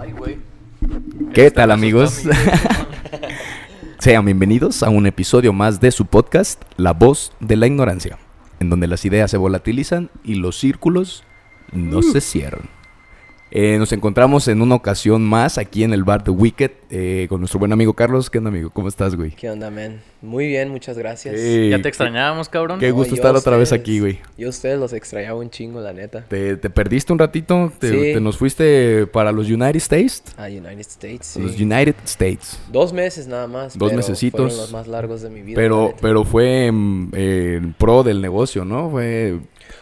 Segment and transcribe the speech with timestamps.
[0.00, 0.38] Ay, güey.
[1.34, 2.22] ¿Qué tal amigos?
[3.98, 8.16] Sean bienvenidos a un episodio más de su podcast, La voz de la ignorancia,
[8.60, 11.24] en donde las ideas se volatilizan y los círculos
[11.72, 12.68] no se cierran.
[13.50, 17.40] Eh, nos encontramos en una ocasión más aquí en el bar de Wicked eh, con
[17.40, 18.28] nuestro buen amigo Carlos.
[18.28, 18.68] ¿Qué onda, amigo?
[18.70, 19.30] ¿Cómo estás, güey?
[19.30, 20.00] ¿Qué onda, man?
[20.20, 21.34] Muy bien, muchas gracias.
[21.38, 22.78] Eh, Ya te extrañábamos, cabrón.
[22.78, 24.18] Qué No, gusto estar otra vez aquí, güey.
[24.36, 26.24] Yo a ustedes los extrañaba un chingo, la neta.
[26.28, 27.72] ¿Te, te perdiste un ratito?
[27.78, 28.12] ¿Te, Sí.
[28.14, 30.22] te nos fuiste para los United States?
[30.36, 31.40] A United States, sí.
[31.40, 32.58] Los United States.
[32.70, 33.78] Dos meses nada más.
[33.78, 34.40] Dos pero mesecitos.
[34.40, 35.54] Fueron los más largos de mi vida.
[35.56, 38.90] Pero, pero fue mm, eh, en pro del negocio, ¿no?
[38.90, 39.38] Fue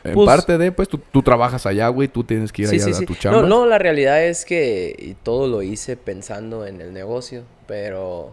[0.08, 2.76] en Pues- parte de, pues tú, tú trabajas allá, güey, tú tienes que ir Sí,
[2.76, 3.06] allá sí, a sí.
[3.06, 3.42] tu chamba.
[3.42, 8.32] No, no, la realidad es que y todo lo hice pensando en el negocio, pero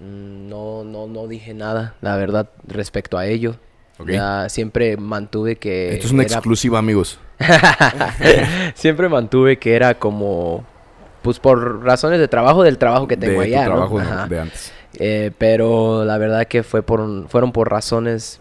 [0.00, 3.56] mm, no, no, no dije nada, la verdad, respecto a ello.
[4.06, 7.18] Ya siempre mantuve que Esto es una era- exclusiva, amigos.
[8.74, 10.64] siempre mantuve que era como
[11.22, 13.74] pues por razones de trabajo del trabajo que tengo de allá, tu ¿no?
[13.76, 14.26] trabajo Ajá.
[14.28, 14.72] de antes.
[15.00, 18.40] Eh, pero la verdad que fue por fueron por razones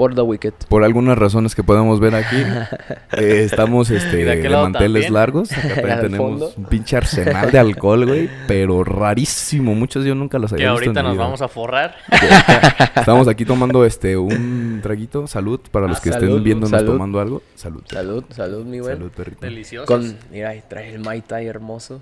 [0.00, 0.54] por The Wicked.
[0.70, 2.36] Por algunas razones que podemos ver aquí,
[3.18, 5.12] eh, estamos este, de de, manteles también.
[5.12, 5.52] largos.
[5.52, 6.52] Acá tenemos fondo.
[6.56, 9.74] un pinche arsenal de alcohol, güey, pero rarísimo.
[9.74, 11.22] Muchos yo nunca los Que había visto ahorita en nos vida.
[11.24, 11.96] vamos a forrar.
[12.96, 15.26] Estamos aquí tomando este un traguito.
[15.26, 16.92] Salud para los Ah, que salud, estén viéndonos salud.
[16.92, 17.42] tomando algo.
[17.54, 17.82] Salud.
[17.84, 18.96] Salud, salud, mi buen.
[18.96, 19.40] Salud, perrito.
[19.42, 19.86] Deliciosos.
[19.86, 22.00] Con, mira, ahí trae el Mai Tai hermoso.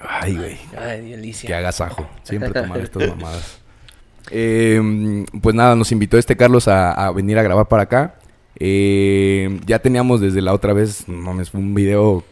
[0.00, 0.58] Ay, güey.
[0.78, 1.48] Ay, delicia.
[1.48, 2.08] Que agasajo.
[2.22, 3.63] Siempre tomar estas mamadas.
[4.30, 8.14] Eh, pues nada, nos invitó este Carlos a, venir a grabar para acá.
[8.58, 12.24] Eh, ya teníamos desde la otra vez, mames, un video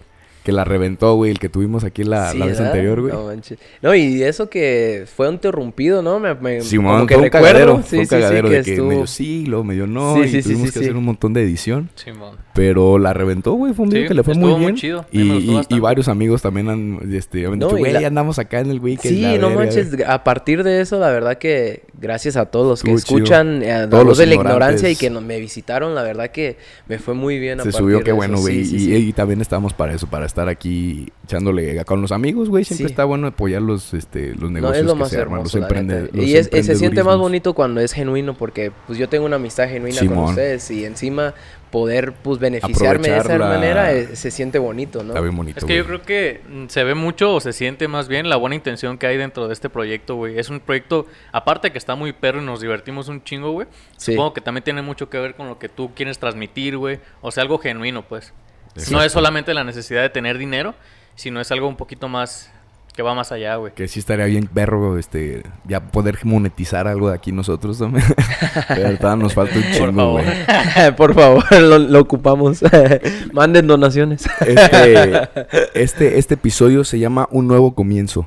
[0.44, 2.72] que la reventó, güey, el que tuvimos aquí la, Sí, la vez ¿verdad?
[2.72, 3.12] anterior, güey.
[3.12, 3.58] No, manches.
[3.80, 6.18] No, y eso que fue interrumpido, ¿no?
[6.18, 7.46] Me, me, Simón, como que fue un recuerdo.
[7.46, 9.86] cagadero, Sí, fue un sí, sí, cagadero que de que estuvo- medio sí, luego medio
[9.86, 10.84] no, Sí, y sí, sí, tuvimos sí, que sí.
[10.86, 11.90] hacer un montón de edición.
[11.94, 12.36] Simón.
[12.54, 14.74] Pero la reventó, güey, fue un video Sí, que le fue muy muy bien.
[14.76, 18.06] chido, a Y, y- varios amigos también han, este, han No, dicho, y güey, la-
[18.06, 19.08] andamos acá en el Wicked.
[19.08, 19.54] Sí, no verga".
[19.64, 22.98] manches, a partir de eso, la verdad que gracias a todos los que chido.
[22.98, 26.56] escuchan eh, a Todos de la ignorancia y que no- me visitaron, la verdad que
[26.88, 27.60] me fue muy bien.
[27.60, 28.60] a Se partir subió, de qué bueno, güey.
[28.62, 32.64] y también estamos para eso, para estar aquí echándole con los amigos, güey.
[32.64, 32.92] Siempre Sí.
[32.92, 35.54] está bueno apoyar los, este, los No, negocios es lo que más se arman, los,
[35.54, 39.26] emprende, los Y es- se siente más bonito cuando es genuino porque pues yo tengo
[39.26, 41.34] una amistad genuina con ustedes y encima
[41.70, 45.10] poder pues beneficiarme de esa la- manera eh, se siente bonito, ¿no?
[45.10, 47.88] Está bien bonito, Es que yo creo que mm, se ve mucho o se siente
[47.88, 50.38] más bien la buena intención que hay dentro de este proyecto, güey.
[50.38, 53.66] Es un proyecto, aparte que está muy perro y nos divertimos un chingo, güey.
[53.96, 54.12] Sí.
[54.12, 57.00] Supongo que también tiene mucho que ver con lo que tú quieres transmitir, güey.
[57.22, 58.32] O sea, algo genuino, pues.
[58.74, 58.96] Exacto.
[58.96, 60.74] No es solamente la necesidad de tener dinero,
[61.14, 62.50] sino es algo un poquito más
[62.94, 63.72] que va más allá, güey.
[63.72, 68.04] Que sí estaría bien perro, este, ya poder monetizar algo de aquí nosotros también.
[68.68, 70.22] Pero nos falta un chingo, favor.
[70.22, 70.96] güey.
[70.96, 72.60] Por favor, lo, lo ocupamos.
[73.32, 74.24] Manden donaciones.
[74.40, 75.28] Este,
[75.74, 78.26] este, este episodio se llama Un Nuevo Comienzo.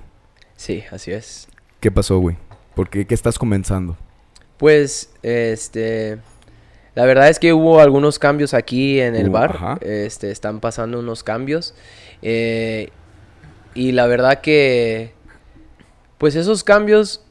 [0.55, 1.47] Sí, así es.
[1.79, 2.37] ¿Qué pasó, güey?
[2.73, 3.05] ¿Por qué?
[3.05, 3.95] ¿Qué estás comenzando?
[4.57, 6.17] Pues, este,
[6.95, 9.51] la verdad es que hubo algunos cambios aquí en el Uh, bar.
[9.55, 9.77] ajá.
[9.81, 11.75] Este, están pasando unos cambios.
[12.21, 12.89] eh,
[13.73, 15.11] y la verdad que,
[16.17, 17.24] pues esos cambios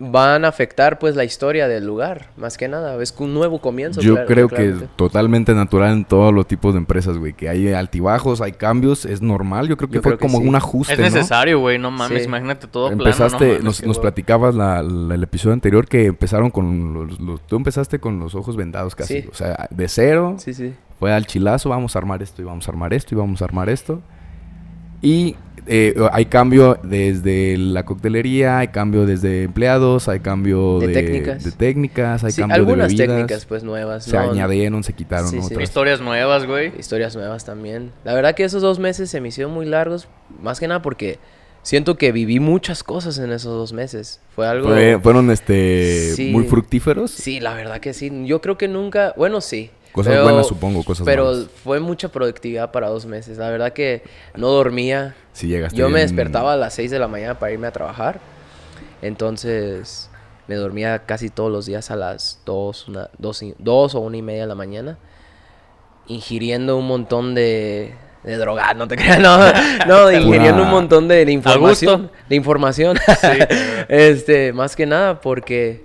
[0.00, 3.02] van a afectar pues la historia del lugar, más que nada.
[3.02, 4.00] Es un nuevo comienzo.
[4.00, 4.88] Yo claro- creo que claramente.
[4.94, 7.32] totalmente natural en todos los tipos de empresas, güey.
[7.32, 9.66] Que hay altibajos, hay cambios, es normal.
[9.66, 10.46] Yo creo que Yo fue creo que como sí.
[10.48, 11.78] un ajuste, Es necesario, güey.
[11.78, 12.28] No mames, Sí.
[12.28, 13.52] imagínate todo Empezaste, plano.
[13.54, 17.40] no mames, nos, nos platicabas la- la- el episodio anterior que empezaron con los, los-
[17.48, 19.22] Tú empezaste con los ojos vendados casi.
[19.22, 19.28] Sí.
[19.32, 20.74] O sea, de cero, Sí, sí.
[21.00, 23.46] fue al chilazo, vamos a armar esto y vamos a armar esto y vamos a
[23.46, 24.00] armar esto.
[25.02, 25.34] Y
[25.68, 31.44] eh, hay cambio desde la coctelería, hay cambio desde empleados, hay cambio De de, técnicas.
[31.44, 33.16] de técnicas, hay Sí, cambio algunas de bebidas.
[33.16, 34.04] técnicas pues nuevas.
[34.04, 34.30] se ¿no?
[34.30, 35.46] añadieron, se quitaron Sí, sí.
[35.46, 35.62] otras.
[35.62, 36.72] Historias nuevas, güey.
[36.78, 37.92] Historias nuevas también.
[38.04, 40.08] La verdad que esos dos meses se me hicieron muy largos,
[40.42, 41.18] más que nada porque
[41.62, 44.20] siento que viví muchas cosas en esos dos meses.
[44.34, 44.68] Fue algo...
[44.68, 46.30] Fue- fueron este Sí.
[46.32, 47.10] muy fructíferos.
[47.10, 48.10] Sí, la verdad que sí.
[48.24, 49.70] Yo creo que nunca, bueno, sí.
[49.98, 51.46] Cosas pero- buenas, supongo, cosas Pero malas.
[51.64, 53.36] fue mucha productividad para dos meses.
[53.36, 54.02] La verdad que
[54.36, 55.16] no dormía.
[55.32, 58.20] Si llegaste Yo me despertaba a las 6 de la mañana para irme a trabajar.
[59.02, 60.08] Entonces
[60.46, 64.16] me dormía casi todos los días a las 2, una, dos, y- dos o una
[64.18, 64.98] y media de la mañana.
[66.06, 67.92] Ingiriendo un montón de,
[68.22, 69.36] de droga, no te creas, no,
[69.86, 72.10] no, ingiriendo un montón de, de información.
[72.28, 72.96] De información.
[73.88, 75.84] este, más que nada porque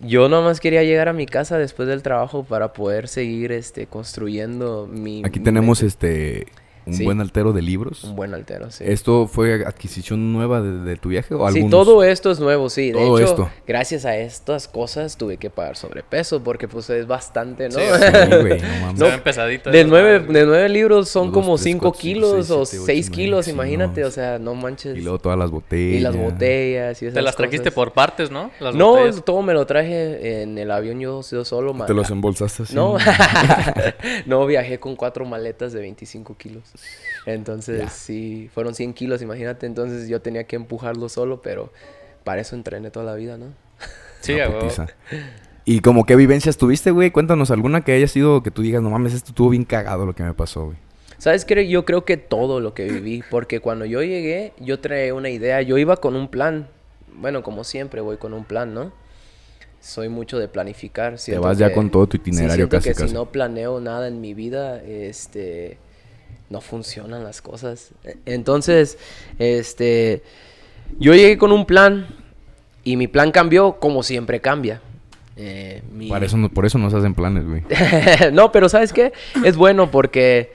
[0.00, 4.86] yo nomás quería llegar a mi casa después del trabajo para poder seguir este construyendo
[4.90, 5.86] mi Aquí mi tenemos mente.
[5.86, 6.46] este
[6.88, 7.04] un Sí.
[7.04, 8.04] buen altero de libros.
[8.04, 8.84] Un buen altero, sí.
[8.86, 11.70] ¿Esto fue adquisición nueva de, de tu viaje o Sí, algunos?
[11.70, 12.88] todo esto es nuevo, sí.
[12.88, 13.50] De Todo hecho, esto.
[13.66, 17.74] gracias a estas cosas tuve que pagar sobrepeso porque pues es bastante, ¿no?
[17.78, 18.98] Sí, Sí, güey, no mames.
[18.98, 22.20] Se ven pesaditas de, nueve, de nueve libros son Dos, como tres, cinco cuatro, cinco,
[22.46, 24.00] kilos seis, o kilos, sí, imagínate.
[24.02, 24.06] no.
[24.08, 24.96] O sea, no manches.
[24.96, 25.96] Y luego todas las botellas.
[25.98, 27.74] Y las botellas y esas Te las trajiste cosas.
[27.74, 28.50] por partes, ¿no?
[28.60, 29.24] Las No, botellas.
[29.24, 31.74] todo me lo traje en el avión yo, yo solo.
[31.86, 32.74] Te los embolsaste así.
[32.74, 32.96] No,
[34.26, 36.62] no, viajé con cuatro maletas de 25 kilos.
[37.26, 37.88] Entonces, Ya.
[37.90, 39.66] sí, fueron 100 kilos, imagínate.
[39.66, 41.72] Entonces yo tenía que empujarlo solo, pero
[42.24, 43.46] para eso entrené toda la vida, ¿no?
[44.20, 44.58] Sí, huevo.
[44.60, 44.86] putiza.
[45.64, 47.10] ¿Y como qué vivencias tuviste, güey?
[47.10, 50.14] Cuéntanos alguna que haya sido que tú digas, no mames, esto estuvo bien cagado lo
[50.14, 50.78] que me pasó, güey.
[51.18, 51.68] ¿Sabes qué?
[51.68, 55.60] Yo creo que todo lo que viví, porque cuando yo llegué, yo traía una idea,
[55.62, 56.68] yo iba con un plan.
[57.12, 58.92] Bueno, como siempre, voy con un plan, ¿no?
[59.80, 61.18] Soy mucho de planificar.
[61.18, 63.08] siento vas ya con todo tu sí, itinerario siento casi, que casi.
[63.08, 65.78] si no planeo nada en mi vida, este,
[66.50, 67.90] no funcionan las cosas.
[68.04, 68.98] E- Entonces,
[69.38, 70.22] este,
[70.98, 72.06] yo llegué con un plan
[72.84, 74.80] y mi plan cambió como siempre cambia.
[75.36, 77.62] Eh, mi- Para eso no, por eso no se hacen planes, güey.
[78.32, 79.12] no, pero ¿sabes qué?
[79.44, 80.52] Es bueno porque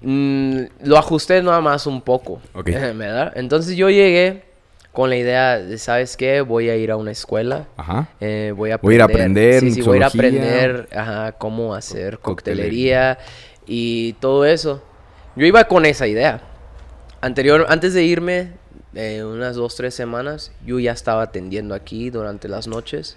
[0.00, 2.40] mm, lo ajusté nada más un poco.
[2.54, 3.32] ¿verdad?
[3.36, 4.44] Entonces yo llegué
[4.92, 6.40] con la idea de, ¿sabes qué?
[6.40, 7.66] Voy a ir a una escuela.
[7.76, 8.08] Ajá.
[8.20, 10.40] eh, voy a Voy a ir a aprender Sí, sí, voy a ir a mixología.
[10.40, 13.16] aprender ajá, cómo hacer coctelería.
[13.16, 13.18] coctelería
[13.66, 14.82] y todo eso.
[15.38, 16.40] Yo iba con esa idea.
[17.20, 18.54] Anterior, antes de irme,
[18.92, 23.16] eh, unas dos, tres semanas, yo ya estaba atendiendo aquí durante las noches.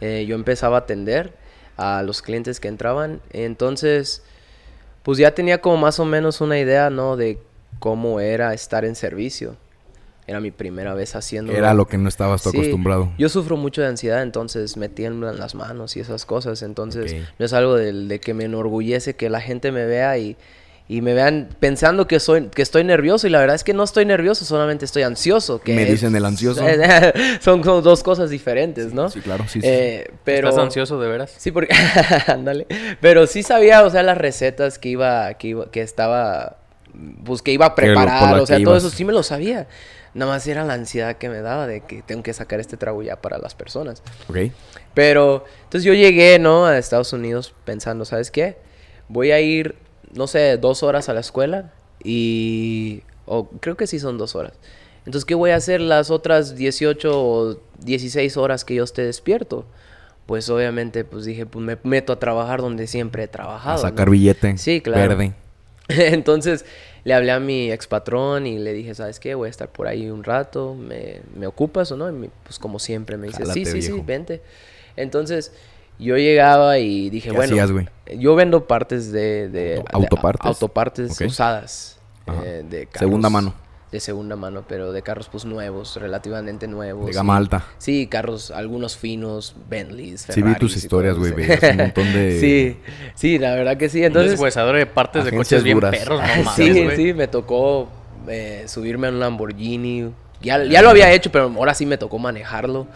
[0.00, 1.32] Eh, yo empezaba a atender
[1.76, 3.20] a los clientes que entraban.
[3.32, 4.24] Entonces,
[5.04, 7.16] pues ya tenía como más o menos una idea, ¿no?
[7.16, 7.38] De
[7.78, 9.54] cómo era estar en servicio.
[10.26, 11.52] Era mi primera vez haciendo...
[11.52, 13.12] Era lo que no estabas tú Sí, acostumbrado.
[13.18, 16.62] Yo sufro mucho de ansiedad, entonces me tiemblan las manos y esas cosas.
[16.62, 20.36] Entonces, no es algo del- de, que me enorgullece que la gente me vea y,
[20.88, 23.26] y me vean pensando que soy que estoy nervioso.
[23.26, 25.60] Y la verdad es que no estoy nervioso, solamente estoy ansioso.
[25.60, 26.62] Que Me es- dicen el ansioso.
[27.40, 29.08] son, son dos cosas diferentes, ¿no?
[29.08, 29.66] Sí, claro, sí, sí.
[29.68, 30.48] Eh, pero...
[30.48, 31.32] ¿Estás ansioso de veras?
[31.38, 31.74] Sí, porque...
[32.26, 32.66] Ándale.
[33.00, 35.32] Pero sí sabía, o sea, las recetas que iba...
[35.34, 36.58] Que, iba, que estaba...
[37.24, 38.84] Pues que iba a preparar, o sea, todo ibas.
[38.84, 39.66] eso sí me lo sabía.
[40.12, 43.02] Nada más era la ansiedad que me daba de que tengo que sacar este trago
[43.02, 44.02] ya para las personas.
[44.28, 44.36] Ok.
[44.92, 46.66] Pero, entonces yo llegué, ¿no?
[46.66, 48.58] A Estados Unidos pensando, ¿sabes qué?
[49.08, 49.76] Voy a ir,
[50.12, 51.72] no sé, dos horas a la escuela
[52.04, 53.02] y...
[53.24, 54.52] O creo que sí son dos horas.
[55.06, 59.64] Entonces, ¿qué voy a hacer las otras 18 o 16 horas que yo esté despierto?
[60.26, 63.78] Pues obviamente, pues dije, pues me meto a trabajar donde siempre he trabajado.
[63.78, 63.88] A ¿no?
[63.88, 64.58] sacar billete.
[64.58, 65.08] Sí, claro.
[65.16, 65.34] Verde.
[65.88, 66.64] Entonces
[67.04, 69.34] le hablé a mi ex patrón y le dije, ¿sabes qué?
[69.34, 72.08] Voy a estar por ahí un rato, ¿me, me ocupas o no?
[72.08, 74.04] Y me- pues como siempre me dice, Jálate, sí, sí, sí, viejo.
[74.06, 74.42] vente.
[74.96, 75.52] Entonces
[76.02, 77.70] yo llegaba y dije, ¿Qué bueno, hacías,
[78.18, 79.48] yo vendo partes de...
[79.48, 81.20] de- Auto- de- autopartes.
[81.20, 81.98] usadas.
[82.44, 83.54] Eh, de Segunda mano.
[83.90, 87.04] De segunda mano, pero de carros pues nuevos, relativamente nuevos.
[87.06, 87.64] De gama y- alta.
[87.76, 91.32] Sí, carros, algunos finos, Bentleys, Sí, vi tus Ferraris historias, güey.
[91.32, 92.40] un montón de...
[92.40, 92.76] Sí,
[93.14, 94.02] sí, la verdad que sí.
[94.02, 95.94] Entonces, deshuesador de partes de coches bien duras.
[95.94, 97.90] perros, no mames, sí, sí, me tocó
[98.28, 100.10] eh, subirme a un Lamborghini.
[100.42, 102.86] Ya, ya lo había hecho, pero ahora sí me tocó manejarlo.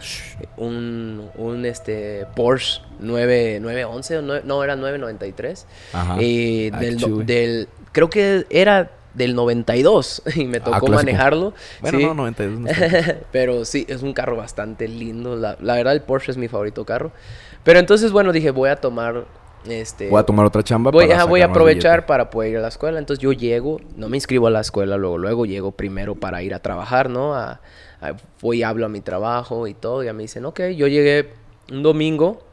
[0.57, 5.65] Un, un este, Porsche 9, 911, o nueve- no, era 993.
[5.93, 6.21] Ajá.
[6.21, 11.53] Y Ah, del, del, creo que era del 92 y me Ah, tocó manejarlo.
[11.81, 12.05] Bueno, sí.
[12.05, 12.69] no, 92 no
[13.31, 15.35] pero sí, es un carro bastante lindo.
[15.35, 17.11] La, la verdad, el Porsche es mi favorito carro.
[17.63, 19.25] Pero entonces, bueno, dije, voy a tomar
[19.65, 20.09] este...
[20.09, 22.61] Voy a tomar otra chamba Voy, para ajá, voy a aprovechar para poder ir a
[22.61, 22.99] la escuela.
[22.99, 26.53] Entonces yo llego, no me inscribo a la escuela, luego, luego llego primero para ir
[26.53, 27.33] a trabajar, ¿no?
[27.35, 27.61] A,
[28.01, 30.03] a- voy y hablo a mi trabajo y todo.
[30.03, 31.33] Y ya me dicen, ok, yo llegué
[31.71, 32.43] un domingo,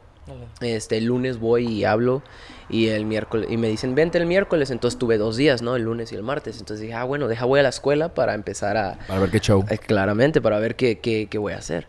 [0.59, 2.23] este, el lunes voy y hablo.
[2.67, 4.71] Y el miércoles, y me dicen, vente el miércoles.
[4.71, 5.75] Entonces tuve dos días, ¿no?
[5.75, 6.57] El lunes y el martes.
[6.59, 9.39] Entonces dije, ah, bueno, deja, voy a la escuela para empezar a, Para ver qué
[9.39, 9.63] show.
[9.69, 11.87] eh, claramente, para ver qué, qué, qué voy a hacer.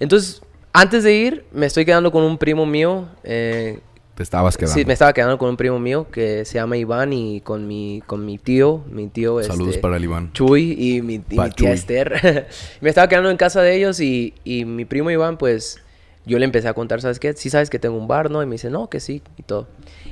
[0.00, 0.40] Entonces,
[0.72, 3.06] antes de ir, me estoy quedando con un primo mío.
[3.24, 3.80] eh,
[4.18, 4.74] Te estabas quedando.
[4.74, 8.02] Sí, me estaba quedando con un primo mío que se llama Iván y con mi,
[8.04, 10.32] con mi tío, mi tío Saludos este, para el Iván.
[10.32, 11.72] Chuy y mi, y mi tía.
[11.72, 12.48] Esther.
[12.80, 15.80] me estaba quedando en casa de ellos y, y mi primo Iván, pues,
[16.26, 17.32] yo le empecé a contar, ¿sabes qué?
[17.34, 18.42] Sí sabes que tengo un bar, ¿no?
[18.42, 19.68] Y me dice, no, que sí, y todo.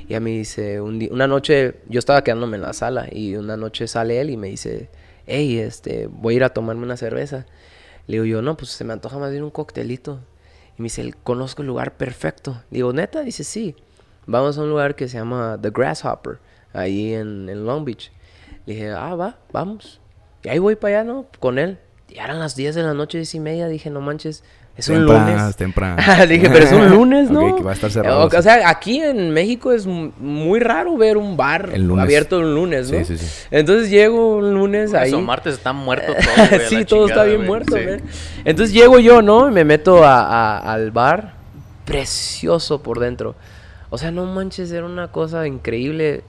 [0.07, 3.57] Y a mí dice, un una noche, yo estaba quedándome en la sala y una
[3.57, 4.89] noche sale él y me dice,
[5.25, 7.45] hey, este, voy a ir a tomarme una cerveza.
[8.07, 10.21] Le digo yo, no, pues se me antoja más bien un coctelito.
[10.77, 12.63] Y me dice, conozco el lugar perfecto.
[12.71, 13.21] Digo, ¿neta?
[13.21, 13.75] Dice, sí.
[14.27, 16.37] Vamos a un lugar que se llama The Grasshopper,
[16.73, 18.11] ahí en, en Long Beach.
[18.65, 19.99] Le dije, ah, va, vamos.
[20.43, 21.25] Y ahí voy para allá, ¿no?
[21.39, 21.79] Con él.
[22.13, 23.67] Ya eran las 10 de la noche, 10 y media.
[23.67, 24.43] Dije, no manches,
[24.77, 25.55] Es un Temprano, lunes.
[25.55, 25.95] temprano.
[26.29, 27.47] Dije, pero es un lunes, ¿no?
[27.47, 28.23] Ok, que va a estar cerrado.
[28.23, 31.69] O, o sea, aquí en México es muy raro ver un bar
[31.99, 32.99] abierto un lunes, ¿no?
[32.99, 33.47] Sí, sí, sí.
[33.51, 35.07] Entonces llego un lunes ahí.
[35.09, 37.47] Eso, martes está muerto todo, güey, sí, todo está bien güey.
[37.47, 37.75] muerto.
[38.45, 39.49] Entonces llego yo, ¿no?
[39.49, 40.21] Y me meto a-
[40.59, 41.33] a- al bar.
[41.85, 43.35] Precioso por dentro.
[43.89, 46.23] O sea, no manches, era una cosa increíble.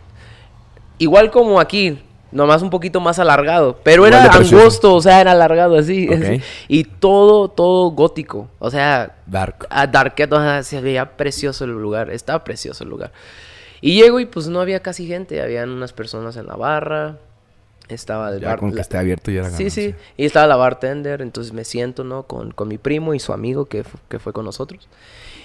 [0.99, 1.99] Igual como aquí,
[2.31, 3.79] nomás un poquito más alargado.
[3.83, 6.09] Pero Igual era angosto, o sea, era alargado así.
[6.09, 6.23] Ok.
[6.23, 6.43] así.
[6.69, 8.49] Y todo, todo gótico.
[8.59, 9.67] O sea, Dark.
[9.71, 13.13] a Darket, o sea, se veía precioso el lugar, estaba precioso el lugar.
[13.81, 17.19] Y llego y pues no había casi gente, habían unas personas en la barra,
[17.89, 18.59] estaba el Ya bar...
[18.59, 22.03] con que esté abierto ya era Sí, sí, y estaba la bartender, entonces me siento,
[22.03, 22.25] ¿no?
[22.25, 24.89] Con, con mi primo y su amigo que, que fue con nosotros.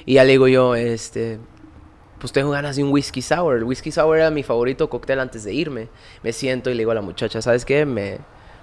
[0.05, 1.37] Y ya le digo yo, este,
[2.23, 3.57] pues tengo ganas de un whisky sour.
[3.57, 5.89] El whisky sour era mi favorito cóctel antes de irme.
[6.23, 7.85] Me siento y le digo a la muchacha, ¿sabes qué?
[7.85, 8.19] ¿Me,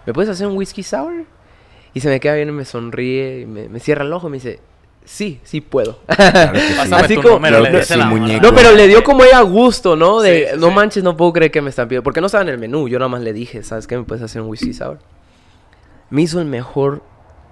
[0.07, 1.25] ¿me puedes hacer un whisky sour?
[1.93, 4.31] Y se me queda bien y me sonríe y me, me cierra el ojo y
[4.31, 4.61] me dice,
[5.05, 5.99] sí, sí puedo.
[6.07, 6.75] Claro que sí.
[6.95, 8.40] Así como- número.
[8.40, 10.23] No, pero le dio como ella gusto, ¿no?
[10.23, 12.02] De, Sí, no manches, no puedo creer que me están pidiendo.
[12.02, 12.88] Porque no estaba en el menú.
[12.88, 13.99] Yo nada más le dije, ¿sabes qué?
[13.99, 14.99] ¿Me puedes hacer un whisky sour?
[16.09, 17.02] Me hizo el mejor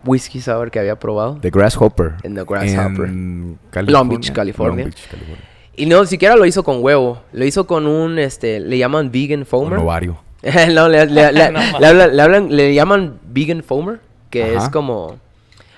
[0.06, 1.36] whisky sour que había probado.
[1.42, 2.14] The Grasshopper.
[2.22, 3.04] En The Grasshopper.
[3.04, 4.84] En Long Beach, California.
[4.84, 5.44] Long Beach, California.
[5.78, 7.20] Y no, siquiera lo hizo con huevo.
[7.32, 9.78] Lo hizo con un, este, le llaman vegan foamer.
[9.78, 10.18] ovario.
[10.74, 14.64] no, le, le- le- No le hablan, le hablan- le llaman vegan foamer, que Ajá.
[14.66, 15.18] es como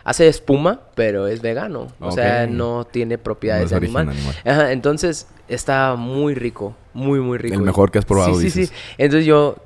[0.05, 1.89] hace espuma, pero es vegano.
[2.01, 4.09] O sea, no tiene propiedades No de animal.
[4.09, 4.35] animal.
[4.45, 7.55] Ajá, entonces está muy rico, muy muy rico.
[7.55, 8.69] El mejor que has probado, Sí, sí, dices.
[8.71, 8.75] sí.
[8.99, 9.57] Entonces yo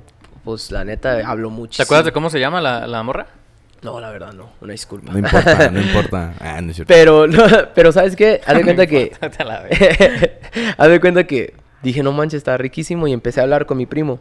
[0.43, 1.77] pues la neta hablo mucho.
[1.77, 3.27] ¿Te acuerdas de cómo se llama la, la morra?
[3.85, 5.11] No, la verdad no, una disculpa.
[5.11, 6.33] No importa, no importa.
[6.39, 6.91] Ah, no es cierto.
[6.91, 8.41] Pero no, pero ¿sabes qué?
[8.43, 10.39] Haz de cuenta que la ve.
[10.75, 13.07] Haz de cuenta que dije, no manches, está riquísimo.
[13.07, 14.19] Y empecé a hablar con mi primo.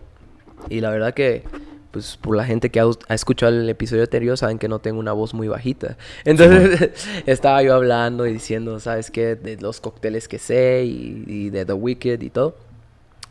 [0.68, 1.44] Y la verdad que,
[1.92, 5.00] pues, por la gente que ha, ha escuchado el episodio anterior, saben que no tengo
[5.00, 5.96] una voz muy bajita.
[6.26, 6.90] Entonces,
[7.24, 9.34] estaba yo hablando y diciendo, ¿sabes qué?
[9.34, 12.54] De los cócteles que sé y, y de The Wicked y todo.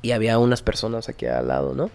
[0.01, 1.91] Y había unas personas aquí al lado, ¿no?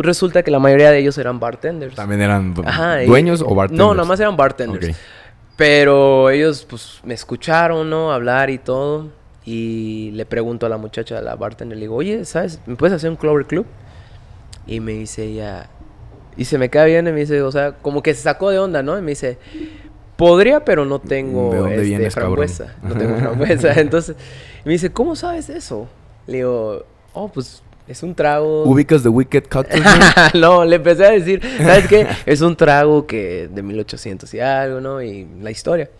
[0.00, 1.94] Pues resulta que la mayoría de ellos eran bartenders.
[1.94, 3.86] ¿También eran Ajá, y- dueños o bartenders?
[3.86, 4.88] No, nada más eran bartenders.
[4.88, 4.94] Ok.
[5.56, 8.10] Pero ellos, pues, me escucharon, ¿no?
[8.10, 9.08] Hablar y todo.
[9.44, 12.60] Y le pregunto a la muchacha, a la bartender, le digo, oye, ¿sabes?
[12.64, 13.66] ¿Me puedes hacer un Clover Club?
[14.66, 15.68] Y me dice ella...
[16.34, 18.58] Y se me queda bien y me dice, o sea, como que se sacó de
[18.58, 18.98] onda, ¿no?
[18.98, 19.36] Y me dice,
[20.16, 22.36] podría, pero no tengo ¿De dónde este, vienes, cabrón?
[22.48, 22.74] frambuesa.
[22.82, 23.72] No tengo frambuesa.
[23.78, 24.16] Entonces,
[24.64, 25.88] me dice, ¿cómo sabes eso?
[26.26, 28.62] Le digo, oh, pues, es un trago...
[28.66, 29.82] ¿Ubicas The Wicked Cocktail?
[30.40, 32.06] no, le empecé a decir, ¿sabes qué?
[32.24, 35.02] Es un trago que de 1800 y algo, ¿no?
[35.02, 35.90] Y la historia.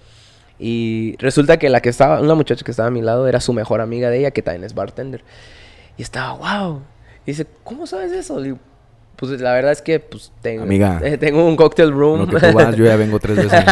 [0.57, 3.53] Y resulta que la que estaba, una muchacha que estaba a mi lado era su
[3.53, 5.25] mejor amiga de ella, que también es bartender.
[5.99, 6.81] Y estaba, wow.
[7.27, 8.39] Y dice, ¿cómo sabes eso?
[8.39, 8.59] Le digo,
[9.17, 12.21] pues la verdad es que, pues, tengo, Amiga, eh, tengo un cocktail room.
[12.21, 13.65] Lo que tú vas, yo ya vengo tres veces.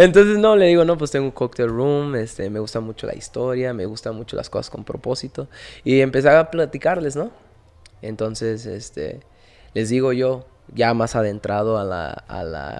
[0.00, 3.16] Entonces, no, le digo, no, pues tengo un cocktail room, este, me gusta mucho la
[3.16, 5.48] historia, me gustan mucho las cosas con propósito.
[5.82, 7.32] Y empecé a platicarles, ¿no?
[8.00, 9.18] Entonces, este,
[9.74, 12.76] les digo yo, ya más adentrado a la, a la,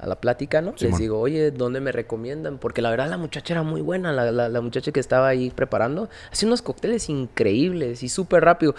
[0.00, 0.76] a la plática, ¿no?
[0.78, 1.00] Les Simón.
[1.00, 2.58] digo, oye, ¿dónde me recomiendan?
[2.58, 5.50] Porque la verdad la muchacha era muy buena, la, la, la muchacha que estaba ahí
[5.50, 8.76] preparando, hacía unos cócteles increíbles y súper rápido.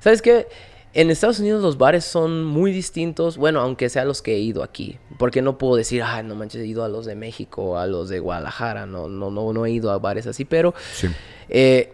[0.00, 0.46] ¿Sabes qué?
[0.92, 4.64] En Estados Unidos los bares son muy distintos, bueno, aunque sean los que he ido
[4.64, 7.86] aquí, porque no puedo decir, ah, no manches, he ido a los de México, a
[7.86, 11.06] los de Guadalajara, no, no, no, no he ido a bares así, pero Sí.
[11.48, 11.92] eh,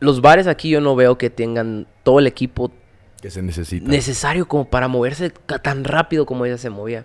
[0.00, 2.72] los bares aquí yo no veo que tengan todo el equipo
[3.20, 3.88] Que se necesita.
[3.88, 7.04] necesario como para moverse tan rápido como ella se movía.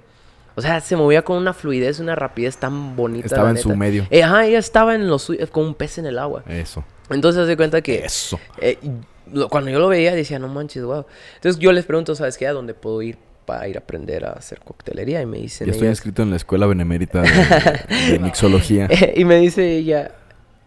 [0.55, 3.27] O sea, se movía con una fluidez, una rapidez tan bonita.
[3.27, 4.07] Estaba en su medio.
[4.09, 6.43] Eh, ajá, ella estaba en lo suyo, como un pez en el agua.
[6.47, 6.83] Eso.
[7.11, 8.39] Entonces, se cuenta que Eso.
[8.59, 8.79] eh,
[9.33, 11.05] lo- cuando yo lo veía, decía, no manches, wow.
[11.35, 12.47] Entonces, yo les pregunto, ¿sabes qué?
[12.47, 15.21] ¿A dónde puedo ir para ir a aprender a hacer coctelería?
[15.21, 17.29] Y me dicen Ya estoy ellas- inscrito en la escuela benemérita de,
[18.11, 18.87] de mixología.
[19.15, 20.11] y me dice ella,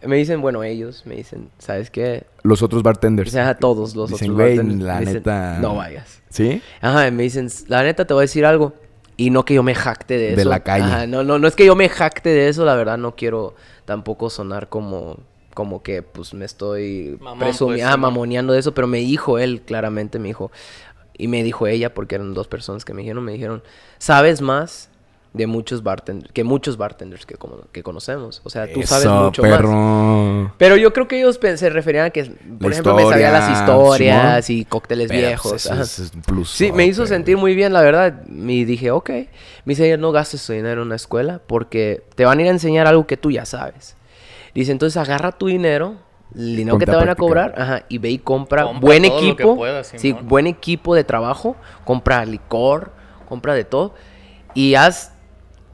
[0.03, 2.23] me dicen, bueno, ellos, me dicen, ¿sabes qué?
[2.43, 3.31] Los otros O bartenders.
[3.31, 6.21] sea, todos los Dicen, otros "Güey, bartenders", la dicen, neta- No vayas.
[6.29, 6.61] ¿Sí?
[6.81, 8.73] Ajá, y me dicen, la neta te voy a decir algo.
[9.17, 10.37] Y no que yo me jacte de eso.
[10.37, 10.85] De la calle.
[10.85, 13.53] Ajá, no, no, no es que yo me jacte de eso, la verdad no quiero
[13.85, 15.17] tampoco sonar como,
[15.53, 17.99] como que pues me estoy pues, ah, Simón.
[17.99, 20.51] mamoneando de eso, pero me dijo él claramente, me dijo,
[21.17, 23.63] y me dijo ella, porque eran dos personas que me dijeron, me dijeron,
[23.97, 24.89] sabes más
[25.33, 28.41] de muchos bartenders, que muchos bartenders que, como, que conocemos.
[28.43, 30.51] O sea, tú sabes mucho más.
[30.57, 33.49] Pero yo creo que ellos se referían a que, por La ejemplo, me sabía las
[33.49, 35.51] historia, historias y cócteles Pero, viejos.
[35.51, 36.49] pues, eso es- plus.
[36.49, 38.23] Sí, me hizo sentir muy bien, la verdad.
[38.29, 39.09] Y dije, ok.
[39.09, 39.27] Me
[39.75, 42.87] dice, no gastes tu dinero en una escuela porque te van a ir a enseñar
[42.87, 43.95] algo que tú ya sabes.
[44.53, 45.95] Dice, entonces agarra tu dinero,
[46.35, 49.55] el dinero que te van a cobrar, ajá, y ve y compra, Compra buen equipo.
[49.55, 51.55] puedas, sí, buen equipo de trabajo.
[51.85, 52.91] Compra licor,
[53.27, 53.93] compra de todo.
[54.53, 55.13] Y haz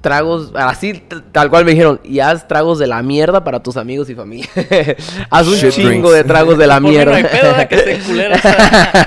[0.02, 0.94] tragos, así
[1.32, 4.48] tal cual me dijeron, y haz tragos de la mierda para tus amigos y familia.
[5.30, 6.14] haz un Shit chingo drinks.
[6.14, 7.62] de tragos de la no hay mierda.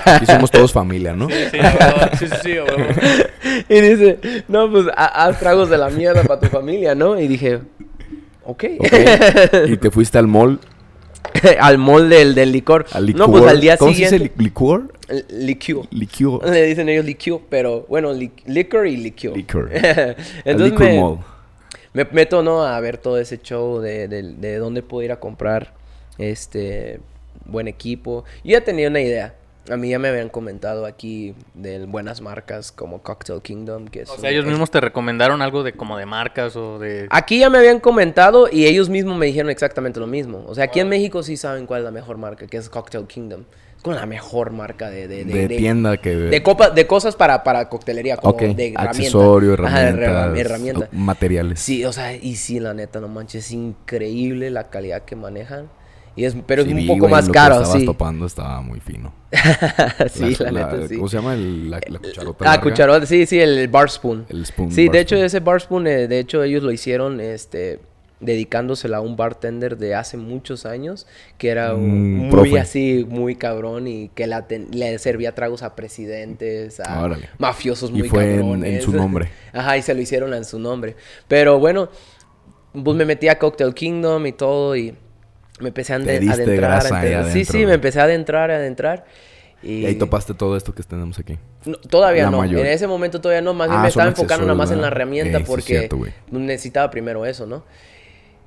[0.05, 1.29] Aquí somos todos familia, ¿no?
[1.29, 1.59] Sí, sí,
[2.19, 2.85] sí, sí, a huevo.
[3.69, 7.19] y dice, no, pues ha- haz tragos de la mierda para tu familia, ¿no?
[7.19, 7.61] Y dije,
[8.51, 8.65] ok.
[8.79, 8.93] Ok.
[9.69, 10.59] Y te fuiste al mall,
[11.61, 12.87] al mall del, del licor.
[12.93, 13.21] al licor.
[13.21, 14.35] No, pues al día ¿Cómo se dice siguiente.
[14.39, 14.93] li- licor?
[15.09, 15.87] el Licor.
[15.91, 16.49] Licor.
[16.49, 19.37] Le dicen ellos liqueur, pero bueno, li- liquor y liqueur.
[19.37, 19.71] Liquor.
[19.75, 21.19] Al Entonces Liquor me, Mall.
[21.95, 22.63] me meto, ¿no?
[22.65, 25.73] A ver todo ese show de, de, de dónde puedo ir a comprar
[26.19, 27.01] este
[27.45, 28.25] buen equipo.
[28.45, 29.35] Yo ya tenía una idea.
[29.69, 34.09] A mí ya me habían comentado aquí de buenas marcas como Cocktail Kingdom, que es
[34.11, 37.07] O un- sea, ellos es- mismos te recomendaron algo de como de marcas o de...
[37.11, 40.43] Aquí ya me habían comentado y ellos mismos me dijeron exactamente lo mismo.
[40.47, 43.07] O sea, aquí en México sí saben cuál es la mejor marca, que es Cocktail
[43.07, 43.45] Kingdom.
[43.77, 45.07] Es como la mejor marca de...
[45.09, 46.17] De, De, tienda que...
[46.17, 48.81] De, copa, de cosas para, para coctelería, como ok, de herramienta.
[48.83, 50.89] accesorio, Ajá, de herramientas, herra- herramienta.
[50.93, 51.61] materiales.
[51.61, 55.69] Sí, o sea, y sí, la neta, no manches, es increíble la calidad que manejan.
[56.17, 57.87] Y es, pero Sí, es un poco güey, más lo que caro, estabas sí.
[57.87, 59.13] topando estaba muy fino.
[60.11, 60.97] sí, la, neta, sí.
[60.97, 61.35] ¿Cómo se llama?
[61.35, 62.63] El- la, la cucharota Ah, larga?
[62.63, 64.27] cucharota, sí, sí, el bar spoon.
[64.29, 67.21] El spoon, Sí, bar de hecho, ese bar spoon, eh, de hecho, ellos lo hicieron,
[67.21, 67.81] este,
[68.19, 71.07] dedicándosela a un bartender de hace muchos años,
[71.39, 72.59] que era un- Mm, muy profe.
[72.61, 77.31] así, muy cabrón y que la ten- le servía tragos a presidentes, a Órale.
[77.39, 78.85] mafiosos Y muy fue en- en cabrones.
[78.85, 79.31] su nombre.
[79.55, 80.97] Ajá, y se lo hicieron en su nombre.
[81.29, 81.89] Pero bueno,
[82.85, 84.95] pues me metí a Cocktail Kingdom y todo y
[85.61, 86.71] me empecé a Te ade- diste adentrar.
[86.71, 87.25] grasa ahí adentrar.
[87.25, 87.67] sí, adentro, sí, güey.
[87.67, 89.05] me empecé a adentrar, a adentrar.
[89.63, 91.39] Y, Y ahí topaste todo esto que tenemos aquí.
[91.67, 92.39] no, todavía La no.
[92.39, 93.53] mayor- En ese momento todavía no.
[93.55, 95.37] Más bien Ah, me estaba enfocando nada más en la herramienta.
[95.39, 95.99] Eh, sí, porque cierto,
[96.31, 97.63] necesitaba primero eso, ¿no?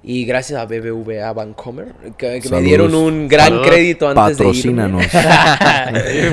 [0.06, 3.68] Y gracias a BBVA Vancomer, que, que me dieron un gran Saludos.
[3.68, 4.84] crédito antes de irme.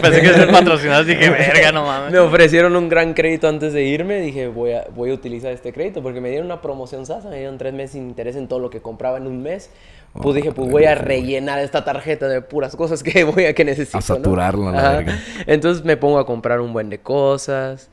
[0.02, 2.10] Pensé que ser patrocinados, dije, verga, no mames.
[2.10, 4.20] me ofrecieron un gran crédito antes de irme.
[4.20, 7.28] Dije, voy a, voy a utilizar este crédito porque me dieron una promoción sasa.
[7.28, 9.70] Me dieron tres meses sin interés en todo lo que compraba en un mes.
[10.12, 13.54] Pues dije, pues la voy a rellenar esta tarjeta de puras cosas que voy a
[13.54, 13.96] que necesito.
[13.98, 14.06] A ¿no?
[14.06, 14.90] saturarla, la Ajá.
[14.96, 15.18] verga.
[15.46, 17.88] Entonces me pongo a comprar un buen de cosas.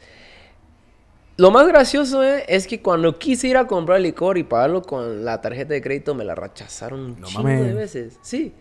[1.38, 5.24] Lo más gracioso eh, es que cuando quise ir a comprar licor y pagarlo con
[5.24, 8.17] la tarjeta de crédito, me la rechazaron un No chingo de veces.
[8.24, 8.53] Sí.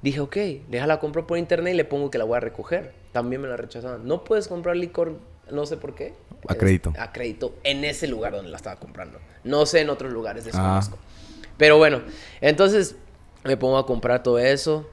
[0.00, 0.36] Dije, ok,
[0.70, 2.94] déjala compro por internet y le pongo que la voy a recoger.
[3.12, 4.08] También me la rechazaron.
[4.08, 5.18] No puedes comprar licor,
[5.50, 6.14] no sé por qué.
[6.48, 6.92] A crédito.
[6.98, 9.18] A crédito en ese lugar donde la estaba comprando.
[9.44, 10.46] No sé en otros lugares, Ah.
[10.46, 10.96] desconozco.
[11.58, 12.00] Pero bueno,
[12.40, 12.96] entonces
[13.44, 14.88] me pongo a comprar todo eso.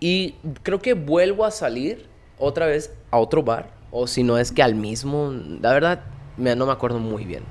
[0.00, 2.06] Y creo que vuelvo a salir
[2.38, 3.70] otra vez a otro bar.
[3.90, 5.32] O si no es que al mismo.
[5.60, 6.00] La verdad,
[6.36, 7.42] me- no me acuerdo muy bien.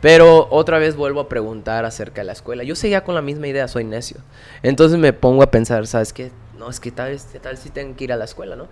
[0.00, 2.62] Pero otra vez vuelvo a preguntar acerca de la escuela.
[2.62, 4.18] Yo seguía con la misma idea, soy necio.
[4.62, 6.30] Entonces me pongo a pensar, ¿sabes qué?
[6.58, 8.68] No, es que tal vez, tal si tengo que ir a la escuela, ¿no?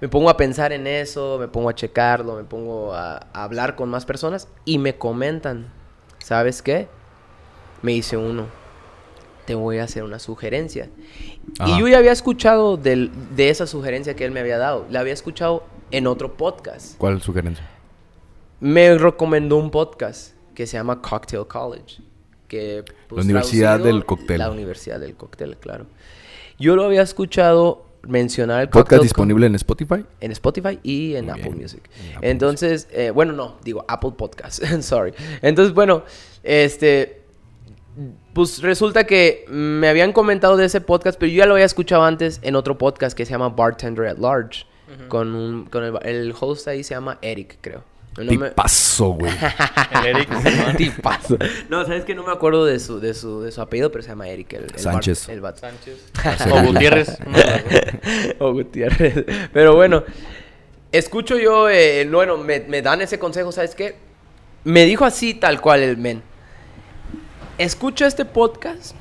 [0.00, 3.76] Me pongo a pensar en eso, me pongo a checarlo, me pongo a, a hablar
[3.76, 5.70] con más personas y me comentan,
[6.18, 6.88] ¿sabes qué?
[7.82, 8.46] Me dice uno,
[9.44, 10.88] te voy a hacer una sugerencia.
[11.58, 11.70] Ajá.
[11.70, 14.86] Y yo ya había escuchado del- de esa sugerencia que él me había dado.
[14.90, 17.68] La había escuchado en otro podcast ¿Cuál sugerencia?
[18.60, 22.00] me recomendó un podcast que se llama Cocktail College.
[22.48, 24.38] Que, pues, La Universidad del Cóctel.
[24.38, 25.86] La Universidad del Cóctel, claro.
[26.58, 30.04] Yo lo había escuchado mencionar el ¿Podcast disponible en Spotify?
[30.20, 31.62] En Spotify y en Muy Apple bien.
[31.62, 31.82] Music.
[32.10, 35.12] En Apple Entonces, eh, bueno, no, digo Apple Podcast, sorry.
[35.42, 36.04] Entonces, bueno,
[36.42, 37.22] este,
[38.34, 42.04] pues resulta que me habían comentado de ese podcast, pero yo ya lo había escuchado
[42.04, 44.66] antes en otro podcast que se llama Bartender at Large.
[45.08, 47.82] Con, un, con el, el host ahí se llama Eric, creo.
[48.16, 49.32] No Tipazo, güey.
[50.04, 50.76] El Eric.
[50.76, 51.36] Tipazo.
[51.68, 54.10] No, sabes que no me acuerdo de su, de su, de su apellido, pero se
[54.10, 54.52] llama Eric.
[54.52, 55.26] El, el Sánchez.
[55.26, 55.60] bar- el vato.
[55.60, 56.12] Sánchez.
[56.52, 57.18] O Gutiérrez.
[58.38, 59.24] o Gutiérrez.
[59.52, 60.04] Pero bueno,
[60.92, 63.96] escucho yo, eh, bueno, me, me dan ese consejo, ¿sabes qué?
[64.62, 66.22] Me dijo así tal cual el men.
[67.58, 68.94] Escucha este podcast.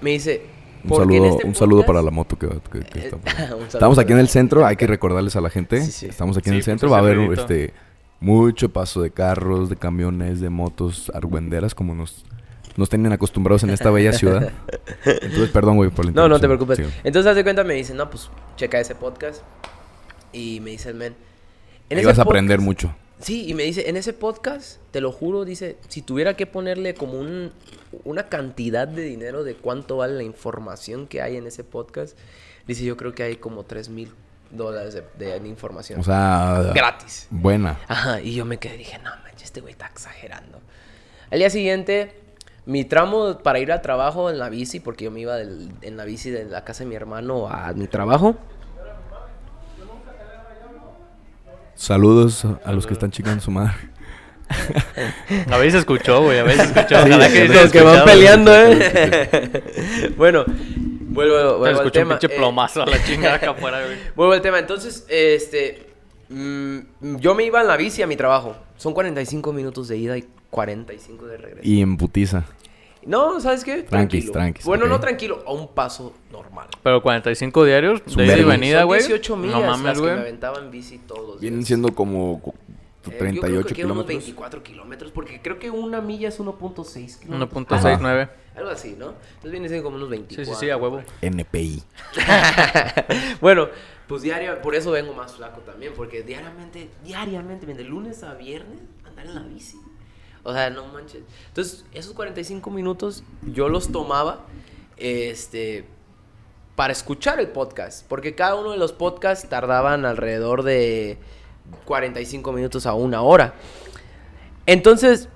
[0.00, 0.42] Me dice.
[0.84, 3.32] Un "Porque en saludo, este un saludo para la moto que, que- que está por
[3.36, 5.82] saludo Estamos aquí en el centro, hay que recordarles a la gente.
[5.82, 6.06] Sí, sí.
[6.06, 7.74] Estamos aquí en el pues, centro, va a haber este
[8.20, 12.24] mucho paso de carros, de camiones, de motos, argüenderas, como nos,
[12.76, 14.52] nos tienen acostumbrados en esta bella ciudad.
[15.04, 16.78] Entonces, perdón, güey, por la No, no te preocupes.
[16.78, 16.84] Sí.
[17.04, 19.42] Entonces, haz de cuenta, me dice, no, pues, checa ese podcast.
[20.32, 21.14] Y me dice el men.
[21.90, 22.94] Ahí ese vas a aprender podcast- mucho.
[23.20, 26.94] Sí, y me dice, en ese podcast, te lo juro, dice, si tuviera que ponerle
[26.94, 27.52] como un,
[28.04, 32.16] una cantidad de dinero de cuánto vale la información que hay en ese podcast,
[32.66, 34.12] dice, yo creo que hay como 3 mil
[34.50, 35.98] dólares de, de- de información.
[36.00, 37.26] O sea, gratis.
[37.30, 37.78] buena.
[37.88, 40.60] Ajá, y yo me quedé, dije, no manches, este güey está exagerando.
[41.30, 42.12] Al día siguiente,
[42.66, 45.96] mi tramo para ir al trabajo en la bici, porque yo me iba del- en
[45.96, 48.36] la bici de la casa de mi hermano a mi trabajo.
[51.78, 53.72] Saludos a los que están chicando su madre.
[55.48, 56.40] A veces escuchó, güey.
[56.40, 56.88] A veces escuchó.
[56.88, 58.52] Sí, Ojalá que sí, se Los que van peleando.
[58.52, 60.12] ¿eh?
[60.16, 62.18] bueno, vuelvo, vuelvo al escuchó un tema.
[62.18, 63.96] pinche eh, plomazo a la chingada acá afuera, güey.
[64.16, 64.58] Vuelvo al tema.
[64.58, 65.86] Entonces, este.
[66.30, 66.78] mm,
[67.18, 68.56] yo me iba en la bici a mi trabajo.
[68.76, 71.68] Son 45 minutos de ida y 45 de regreso.
[71.68, 72.44] Y en putiza.
[73.08, 73.82] No, ¿sabes qué?
[73.82, 73.88] Tranquis,
[74.26, 74.32] Tranquilo.
[74.32, 74.90] tranquis, Bueno, ok.
[74.90, 76.68] no tranquilo, a un paso normal.
[76.82, 79.00] Pero 45 diarios de ida y venida, güey.
[79.00, 80.20] 18 millas No las mames, que me güey.
[80.20, 81.68] aventaba en bici todos los Vienen días.
[81.68, 82.54] siendo como co- Eh,
[83.04, 84.08] yo creo 38 que quedan unos kilómetros.
[84.26, 87.50] 24 kilómetros, porque creo que una milla es 1.6 kilómetros.
[87.50, 88.28] 1.69.
[88.54, 89.14] Algo así, ¿no?
[89.36, 90.54] Entonces viene siendo como unos Sí, 24.
[90.54, 91.00] sí, sí, a huevo.
[91.22, 91.82] NPI.
[93.40, 93.68] bueno,
[94.06, 98.80] pues diario, por eso vengo más flaco también, porque diariamente, diariamente, de lunes a viernes,
[99.06, 99.78] andar en la bici.
[100.42, 101.22] O sea, no manches.
[101.48, 104.46] Entonces, esos 45 minutos yo los tomaba,
[104.96, 105.84] este,
[106.76, 111.18] para escuchar el podcast, porque cada uno de los podcasts tardaban alrededor de
[111.84, 113.54] 45 minutos a una hora.
[114.66, 115.28] Entonces,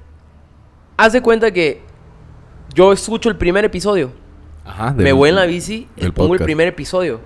[0.97, 1.81] haz de cuenta que
[2.75, 4.13] yo escucho el primer episodio.
[4.65, 4.93] Ajá.
[4.93, 7.21] Me voy en la bici y del pongo el primer episodio.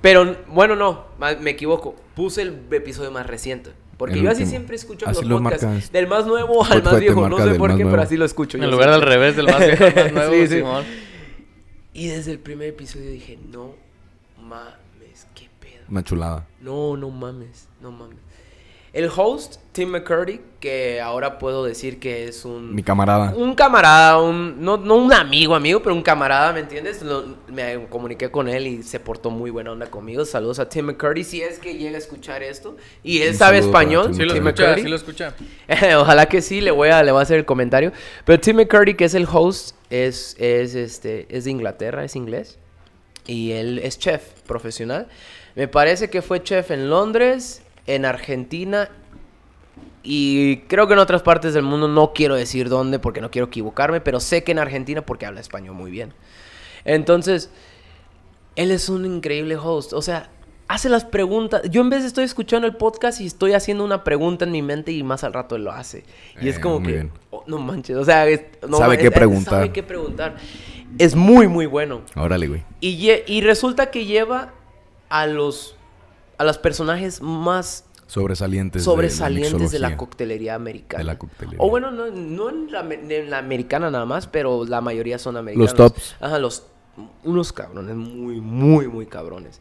[0.00, 1.06] Pero, bueno, no,
[1.40, 1.96] me equivoco.
[2.14, 3.72] Puse el episodio más reciente.
[3.96, 4.50] Porque El yo así último.
[4.50, 5.64] siempre escucho Así los lo podcasts.
[5.64, 5.92] marcas.
[5.92, 7.28] Del más nuevo al más viejo.
[7.28, 7.90] No sé por qué, nuevo.
[7.90, 8.58] pero así lo escucho.
[8.58, 10.54] En yo lugar del revés del más viejo al más nuevo, Sí, sí.
[10.56, 10.84] Simón.
[11.94, 13.74] Y desde el primer episodio dije, no
[14.42, 15.84] mames, qué pedo.
[15.88, 16.46] Una chulada.
[16.60, 18.18] No, no mames, no mames.
[18.96, 22.74] El host, Tim McCurdy, que ahora puedo decir que es un...
[22.74, 23.34] Mi camarada.
[23.36, 27.02] Un camarada, un, no, no un amigo, amigo, pero un camarada, ¿me entiendes?
[27.02, 30.24] Lo- me comuniqué con él y se portó muy buena onda conmigo.
[30.24, 32.78] Saludos a Tim McCurdy, si es que llega a escuchar esto.
[33.04, 34.82] Y él Un sabe español, Tim Sí lo Tim escucha, McCurdy.
[34.82, 35.34] sí lo escucha.
[35.98, 37.92] Ojalá que sí, le voy, a, le voy a hacer el comentario.
[38.24, 42.58] Pero Tim McCurdy, que es el host, es, es, este, es de Inglaterra, es inglés.
[43.26, 45.06] Y él es chef profesional.
[45.54, 48.88] Me parece que fue chef en Londres, en Argentina
[50.02, 51.88] y creo que en otras partes del mundo.
[51.88, 55.40] No quiero decir dónde porque no quiero equivocarme, pero sé que en Argentina porque habla
[55.40, 56.12] español muy bien.
[56.84, 57.50] Entonces,
[58.54, 59.92] él es un increíble host.
[59.92, 60.30] O sea,
[60.68, 61.62] hace las preguntas.
[61.70, 64.92] Yo en vez estoy escuchando el podcast y estoy haciendo una pregunta en mi mente
[64.92, 66.04] y más al rato él lo hace.
[66.40, 69.06] Y es Eh, como que, oh, no manches, o sea, es- no Sabe man- qué
[69.08, 69.54] es- preguntar.
[69.54, 70.36] Sabe qué preguntar.
[70.98, 72.02] Es muy, muy bueno.
[72.14, 72.64] Órale, güey.
[72.80, 74.52] Y, y resulta que lleva
[75.08, 75.75] a los,
[76.38, 78.84] a los personajes más Sobresalientes.
[78.84, 80.98] sobresalientes de la, coctelería americana.
[80.98, 81.58] De la coctelería.
[81.60, 85.36] O bueno, no, no en, la, en la americana nada más, pero la mayoría son
[85.36, 85.70] americanos.
[85.70, 86.16] Los tops.
[86.20, 86.64] Ajá, los...
[87.24, 89.60] Unos cabrones muy, muy, muy cabrones.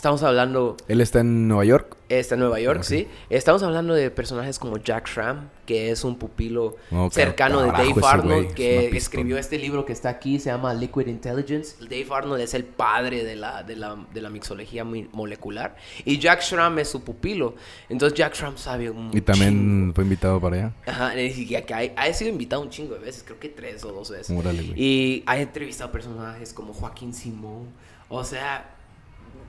[0.00, 0.78] Estamos hablando...
[0.88, 1.94] Él está en Nueva York.
[2.08, 2.84] Está en Nueva York, Ok.
[2.84, 3.06] sí.
[3.28, 7.82] Estamos hablando de personajes como Jack Schramm, que es un pupilo Oh, cercano de carajo,
[7.90, 8.96] Dave ese Arnold, es que pistola.
[8.96, 11.76] escribió este libro que está aquí, se llama Liquid Intelligence.
[11.82, 15.76] Dave Arnold es el padre de la, de la, de la mixología mi- molecular.
[16.06, 17.54] Y Jack Schramm es su pupilo.
[17.90, 19.94] Entonces Jack Schramm sabe un Y también chingo.
[19.96, 20.72] fue invitado para allá.
[20.86, 24.34] Ajá, y ha, sido invitado un chingo de veces, creo que tres o dos veces.
[24.34, 24.82] Órale, güey.
[24.82, 27.66] Y ha entrevistado personajes como Joaquín Simón.
[28.08, 28.76] O sea,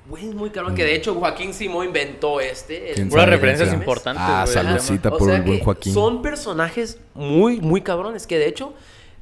[0.09, 0.75] güey, es muy cabrón.
[0.75, 2.89] Que de hecho Joaquín Simón inventó este.
[2.89, 4.53] el- ¿Quién Puras referencias importantes, Ah, güey.
[4.53, 5.93] saludcita o por sea el buen Joaquín.
[5.93, 8.27] Son personajes muy, muy cabrones.
[8.27, 8.73] Que de hecho,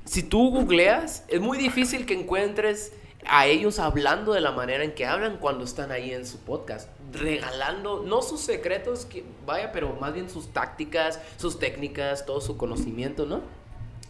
[0.05, 2.93] si tú googleas, es muy difícil que encuentres
[3.27, 6.89] a ellos hablando de la manera en que hablan cuando están ahí en su podcast.
[7.11, 12.55] Regalando, no sus secretos, que vaya, pero más bien sus tácticas, sus técnicas, todo su
[12.57, 13.41] conocimiento, ¿no?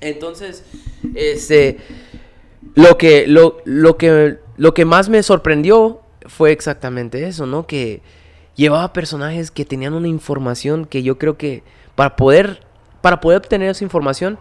[0.02, 0.64] Entonces,
[1.16, 1.78] este.
[2.76, 7.68] Lo que, lo, lo que, lo que más me sorprendió fue exactamente eso, ¿no?
[7.68, 8.02] Que
[8.56, 11.64] llevaba personajes que tenían una información que yo creo que
[11.96, 12.62] para poder,
[13.02, 14.40] para poder obtener esa información,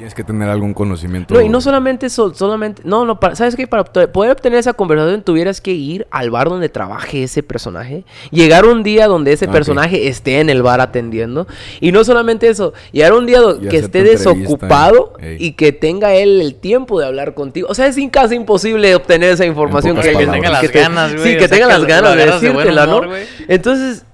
[0.00, 1.34] Tienes que tener algún conocimiento.
[1.34, 3.66] no, y no solamente eso, solamente, no, no, para- ¿sabes qué?
[3.66, 8.64] Para poder obtener esa conversación tuvieras que ir al bar donde trabaje ese personaje, llegar
[8.64, 11.46] un día donde ese Ah, personaje esté en el bar atendiendo,
[11.80, 16.40] y no solamente eso, llegar un día Y que esté desocupado y que tenga él
[16.40, 17.68] el tiempo de hablar contigo.
[17.70, 20.10] O sea, es in- casi imposible obtener esa información que.
[20.12, 22.16] Que tenga las que te- ganas, güey, Sí, o que sea, tenga que las ganas
[22.16, 23.14] de agarras de decírtela, humor, ¿no?
[23.48, 24.04] Entonces,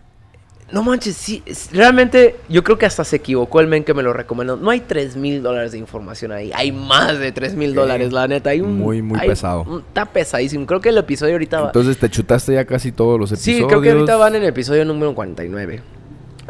[0.73, 4.03] no manches, sí, es- realmente yo creo que hasta se equivocó el men que me
[4.03, 4.57] lo recomendó.
[4.57, 8.27] No hay 3 mil dólares de información ahí, hay más de 3 mil dólares, la
[8.27, 8.51] neta.
[8.51, 9.63] Hay un, Muy, muy hay pesado.
[9.63, 10.67] un- está pesadísimo.
[10.67, 11.67] Creo que el episodio ahorita va...
[11.69, 13.69] Entonces te chutaste ya casi todos los Sí, episodios.
[13.69, 15.83] creo que ahorita van en el episodio número 49.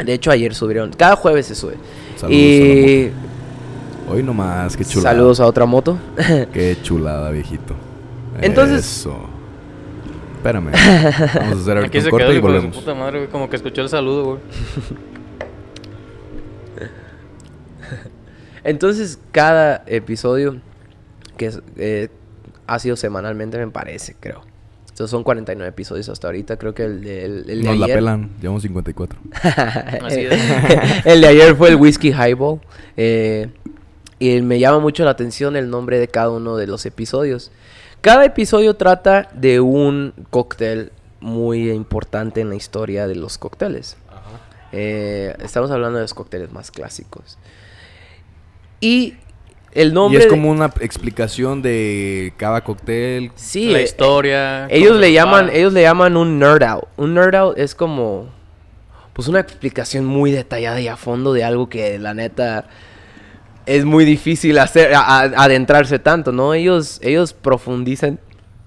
[0.04, 0.92] De hecho, ayer subieron.
[0.92, 1.74] Cada jueves se sube.
[2.16, 3.10] Saludos y
[4.08, 5.10] Hoy nomás, qué chulada.
[5.14, 5.98] saludos a otra moto.
[6.52, 7.74] Qué chulada, viejito.
[8.40, 9.18] Entonces- Eso.
[10.46, 10.70] Espérame.
[11.40, 12.76] Vamos a hacer Aquí ahorita se un corte quedó y de su volvemos.
[12.76, 13.30] puta madre, güey.
[13.30, 14.38] Como que escuchó el saludo, güey.
[18.64, 20.56] Entonces, cada episodio
[21.36, 22.08] que es- eh,
[22.66, 24.42] ha sido semanalmente, me parece, creo.
[24.88, 26.56] Entonces son 49 episodios hasta ahorita.
[26.56, 27.98] Creo que el, de- el, el de Nos la ayer...
[27.98, 29.18] pelan, llevamos 54.
[30.04, 30.40] Así el, es.
[31.06, 32.60] el de ayer fue el Whiskey Highball.
[32.96, 33.48] eh,
[34.18, 37.50] y me llama mucho la atención el nombre de cada uno de los episodios.
[38.06, 43.96] Cada episodio trata de un cóctel muy importante en la historia de los cócteles.
[44.70, 47.36] Eh, estamos hablando de los cócteles más clásicos.
[48.78, 49.14] Y
[49.72, 50.20] el Y nombre...
[50.20, 53.32] es de- como una explicación de cada cóctel.
[53.34, 54.66] Sí, la eh, historia.
[54.68, 56.84] ellos le llaman, ellos le llaman un nerd out.
[56.96, 58.28] Un nerd out es como,
[59.14, 62.68] pues una explicación muy detallada y a fondo de algo que la neta
[63.66, 66.54] es muy difícil hacer, a- a- adentrarse tanto, ¿no?
[66.54, 68.18] Ellos, ellos profundizan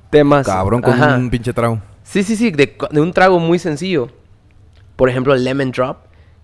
[0.09, 0.45] temas.
[0.45, 1.15] Cabrón con Ajá.
[1.17, 1.81] un pinche trago.
[2.03, 4.09] Sí, sí, sí, de, de un trago muy sencillo.
[4.95, 5.97] Por ejemplo, el lemon drop,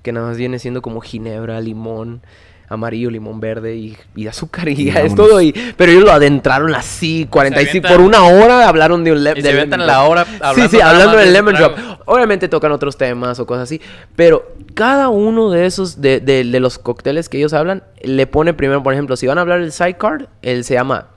[0.04, 2.22] que nada más viene siendo como ginebra, limón,
[2.68, 5.42] amarillo, limón verde y, y azúcar y ya es todo.
[5.42, 9.34] Y, pero ellos lo adentraron así, 45 avientan- por una hora hablaron de un le-
[9.38, 11.74] Y se lemon la hora Sí, hablando sí, nada hablando del lemon drop.
[12.06, 13.80] Obviamente tocan otros temas o cosas así,
[14.16, 18.54] pero cada uno de esos, de, de- de los cócteles que ellos hablan, le pone
[18.54, 21.08] primero, por ejemplo, si van a hablar del sidecar, él se llama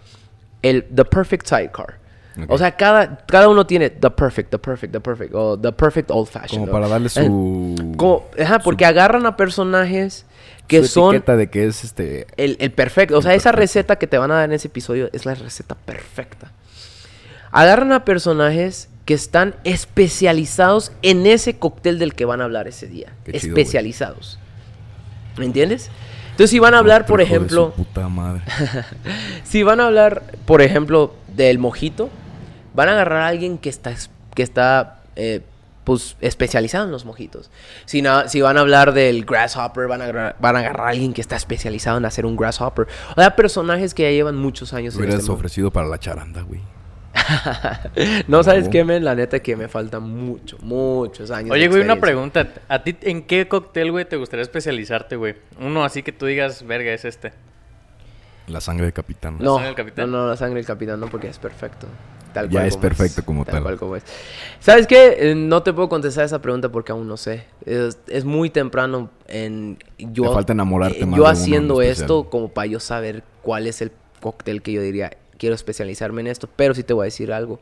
[0.62, 1.98] el The Perfect Sidecar.
[2.48, 6.08] O sea, cada, cada uno tiene The Perfect, The Perfect, The Perfect, o The Perfect
[6.12, 6.68] Old Fashioned.
[6.68, 7.74] Como para darle su.
[7.96, 10.24] Como, ajá, porque agarran a personajes
[10.68, 12.26] que su son etiqueta de que es este.
[12.37, 13.18] el, el perfecto.
[13.18, 15.74] O sea, esa receta que te van a dar en ese episodio es la receta
[15.74, 16.52] perfecta.
[17.50, 22.87] Agarran a personajes que están especializados en ese cóctel del que van a hablar ese
[22.87, 23.12] día.
[23.24, 23.62] Qué chido, güey.
[23.62, 24.38] especializados.
[25.38, 25.90] ¿Me entiendes?
[26.33, 28.42] Entonces, si van a hablar, por de su ejemplo, puta madre.
[29.44, 32.11] si van a hablar, por ejemplo, del mojito,
[32.74, 35.40] van a agarrar a alguien que está, es- que está eh,
[35.88, 37.51] pues, especializado en los mojitos.
[37.87, 40.90] Si, na- si van a hablar del grasshopper, van a, agarrar- van a agarrar a
[40.90, 42.87] alguien que está especializado en hacer un grasshopper.
[43.16, 45.38] O sea, personajes que ya llevan muchos años en Hubieras este mundo.
[45.40, 46.61] ofrecido para la charanda, güey.
[48.29, 48.70] No sabes No.
[48.70, 51.51] qué, men, la neta que me faltan mucho, muchos años.
[51.53, 52.46] Oye, güey, una pregunta.
[52.68, 55.37] ¿A ti en qué cóctel, güey, te gustaría especializarte, güey?
[55.61, 57.33] Uno así que tú digas, verga, es este.
[58.46, 59.37] La sangre de capitán.
[59.40, 60.11] No, sangre del capitán?
[60.11, 61.87] no, no, la sangre del capitán no, porque es perfecto.
[62.32, 63.62] Tal Ya cual es como perfecto como tal.
[63.62, 64.04] cual como es.
[64.60, 65.30] ¿Sabes qué?
[65.30, 67.44] Eh, no te puedo contestar esa pregunta porque aún no sé.
[67.64, 70.24] Es, es muy temprano en yo.
[70.24, 73.22] Te falta enamorarte eh, más Yo de uno en haciendo esto como para yo saber
[73.42, 76.48] cuál es el cóctel que yo diría quiero especializarme en esto.
[76.54, 77.60] Pero sí te voy a decir algo.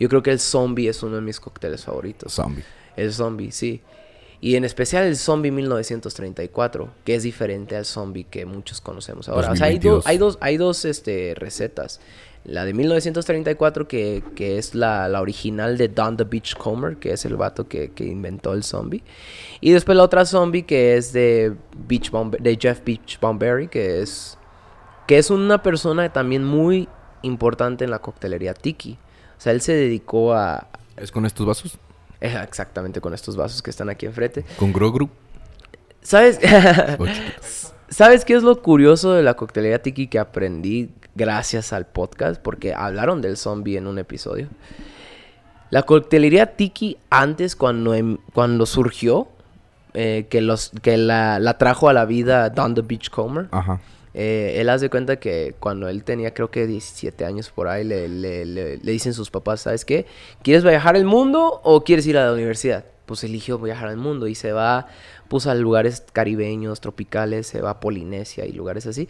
[0.00, 2.32] Yo creo que el zombie es uno de mis cócteles favoritos.
[2.32, 2.64] Zombie.
[2.96, 3.82] El zombie, sí.
[4.40, 9.52] Y en especial el zombie 1934, que es diferente al zombie que muchos conocemos ahora.
[9.52, 9.94] O sea, hay, 2022.
[9.94, 12.00] dos hay dos, hay dos este, recetas.
[12.44, 17.24] La de 1934, que, que es la, la original de Don the Beachcomber, que es
[17.24, 19.04] el vato que, que inventó el zombie.
[19.60, 21.54] Y después la otra zombie, que es de,
[21.86, 24.36] Beach Bomb- de Jeff Beach Bomberry, que es,
[25.06, 26.88] que es una persona también muy
[27.22, 28.98] importante en la coctelería tiki.
[29.38, 30.66] O sea, él se dedicó a...
[30.96, 31.78] ¿Es con estos vasos?
[32.20, 34.44] eh, Exactamente con estos vasos que están aquí enfrente.
[34.58, 35.08] ¿Con Grogru?
[36.02, 36.40] ¿Sabes?
[37.92, 42.40] ¿Sabes qué es lo curioso de la coctelería tiki que aprendí gracias al podcast?
[42.40, 44.48] Porque hablaron del zombie en un episodio.
[45.70, 49.28] La coctelería tiki antes, cuando, em- cuando surgió,
[49.94, 53.78] eh, que, los, que la, la trajo a la vida Don the Beachcomber, Ajá.
[54.14, 58.08] eh, él hace cuenta que cuando él tenía creo que 17 años por ahí, le,
[58.08, 60.06] le- le- le dicen sus papás, ¿sabes qué?
[60.42, 62.86] ¿Quieres viajar al mundo o quieres ir a la universidad?
[63.04, 64.86] Pues eligió viajar al mundo y se va
[65.32, 69.08] pues a lugares caribeños, tropicales, se va a Polinesia y lugares así.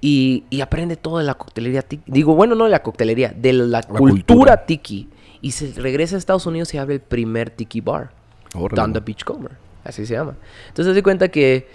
[0.00, 2.02] Y, y aprende todo de la coctelería tiki.
[2.10, 4.66] Digo, bueno, no de la coctelería, de la, cultura, cultura.
[4.66, 5.08] tiki.
[5.40, 8.10] Y se regresa a Estados Unidos y abre el primer tiki bar.
[8.52, 8.98] Don the.
[8.98, 9.52] Beachcomber.
[9.84, 10.34] Así se llama.
[10.66, 11.68] Entonces se cuenta que...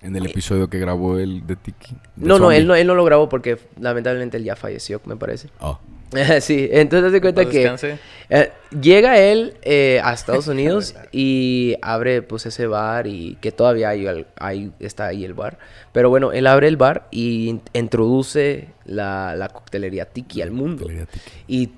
[0.00, 1.96] En el episodio que grabó él de Tiki.
[2.14, 5.16] de No, no, él no, él no lo grabó porque lamentablemente él ya falleció, me
[5.16, 5.48] parece.
[5.58, 5.80] Ah.
[6.40, 7.98] sí, entonces se cuenta que descanse.
[8.30, 13.88] eh, llega él eh, a Estados Unidos y abre pues ese bar y que todavía
[13.90, 15.58] hay, hay- está ahí el bar.
[15.92, 20.86] Pero bueno, él abre el bar y in- introduce la, la coctelería tiki al mundo.
[20.86, 21.00] Tiki.
[21.48, 21.70] Y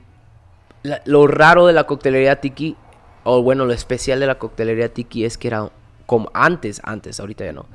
[0.83, 2.77] la- lo raro de la coctelería tiki,
[3.25, 5.71] o bueno, lo especial de la coctelería tiki es que era
[6.07, 7.67] como antes, antes, ahorita ya no.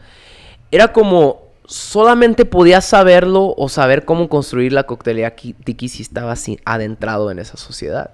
[0.71, 6.45] Era como solamente podías saberlo o saber cómo construir la coctelería ki- tiki si estabas
[6.65, 8.11] adentrado en esa sociedad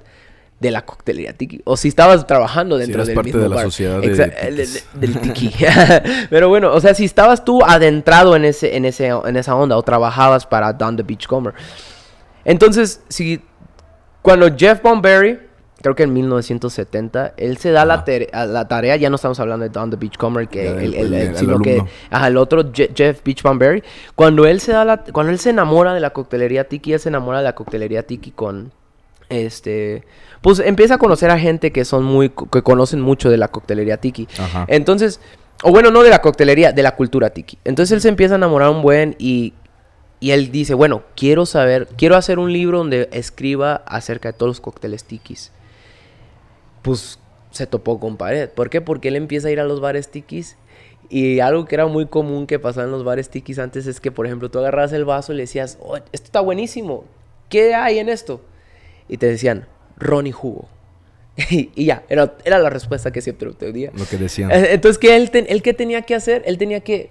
[0.60, 3.56] de la coctelería tiki o si estabas trabajando dentro eras del parte mismo de la
[3.56, 3.66] bar.
[3.66, 5.52] sociedad de del tiki.
[6.30, 9.76] Pero bueno, o sea, si estabas tú adentrado en ese en ese en esa onda
[9.76, 11.54] o trabajabas para Don the Beachcomber.
[12.46, 13.42] Entonces, si
[14.22, 15.40] cuando Jeff Bomberry,
[15.82, 18.04] creo que en 1970, él se da la,
[18.68, 21.84] tarea, ya no estamos hablando de Don the Beachcomber, que el, el- el- sino que
[22.10, 23.84] ajá, el otro Je- Jeff Beach Bomberry,
[24.16, 27.10] cuando él se da la, cuando él se enamora de la coctelería tiki, él se
[27.10, 28.72] enamora de la coctelería tiki con
[29.30, 30.04] este,
[30.42, 33.98] pues empieza a conocer a gente que son muy, que conocen mucho de la coctelería
[33.98, 34.28] tiki.
[34.40, 34.66] Ajá.
[34.70, 35.20] Entonces,
[35.64, 37.58] o bueno, no de la coctelería, de la cultura tiki.
[37.66, 39.54] Entonces él se empieza a enamorar un buen y,
[40.20, 44.50] y él dice, bueno, quiero saber, quiero hacer un libro donde escriba acerca de todos
[44.50, 45.52] los cócteles tikis.
[46.82, 47.20] Pues
[47.52, 48.50] se topó con pared.
[48.50, 48.82] ¿Por qué?
[48.82, 50.58] Porque él empieza a ir a los bares tikis
[51.10, 54.12] y algo que era muy común que pasaba en los bares tikis antes es que,
[54.12, 57.06] por ejemplo, tú agarrabas el vaso y le decías, oh, esto está buenísimo,
[57.50, 58.42] ¿qué hay en esto?
[59.08, 59.66] Y te decían,
[59.98, 60.68] ron y jugo.
[61.50, 63.92] y, y ya, era, era la respuesta que siempre obtenía.
[63.98, 64.52] Lo que decían.
[64.52, 66.44] Eh, Entonces, ¿qué él, ten- él qué tenía que hacer?
[66.46, 67.10] Él tenía que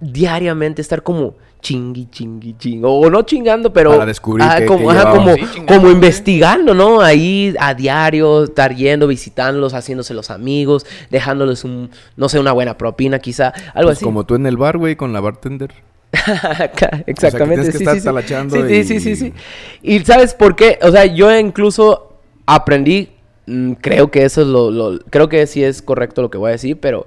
[0.00, 2.82] diariamente estar como chingui, chingui, ching.
[2.84, 3.90] O no chingando, pero.
[3.90, 7.00] Para descubrir como, ajá, Sí, investigando, ¿no?
[7.00, 12.78] Ahí a diario, estar yendo, visitándolos, haciéndose los amigos, dejándoles un, no sé, una buena
[12.78, 13.48] propina, quizá.
[13.74, 14.04] Algo Pues así.
[14.04, 15.72] como tú en el bar, güey, con la bartender.
[17.06, 17.54] Exactamente.
[17.62, 18.04] tienes que sí, estar sí, sí.
[18.06, 19.32] talachando Sí, sí, y- sí, sí, sí.
[19.82, 20.78] Y ¿sabes por qué?
[20.82, 22.14] O sea, yo incluso
[22.46, 23.10] aprendí,
[23.46, 26.48] mm, creo que eso es lo, lo- creo que sí es correcto lo que voy
[26.48, 27.06] a decir, pero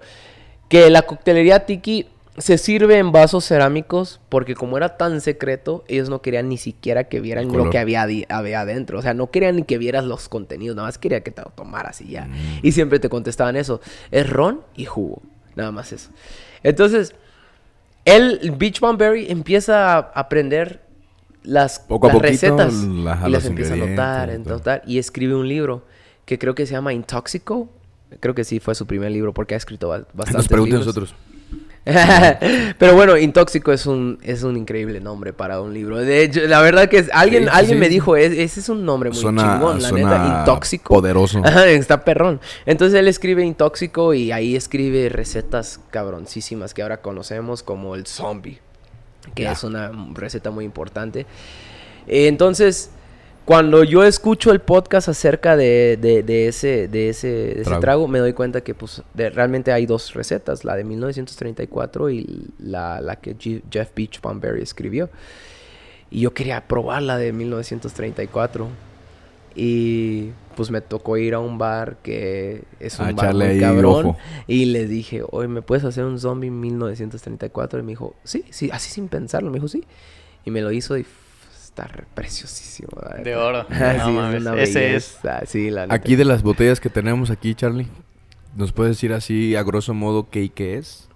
[0.70, 2.06] que la coctelería tiki
[2.42, 7.06] se sirve en vasos cerámicos porque como era tan secreto, ellos no querían ni siquiera
[7.06, 9.00] que vieran lo que había, había adentro.
[9.00, 11.50] O sea, no querían ni que vieras los contenidos, nada más quería que te lo
[11.52, 12.26] tomaras y ya.
[12.26, 12.34] Mm.
[12.64, 13.80] Y siempre te contestaban eso,
[14.12, 15.22] es ron y jugo,
[15.56, 16.10] nada más eso.
[16.64, 17.16] Entonces,
[18.06, 20.82] él, Beach Berry, empieza a aprender
[21.44, 25.36] las, Poco a las poquito, recetas la- y las empieza a anotar, anotar y escribe
[25.36, 25.86] un libro
[26.26, 27.70] que creo que se llama Intoxico.
[28.20, 30.86] Creo que sí fue su primer libro porque ha escrito ba- bastantes Nos pregunten libros.
[30.88, 31.16] nosotros.
[32.78, 35.98] Pero bueno, Intóxico es un, es un increíble nombre para un libro.
[35.98, 38.60] De hecho, la verdad que es- alguien, Sí, sí, alguien sí, me dijo, "Es- ese
[38.60, 40.94] es un nombre muy Suena- chingón, la suena neta, Intóxico.
[40.94, 41.42] poderoso.
[41.68, 42.40] Está perrón.
[42.68, 48.60] Entonces él escribe Intóxico y ahí escribe recetas cabroncísimas que ahora conocemos como el zombie,
[49.34, 51.26] que es una receta muy importante.
[52.08, 52.92] Entonces,
[53.46, 57.82] cuando yo escucho el podcast acerca de, de- de ese, de, ese, de ese Trago.
[57.82, 62.48] trago, me doy cuenta que pues, de- realmente hay dos recetas, la de 1934 y
[62.60, 65.10] la, la que G- Jeff Beach Berry escribió.
[66.10, 68.68] Y yo quería probar la de 1934.
[69.54, 74.06] Y pues me tocó ir a un bar que es un A bar muy cabrón.
[74.08, 74.18] ojo.
[74.48, 77.80] Y le dije, oye, ¿me puedes hacer un zombie 1934?
[77.80, 79.50] Y me dijo, sí, sí, así sin pensarlo.
[79.50, 79.84] Me dijo, sí.
[80.46, 81.06] Y me lo hizo y
[81.78, 82.90] re- preciosísimo.
[83.24, 83.66] De oro.
[83.70, 85.18] No sí, es una ese es.
[85.48, 85.88] Sí, la.
[85.90, 87.88] Aquí de las botellas que tenemos aquí, Charlie,
[88.56, 91.08] ¿nos puedes decir así a grosso modo qué y qué es?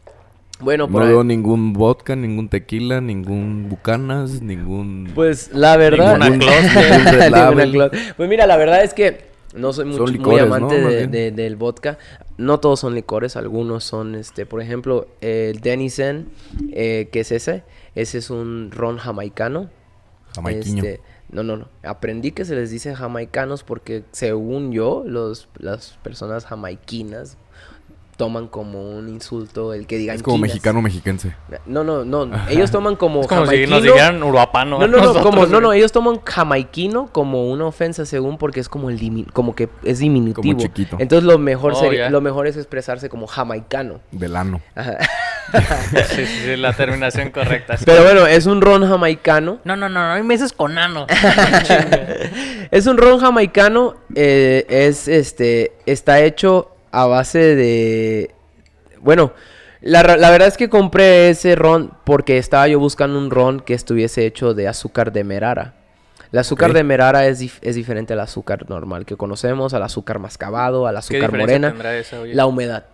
[0.62, 5.12] Bueno, No veo ahí- ningún vodka, ningún tequila, ningún bucanas, ningún...
[5.14, 6.18] Pues la verdad.
[6.18, 7.90] Ninguna Ninguna.
[8.16, 10.84] Pues mira, la verdad es que no soy mucho- Son muy licores, amante ¿no?
[10.86, 11.12] Más de- bien.
[11.12, 11.98] de- del vodka.
[12.38, 16.28] No todos son licores, algunos son, este, por ejemplo, el Denison,
[16.72, 17.64] eh, que es ese.
[17.96, 19.70] Ese es un ron jamaicano.
[20.36, 20.84] Jamaiquiño.
[20.84, 21.68] Este, no, no, no.
[21.84, 27.38] Aprendí que se les dice jamaicanos porque, según yo, los, las personas jamaiquinas
[28.18, 30.50] toman como un insulto el que digan Es como quinas.
[30.52, 31.36] mexicano mexiquense.
[31.66, 32.30] No, no, no.
[32.48, 34.80] Ellos toman como Es como si nos dijeran uruapano.
[34.80, 38.62] No, no, no, nosotros, como, no, no, ellos toman jamaiquino como una ofensa según porque
[38.62, 40.58] es como el dimi- como que es diminutivo.
[40.58, 40.96] chiquito.
[41.00, 44.00] Entonces lo mejor Oh, lo mejor es expresarse como jamaicano.
[44.12, 44.62] Del ano.
[44.76, 44.98] Ajá.
[46.10, 47.78] Sí, sí, sí, la terminación correcta.
[47.78, 47.84] sí.
[47.86, 49.60] Pero bueno, es un ron jamaicano.
[49.64, 51.08] No, no, no, no, a mí me dices con ano.
[52.72, 58.32] Es un ron jamaicano, eh, es este, está hecho a base de,
[59.00, 59.34] bueno,
[59.82, 63.74] la, la verdad es que compré ese ron porque estaba yo buscando un ron que
[63.76, 65.76] estuviese hecho de azúcar demerara.
[66.32, 66.76] El azúcar Ok.
[66.78, 71.00] demerara es, dif- es diferente al azúcar normal que conocemos, al azúcar mascabado, al ¿Qué
[71.00, 71.68] azúcar diferencia morena.
[71.70, 72.34] tendrá esa, oye?
[72.34, 72.86] La humedad.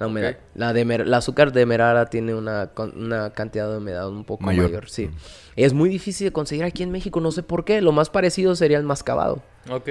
[0.00, 0.36] La humedad.
[0.54, 4.64] La de el azúcar demerara tiene una, una cantidad de humedad un poco Mayor.
[4.70, 4.88] mayor.
[4.88, 5.10] sí.
[5.56, 7.82] Es muy difícil de conseguir aquí en México, no sé por qué.
[7.82, 9.42] Lo más parecido sería el mascabado.
[9.70, 9.90] Ok.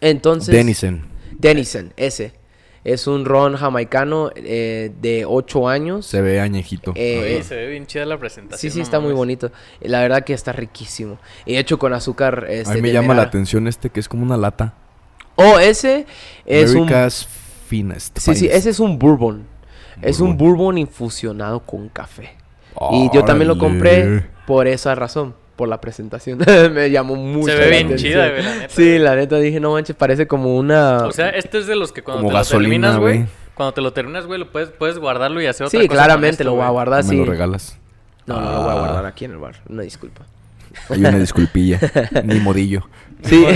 [0.00, 0.52] Entonces.
[0.52, 1.06] Denison.
[1.38, 2.32] Denison, ese.
[2.84, 6.04] Es un ron jamaicano eh, de 8 años.
[6.04, 6.92] Se ve añejito.
[6.96, 8.58] Eh, Oye, se ve bien chida la presentación.
[8.58, 9.52] sí, sí, no está muy bonito.
[9.80, 11.20] La verdad que está riquísimo.
[11.46, 12.46] Y hecho con azúcar.
[12.48, 13.28] A Este, mí me de llama la merara.
[13.28, 14.74] atención este que es como una lata.
[15.36, 16.06] Oh, ese
[16.44, 16.88] es un.
[17.72, 18.18] Finest.
[18.18, 19.44] Sí, sí, ese es un bourbon.
[20.02, 20.76] Es un Bourbon.
[20.76, 22.34] infusionado con café.
[22.92, 26.38] Y yo también lo compré por esa razón, por la presentación.
[26.74, 27.46] me llamó mucho.
[27.52, 28.12] Se ve la bien atención.
[28.12, 28.68] chida, güey, la neta.
[28.74, 30.98] Sí, la neta dije, no manches, parece como una.
[31.06, 33.26] O sea, este es de los que cuando Como te lo terminas, güey.
[33.54, 35.96] Cuando te lo terminas, güey, lo puedes, puedes guardarlo y hacer otra sí, cosa con
[35.96, 37.16] claramente esto, lo voy a guardar, Me sí.
[37.16, 37.78] lo regalas.
[38.26, 38.78] No, no lo voy a Ah.
[38.80, 39.56] guardar aquí en el bar.
[39.68, 40.22] Una disculpa.
[40.90, 41.78] Hay una disculpilla.
[42.24, 42.88] Ni modillo.
[43.24, 43.46] Sí.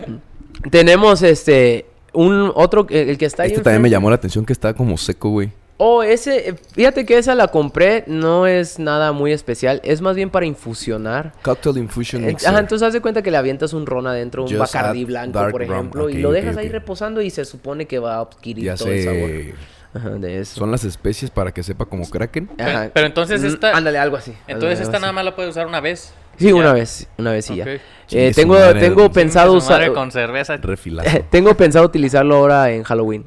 [0.70, 1.86] Tenemos este.
[2.12, 2.86] Un otro.
[2.90, 3.50] El, que está ahí.
[3.50, 5.50] Este también me llamó la atención que está como seco, güey.
[5.78, 10.14] Oh, ese, eh, fíjate que esa la compré, no es nada muy especial, es más
[10.14, 11.32] bien para infusionar.
[11.42, 12.50] Cocktail Infusion Eh, Mixer.
[12.50, 15.40] Ajá, entonces haz de cuenta que le avientas un ron adentro, un Just Bacardi blanco,
[15.50, 18.76] por ejemplo, y lo dejas ahí reposando y se supone que va a adquirir ya
[18.76, 19.28] todo el sabor.
[19.30, 19.54] sé.
[19.94, 20.54] Ajá, de eso.
[20.60, 22.48] Son las especies para que sepa como Kraken.
[22.58, 22.90] Ajá.
[22.94, 24.32] Pero entonces Mm, esta- Ándale, algo así.
[24.46, 26.14] Entonces esta nada más la puedes usar una vez.
[26.42, 26.54] Sí, Ya.
[26.54, 27.66] una vez, una vez y ya.
[28.10, 29.92] Eh, tengo madre, tengo pensado usar...
[29.92, 30.58] con cerveza.
[31.30, 33.24] Tengo pensado utilizarlo ahora en Halloween.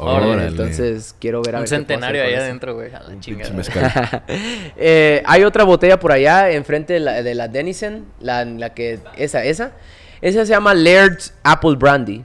[0.00, 0.32] Órale.
[0.32, 0.48] Órale.
[0.48, 2.42] Entonces quiero ver a Un ver centenario eso.
[2.42, 2.94] adentro, güey.
[2.94, 4.24] A la Un chingada.
[4.76, 9.00] Eh, hay otra botella por allá enfrente de la, de la Denison, la, la que
[9.16, 9.72] esa esa.
[10.20, 12.24] Esa se llama Laird's Apple Brandy.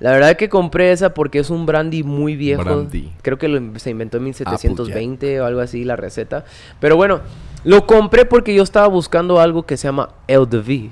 [0.00, 2.64] La verdad que compré esa porque es un brandy muy viejo.
[2.64, 3.12] Brandy.
[3.22, 6.44] Creo que lo, se inventó en 1720 o algo así la receta.
[6.80, 7.20] Pero bueno,
[7.64, 10.90] lo compré porque yo estaba buscando algo que se llama Eau de Vie.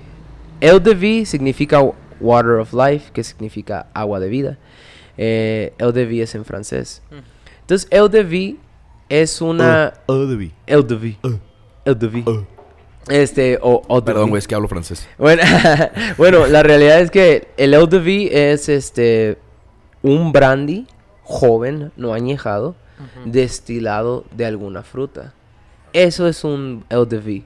[0.60, 1.80] Eau de Vie significa
[2.20, 4.58] Water of Life, que significa agua de vida.
[5.16, 7.02] Eh, Eau de Vie es en francés.
[7.10, 7.14] Mm.
[7.62, 8.56] Entonces, Eau de Vie
[9.08, 9.94] es una...
[10.06, 10.52] Oh, de vi.
[10.66, 11.18] Eau de Vie.
[11.22, 11.38] Uh.
[11.84, 12.24] Eau de Vie.
[12.26, 12.46] Uh.
[13.08, 15.08] Este, o Perdón, güey, es que hablo francés.
[15.18, 15.42] Bueno,
[16.16, 19.38] bueno, la realidad es que el Eau de Vie es este
[20.02, 20.86] un brandy
[21.24, 22.76] joven, no añejado,
[23.24, 25.34] destilado de alguna fruta.
[25.92, 26.84] Eso es un
[27.24, 27.44] Vie.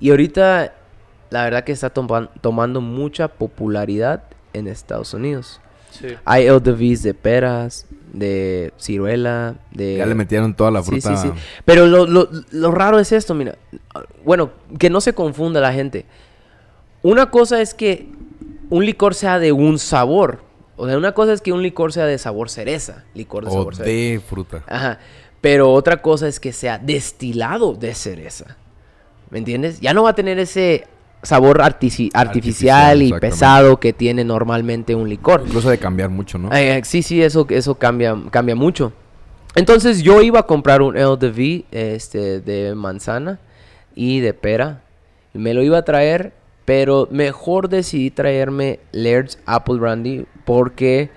[0.00, 0.72] Y ahorita
[1.30, 5.60] la verdad que está toman- tomando mucha popularidad en Estados Unidos.
[5.90, 6.08] Sí.
[6.24, 11.00] Hay Eau de Vie de peras, de ciruela, de Ya le metieron toda la Sí,
[11.00, 11.16] fruta.
[11.16, 11.34] sí, sí.
[11.64, 13.56] Pero lo, lo- lo raro es esto, mira.
[14.24, 16.06] Bueno, que no se confunda la gente.
[17.02, 18.08] Una cosa es que
[18.68, 20.40] un licor sea de un sabor.
[20.76, 23.04] O sea, una cosa es que un licor sea de sabor cereza.
[23.14, 23.90] Licor de O sabor cereza.
[23.92, 24.64] de fruta.
[24.66, 24.98] Ajá.
[25.40, 28.56] Pero otra cosa es que sea destilado de cereza.
[29.30, 29.80] ¿Me entiendes?
[29.80, 30.86] Ya no va a tener ese
[31.22, 35.42] sabor artificial, Artificial, y pesado que tiene normalmente un licor.
[35.46, 36.52] Incluso de cambiar mucho, ¿no?
[36.52, 38.92] Eh, eh, sí, sí, eso, eso cambia, cambia mucho.
[39.54, 40.94] Entonces yo iba a comprar un
[41.34, 43.38] Vie este, de manzana
[43.94, 44.82] y de pera.
[45.34, 46.32] Y me lo iba a traer,
[46.64, 51.10] pero mejor decidí traerme Laird's Apple Brandy porque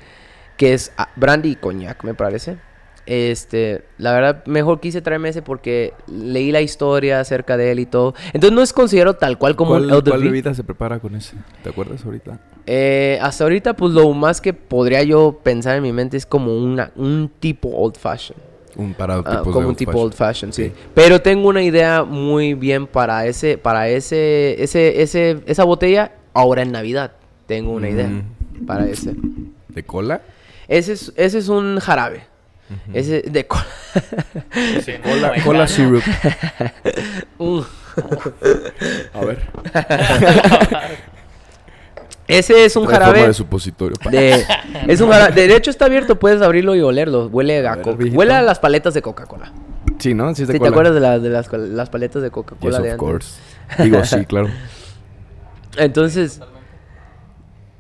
[0.58, 2.58] que es ah, brandy y coñac, me parece.
[3.06, 7.86] Este, la verdad, mejor quise traerme ese porque leí la historia acerca de él y
[7.86, 8.14] todo.
[8.28, 11.36] Entonces no es considero tal cual como ¿Cuál, un cuál bebida se prepara con ese?
[11.64, 12.40] ¿Te acuerdas ahorita?
[12.66, 16.56] Eh, hasta ahorita, pues lo más que podría yo pensar en mi mente es como
[16.58, 18.38] una, un tipo old fashion.
[18.76, 20.06] Un para Ah, como un old tipo fashion.
[20.06, 20.72] old fashion, sí.
[20.96, 26.62] Pero tengo una idea muy bien para ese, para ese, ese, ese, esa botella ahora
[26.62, 27.12] en Navidad.
[27.48, 28.66] Tengo una idea Mm.
[28.66, 29.14] para ese.
[29.68, 30.22] ¿De cola?
[30.70, 32.24] Ese es, ese es un jarabe.
[32.94, 33.66] Ese de cola.
[34.84, 36.02] Sí, no, Cola, no, cola syrup.
[37.38, 37.66] Un-
[39.14, 39.44] A ver.
[42.28, 43.96] ese es un Trae forma jarabe de supositorio.
[44.10, 44.46] de,
[44.88, 45.48] es un jarabe.
[45.48, 47.28] De hecho está abierto, puedes abrirlo y olerlo.
[47.28, 49.52] Huele a, A huele a las paletas de Coca-Cola.
[50.00, 50.34] Sí, ¿no?
[50.34, 50.70] Sí, es de ¿Sí, ¿Te cola.
[50.72, 52.98] acuerdas de, la- de las, las paletas de Yes, Coca-Cola de of antes?
[52.98, 53.40] course.
[53.84, 54.50] Digo, sí, claro.
[55.78, 56.40] Entonces,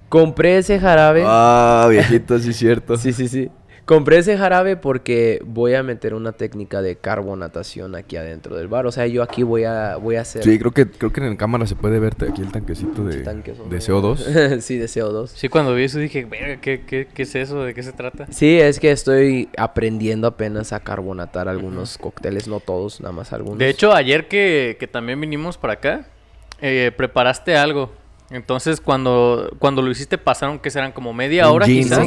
[0.10, 1.24] compré ese jarabe.
[1.26, 2.98] Ah, viejito, sí es cierto.
[2.98, 3.50] Sí, sí, sí.
[3.86, 8.86] Compré ese jarabe porque voy a meter una técnica de carbonatación aquí adentro del bar.
[8.86, 10.44] O sea, yo aquí voy a, voy a hacer...
[10.44, 13.30] Sí, creo que, creo que en cámara se puede verte aquí el tanquecito de, de
[13.30, 13.80] hombre.
[13.80, 14.62] CO2.
[14.62, 15.28] sí, de CO2.
[15.44, 17.64] Sí, cuando vi eso dije, verga, ¿qué, qué, qué es eso?
[17.64, 18.28] ¿De qué se trata?
[18.32, 23.58] Sí, es que estoy aprendiendo apenas a carbonatar algunos cócteles, no todos, nada más algunos.
[23.58, 26.08] De hecho, ayer que, que también vinimos para acá,
[26.62, 27.92] eh, preparaste algo.
[28.34, 32.00] Entonces, cuando, cuando lo hiciste, pasaron que serán como media hora gin, quizás.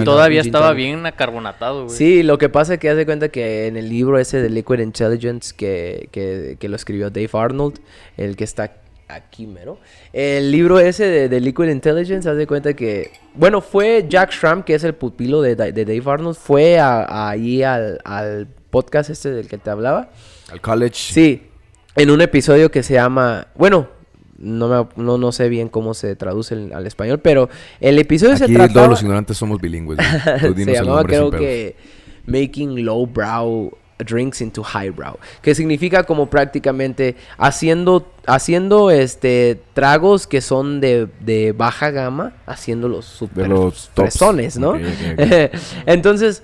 [0.00, 1.96] Y todavía estaba bien acarbonatado, güey.
[1.96, 4.48] Sí, lo que pasa es que haz de cuenta que en el libro ese de
[4.50, 7.78] Liquid Intelligence que, que, que lo escribió Dave Arnold,
[8.16, 8.72] el que está
[9.08, 9.78] aquí mero,
[10.12, 14.62] el libro ese de, de Liquid Intelligence, haz de cuenta que, bueno, fue Jack Schramm,
[14.62, 18.48] que es el pupilo de, Da- de Dave Arnold, fue a- a- ahí al, al
[18.70, 20.08] podcast este del que te hablaba.
[20.50, 20.94] Al college.
[21.12, 21.42] Sí,
[21.96, 23.88] en un episodio que se llama, bueno,
[24.38, 27.48] no, me- no, no sé bien cómo se traduce el- al español, pero
[27.80, 28.72] el episodio se Aquí trataba...
[28.74, 29.98] todos los ignorantes somos bilingües.
[30.40, 31.76] Tú se llamaba creo que
[32.26, 40.80] Making Lowbrow Drinks into Highbrow, que significa como prácticamente haciendo haciendo este tragos que son
[40.82, 42.34] de, de baja gama,
[43.00, 44.74] super los fresones, ¿no?
[45.86, 46.42] Entonces,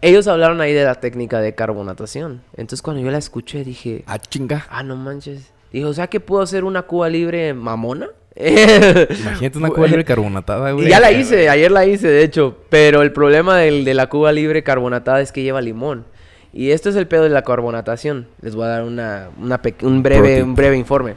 [0.00, 2.42] ellos hablaron ahí de la técnica de carbonatación.
[2.52, 4.66] Entonces, cuando yo la escuché dije, Ah, chinga.
[4.70, 5.50] ah, no manches.
[5.72, 8.08] Dijo, o sea, que puedo hacer una Cuba libre mamona.
[8.34, 10.86] Imagínate una cuba libre carbonatada, güey.
[10.86, 12.56] Y ya la hice, ayer la hice, de hecho.
[12.70, 16.06] Pero el problema del- de la Cuba libre carbonatada es que lleva limón.
[16.52, 18.28] Y esto es el pedo de la carbonatación.
[18.42, 21.14] Les voy a dar una, una un, breve, un breve informe.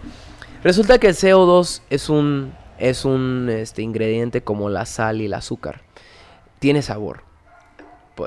[0.63, 5.33] Resulta que el CO2 es un, es un este, ingrediente como la sal y el
[5.33, 5.81] azúcar.
[6.59, 7.23] Tiene sabor.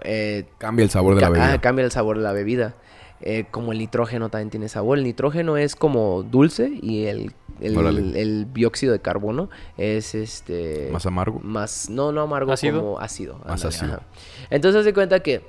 [0.02, 1.52] eh, Cambia el sabor de la bebida.
[1.54, 2.74] ah, cambia el sabor de la bebida.
[3.20, 4.98] Eh, como el nitrógeno también tiene sabor.
[4.98, 10.88] El nitrógeno es como dulce y el, el, dióxido de carbono es este...
[10.92, 11.40] Más amargo.
[11.40, 12.80] Más, no, no amargo, ¿Ácido?
[12.80, 13.38] como ácido.
[13.38, 13.92] Más ándale, ácido.
[13.94, 14.02] ajá.
[14.50, 15.42] Entonces, haz de cuenta que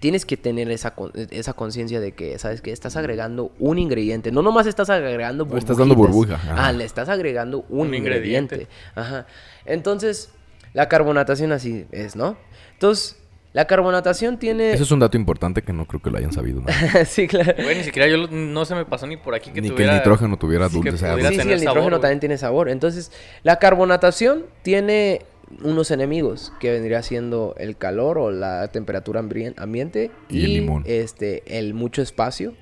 [0.00, 0.94] tienes que tener esa,
[1.30, 4.30] esa conciencia de que, ¿sabes que Estás agregando un ingrediente.
[4.30, 6.68] No nomás estás agregando No estás dando burbuja, ajá.
[6.68, 8.54] Ah, le estás agregando un, Un ingrediente.
[8.54, 8.68] ingrediente.
[8.94, 9.26] Ajá.
[9.64, 10.30] Entonces,
[10.74, 12.36] la carbonatación así es, ¿no?
[12.74, 13.16] Entonces,
[13.58, 14.70] la carbonatación tiene...
[14.72, 16.60] Eso es un dato importante que no creo que lo hayan sabido.
[16.60, 16.66] ¿no?
[17.06, 17.54] sí, claro.
[17.60, 19.82] Güey, ni siquiera yo lo- no se me pasó ni por aquí que Ni que
[19.82, 21.06] el nitrógeno tuviera Sí, que dulce.
[21.08, 22.00] Sí, sí, tener el sabor, nitrógeno güey.
[22.02, 22.68] también tiene sabor.
[22.68, 23.10] Entonces,
[23.42, 25.22] la carbonatación tiene
[25.64, 29.18] unos enemigos que vendría siendo el calor o la temperatura
[29.56, 30.84] ambiente Y el limón.
[30.86, 32.54] este el mucho espacio.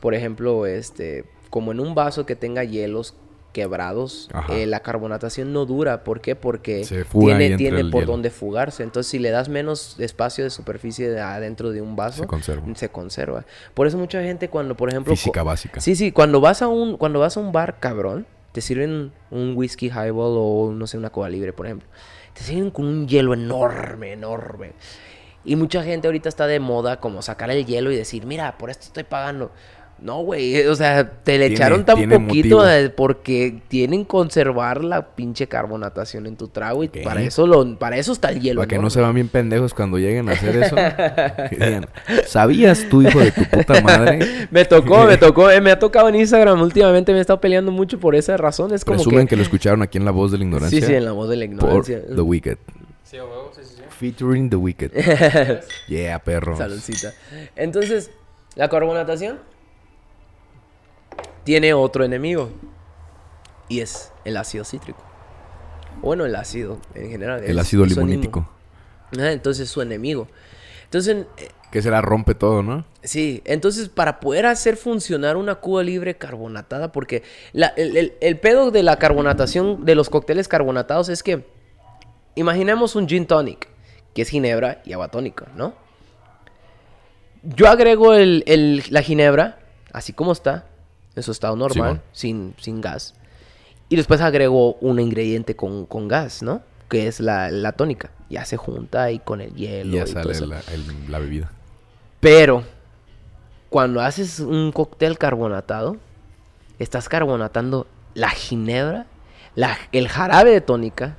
[0.00, 3.14] Por ejemplo, este como en un vaso que tenga hielos
[3.52, 6.04] quebrados, eh, la carbonatación no dura.
[6.04, 6.36] ¿Por qué?
[6.36, 8.12] Porque tiene, tiene por hielo.
[8.12, 8.82] donde fugarse.
[8.82, 12.62] Entonces, si le das menos espacio de superficie de- adentro de un vaso, Se conserva.
[12.74, 13.44] se conserva.
[13.74, 15.80] Por eso mucha gente cuando, por ejemplo, Física básica.
[15.80, 19.52] Sí, sí, cuando vas a un cuando vas a un bar cabrón, te sirven un
[19.56, 21.88] whisky highball o no sé, una cola libre, por ejemplo.
[22.34, 24.72] Te sirven con un hielo enorme, enorme.
[25.44, 28.70] Y mucha gente ahorita está de moda como sacar el hielo y decir, "Mira, por
[28.70, 29.50] esto estoy pagando."
[30.02, 32.92] No, güey, o sea, te le Tiene- echaron tan poquito motivo.
[32.96, 38.12] porque tienen conservar la pinche carbonatación en tu trago y para eso lo para eso
[38.12, 38.60] está el hielo.
[38.62, 40.74] Para que no se vean bien pendejos cuando lleguen a hacer eso.
[41.50, 41.86] digan,
[42.26, 44.20] ¿Sabías tú, hijo de tu puta madre?
[44.50, 47.70] Me tocó, me tocó, eh, me ha tocado en Instagram últimamente, me he estado peleando
[47.70, 49.30] mucho por esa razón, es como Presumen que...
[49.30, 50.80] que lo escucharon aquí en La Voz de la Ignorancia.
[50.80, 52.00] Sí, sí, en la voz de la Por ignorancia.
[52.06, 52.56] The Wicked.
[53.04, 53.82] Sí, huevo, sí, sí, sí.
[53.90, 54.92] Featuring The Wicked.
[55.88, 56.56] yeah, perro.
[56.56, 57.12] Saludcita.
[57.54, 58.10] Entonces,
[58.56, 59.38] la carbonatación
[61.50, 62.48] tiene otro enemigo.
[63.68, 65.02] Y es el ácido cítrico.
[66.00, 67.42] Bueno, el ácido en general.
[67.42, 68.48] El ácido limonítico.
[69.18, 70.28] Ah, entonces su enemigo.
[70.84, 72.84] Entonces, eh, Que será rompe todo, ¿no?
[73.02, 78.38] sí, entonces para poder hacer funcionar una Cuba libre carbonatada, porque la- el, el- el
[78.38, 81.44] pedo de la carbonatación de los cócteles carbonatados es que,
[82.36, 83.66] imaginemos un gin tonic,
[84.14, 85.74] que es ginebra y agua tónica, ¿no?
[87.42, 89.58] Yo agrego el- el- la ginebra,
[89.92, 90.66] así como está,
[91.16, 93.14] en su estado normal, sin, sin gas.
[93.88, 96.62] Y después agrego un ingrediente con, con gas, ¿no?
[96.88, 98.10] Que es la, la tónica.
[98.28, 99.90] Ya se junta ahí con el hielo.
[99.92, 101.50] Y ya y sale la, el- la bebida.
[102.20, 102.62] Pero,
[103.68, 105.96] cuando haces un cóctel carbonatado,
[106.78, 109.06] estás carbonatando la ginebra,
[109.54, 111.16] la- el jarabe de tónica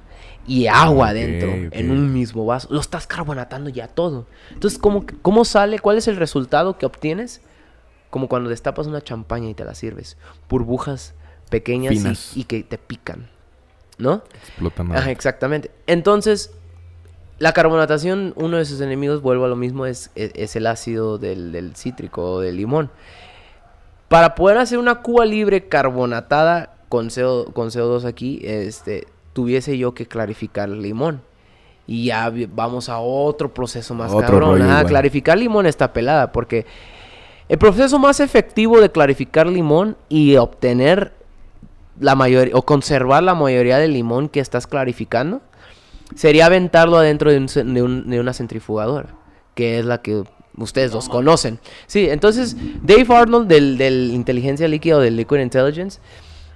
[0.47, 1.59] y agua Ok, adentro ok.
[1.71, 2.67] en un mismo vaso.
[2.71, 4.25] Lo estás carbonatando ya todo.
[4.51, 5.79] Entonces, ¿cómo, ¿cómo sale?
[5.79, 7.41] ¿Cuál es el resultado que obtienes?
[8.11, 10.17] Como cuando destapas una champaña y te la sirves.
[10.47, 11.15] Burbujas
[11.49, 13.27] pequeñas y- que te pican.
[13.97, 14.21] ¿No?
[14.35, 15.11] Explota Ajá, madre.
[15.11, 15.71] exactamente.
[15.87, 16.51] Entonces,
[17.39, 21.17] la carbonatación, uno de sus enemigos, vuelvo a lo mismo, es, es, es el ácido
[21.17, 22.91] del, del cítrico o del limón.
[24.07, 29.93] Para poder hacer una cuba libre carbonatada con, CO, con CO2 aquí, este, tuviese yo
[29.93, 31.21] que clarificar el limón.
[31.87, 34.59] Y ya vamos a otro proceso más Otro cabrón.
[34.59, 36.65] rollo clarificar limón está pelada porque
[37.49, 41.13] el proceso más efectivo de clarificar limón y obtener
[41.99, 45.41] la mayoría o conservar la mayoría del limón que estás clarificando
[46.15, 49.09] sería aventarlo adentro de, un de un- de una centrifugadora,
[49.55, 50.23] que es la que
[50.57, 51.59] ustedes dos conocen.
[51.87, 55.99] Sí, entonces Dave Arnold del, del inteligencia líquida o del Liquid Intelligence,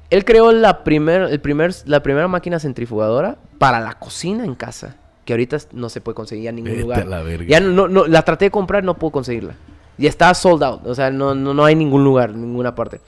[0.09, 4.97] él creó la, primer, el primer, la primera máquina centrifugadora para la cocina en casa,
[5.25, 7.07] que ahorita no se puede conseguir en ningún Vete lugar.
[7.07, 7.23] la.
[7.47, 9.55] Ya no, no- no- la traté de comprar, no puedo conseguirla.
[9.98, 13.02] Y está sold out, o sea, no, no, no hay ningún lugar, ninguna parte.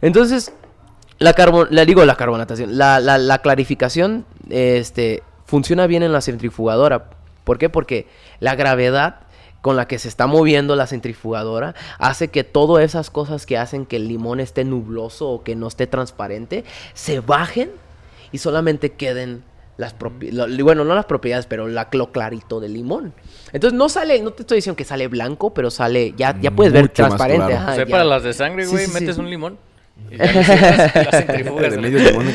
[0.00, 0.52] Entonces,
[1.18, 1.32] la
[1.84, 7.10] digo la carbonatación, la, la, la clarificación, este, funciona bien en la centrifugadora.
[7.44, 7.68] ¿Por qué?
[7.68, 8.06] Porque
[8.40, 9.20] la gravedad
[9.60, 13.86] con la que se está moviendo la centrifugadora hace que todas esas cosas que hacen
[13.86, 16.64] que el limón esté nubloso o que no esté transparente
[16.94, 17.70] se bajen
[18.32, 19.44] y solamente queden
[19.78, 23.14] las propiedades, bueno, no las propiedades, pero la, lo clarito del limón.
[23.52, 26.72] Entonces no sale, no te estoy diciendo que sale blanco, pero sale, ya, ya puedes
[26.72, 27.46] ver Mucho transparente.
[27.46, 27.62] claro.
[27.62, 27.90] ajá, o sea, ya.
[27.90, 29.00] para las de sangre, güey, sí, sí.
[29.00, 29.58] metes un limón.
[30.10, 30.26] Y ya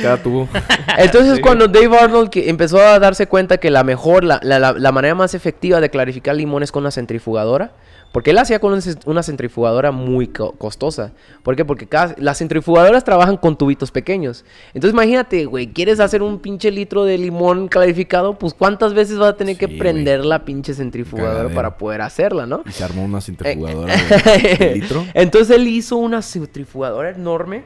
[0.02, 0.48] cada tubo.
[0.98, 4.92] Entonces cuando Dave Arnold que empezó a darse cuenta que la mejor, la, la- la-
[4.92, 7.72] manera más efectiva de clarificar limón es con una centrifugadora,
[8.12, 11.12] porque él hacía con una centrifugadora muy co- costosa.
[11.44, 11.66] ¿Por qué?
[11.66, 14.44] Porque cada- las centrifugadoras trabajan con tubitos pequeños.
[14.74, 19.30] Entonces imagínate, güey, quieres hacer un pinche litro de limón clarificado, pues cuántas veces vas
[19.34, 21.56] a tener que Sí, prender la pinche centrifugadora Cagadero.
[21.56, 22.64] para poder hacerla, ¿no?
[22.66, 23.94] Y se armó una centrifugadora
[24.42, 25.06] de, de litro.
[25.14, 27.64] Entonces él hizo una centrifugadora enorme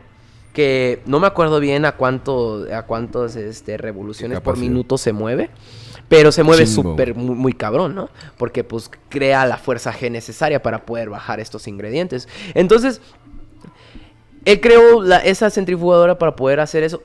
[0.54, 5.50] que no me acuerdo bien a cuánto a cuántas este, revoluciones por minuto se mueve,
[6.12, 8.10] Pero se mueve súper muy, muy cabrón, ¿no?
[8.38, 12.28] Porque pues crea la fuerza G necesaria para poder bajar estos ingredientes.
[12.54, 13.00] Entonces,
[14.44, 17.02] él creó la- esa centrifugadora para poder hacer eso.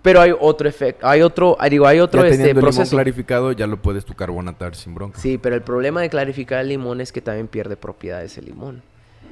[0.00, 3.66] Pero hay otro efecto, hay otro, ah, digo, hay otro ya este, limón clarificado, ya
[3.66, 5.20] lo puedes tu carbonatar sin bronca.
[5.20, 8.82] Sí, pero el problema de clarificar el limón es que también pierde propiedades el limón.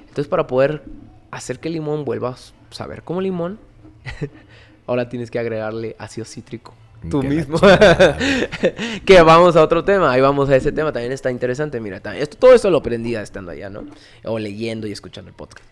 [0.01, 0.83] Entonces, para poder
[1.31, 2.37] hacer que el limón vuelva a
[2.71, 3.59] saber como limón,
[4.87, 6.75] ahora tienes que agregarle ácido cítrico.
[7.09, 7.59] Tú mismo.
[9.07, 10.13] que vamos a otro tema.
[10.13, 10.93] Ahí vamos a ese tema.
[10.93, 11.81] También está interesante.
[11.81, 13.85] Mira, también, esto, todo esto lo aprendí estando allá, ¿no?
[14.25, 15.65] O leyendo y escuchando el podcast.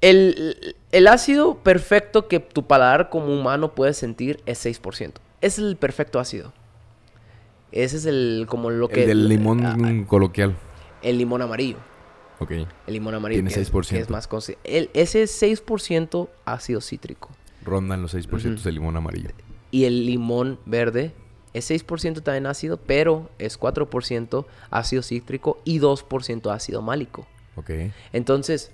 [0.00, 4.82] El, el ácido perfecto que tu paladar como humano puede sentir es 6%.
[4.92, 6.52] Ese es el perfecto ácido.
[7.70, 10.56] Ese es el como lo que el del limón ah, coloquial.
[11.02, 11.78] el limón amarillo.
[12.40, 12.50] Ok.
[12.50, 13.88] El limón amarillo Tiene que es- 6%.
[13.88, 14.28] que es más
[14.64, 17.30] el, ese es 6% ácido cítrico.
[17.64, 18.62] Rondan los 6% Ujú.
[18.62, 19.30] de limón amarillo.
[19.72, 21.10] Y el limón verde
[21.54, 27.26] es 6% también ácido, pero es 4% ácido cítrico y 2% ácido málico.
[27.56, 27.70] Ok.
[28.12, 28.70] Entonces,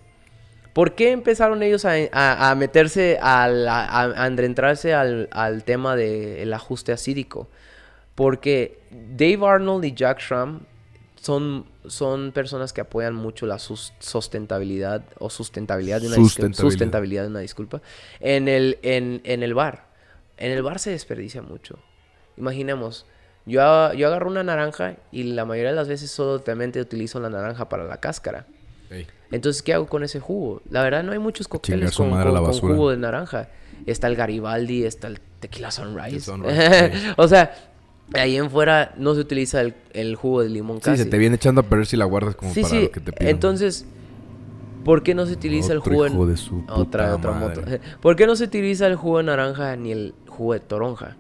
[0.75, 5.97] ¿por qué empezaron ellos a, a- a meterse, al- a, a- adentrarse al, al tema
[5.97, 7.49] del ajuste acídico?
[8.15, 10.61] Porque Dave Arnold y Jack Schramm
[11.21, 17.23] son, son personas que apoyan mucho la sus- sustentabilidad o sustentabilidad de una disculpa, sustentabilidad
[17.23, 17.81] de una disculpa
[18.21, 19.88] en el, en, en el bar.
[20.39, 21.79] En el bar se desperdicia mucho.
[22.37, 23.07] Imaginemos,
[23.47, 27.69] yo, yo agarro una naranja y la mayoría de las veces solamente utilizo la naranja
[27.69, 28.47] para la cáscara.
[28.91, 29.07] Ey.
[29.33, 30.63] Entonces, ¿qué hago con ese jugo?
[30.71, 33.49] La verdad, no hay muchos cócteles con, jugo de naranja.
[33.87, 36.21] Está el Garibaldi, está el Tequila Sunrise.
[36.21, 36.33] Sí.
[37.17, 37.55] o sea,
[38.15, 41.03] ahí en fuera no se utiliza el, el jugo de limón Sí, casi.
[41.05, 42.83] se te viene echando a perder si la guardas como Sí, para sí.
[42.85, 43.29] lo que te piden.
[43.29, 43.85] Entonces,
[44.85, 46.31] ¿por qué no se utiliza Otro el jugo en...
[46.31, 47.63] de su otra, puta otra madre.
[47.63, 47.85] moto.
[48.01, 51.17] ¿Por qué no se utiliza el jugo de naranja ni el jugo de toronja?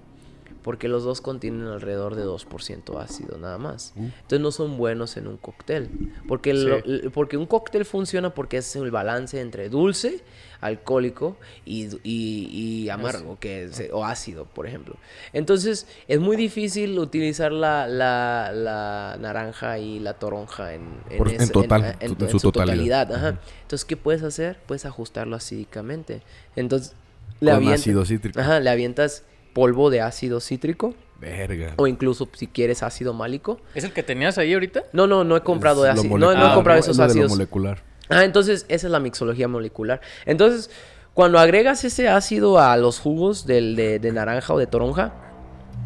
[0.62, 3.94] Porque los dos contienen alrededor de 2% ácido nada más.
[3.96, 4.02] Uh.
[4.04, 5.88] Entonces no son buenos en un cóctel.
[6.26, 6.52] Porque,
[6.84, 7.08] Sí.
[7.14, 10.20] porque un cóctel funciona porque es el balance entre dulce,
[10.60, 14.96] alcohólico y, y- y amargo, que es, o ácido, por ejemplo.
[15.32, 20.82] Entonces es muy difícil utilizar la, la- la naranja y la toronja en,
[21.16, 23.10] Por- en total, en- en su totalidad.
[23.12, 23.38] ajá.
[23.62, 24.58] Entonces, ¿qué puedes hacer?
[24.66, 26.20] Puedes ajustarlo acídicamente.
[26.56, 26.94] Entonces,
[27.40, 28.40] le, Con avienta- ácido cítrico.
[28.40, 31.74] Ajá, le avientas polvo de ácido cítrico Verga.
[31.76, 33.60] o incluso si quieres ácido málico.
[33.74, 34.84] ¿Es el que tenías ahí ahorita?
[34.92, 36.18] No, no, no he comprado Es lo ácido.
[36.18, 36.80] No, he comprado ¿no?
[36.80, 37.30] esos Es de ácidos.
[37.30, 37.82] molecular.
[38.08, 40.00] Ah, entonces esa es la mixología molecular.
[40.26, 40.70] Entonces,
[41.14, 45.12] cuando agregas ese ácido a los jugos del- de, de naranja o de toronja,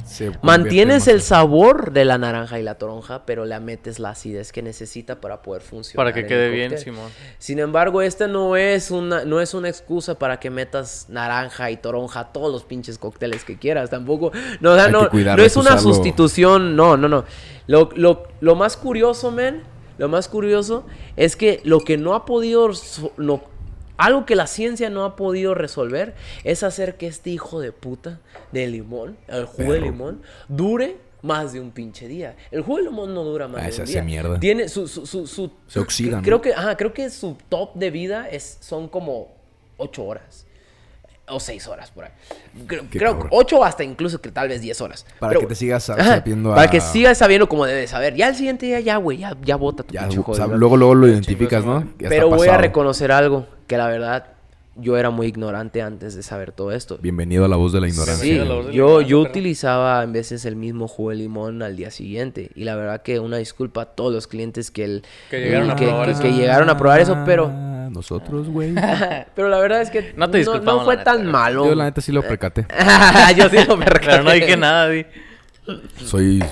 [0.04, 4.52] Se mantienes el sabor de la naranja y la toronja, pero le metes la acidez
[4.52, 5.96] que necesita para poder funcionar.
[5.96, 6.76] Para que quede bien.
[6.76, 7.10] Simón.
[7.38, 11.76] Sin embargo, esta no es una no es una excusa para que metas naranja y
[11.76, 13.90] toronja a todos los pinches cócteles que quieras.
[13.90, 15.80] Tampoco, no, o sea, no, es una usarlo.
[15.94, 17.24] sustitución, no, no, no.
[17.66, 19.62] Lo, lo, lo más curioso, men,
[19.98, 20.84] lo más curioso
[21.16, 23.42] es que lo que no ha podido, so- no,
[24.04, 28.20] algo que la ciencia no ha podido resolver es hacer que este hijo de puta
[28.52, 32.34] de limón, el jugo de limón, dure más de un pinche día.
[32.50, 34.02] El jugo de limón no dura más Ah, de un día.
[34.02, 34.40] mierda.
[34.40, 36.22] Tiene su, su, su, su- Se oxida, ¿no?
[36.22, 39.28] Creo que, ajá, creo que su top de vida es, son como
[39.76, 40.46] 8 horas.
[41.28, 42.10] O 6 horas por ahí.
[42.66, 43.28] Creo, creo cabrón.
[43.30, 45.06] 8 hasta incluso que tal vez 10 horas.
[45.20, 46.56] Para Pero- que te sigas sabiendo a...
[46.56, 48.14] Para que sigas sabiendo como debes saber.
[48.16, 51.06] Ya al siguiente día, ya, güey, ya, ya bota tu Ya, sab- luego, luego lo
[51.08, 51.80] identificas, ¿no?
[51.80, 54.26] Ya está Pero voy a reconocer algo, que la verdad
[54.74, 56.98] yo era muy ignorante antes de saber todo esto.
[57.00, 58.24] Bienvenido a la voz de la ignorancia.
[58.24, 61.10] Sí, a la voz de la yo, ignorancia, yo utilizaba en veces el mismo jugo
[61.10, 62.50] de limón al día siguiente.
[62.54, 65.76] Y la verdad que una disculpa a todos los clientes que, el, Que llegaron a
[65.76, 66.22] que- probar que- eso.
[66.22, 67.52] que llegaron a probar eso, pero...
[67.92, 68.74] Ah, Nosotros, güey.
[69.36, 71.32] pero la verdad es que No te no, disculpamos, fue la neta, tan güey.
[71.32, 71.66] malo.
[71.66, 72.66] Yo la neta sí lo percaté.
[73.36, 74.06] yo sí lo percaté.
[74.06, 75.04] Pero no dije nada, di.
[76.04, 76.42] Soy...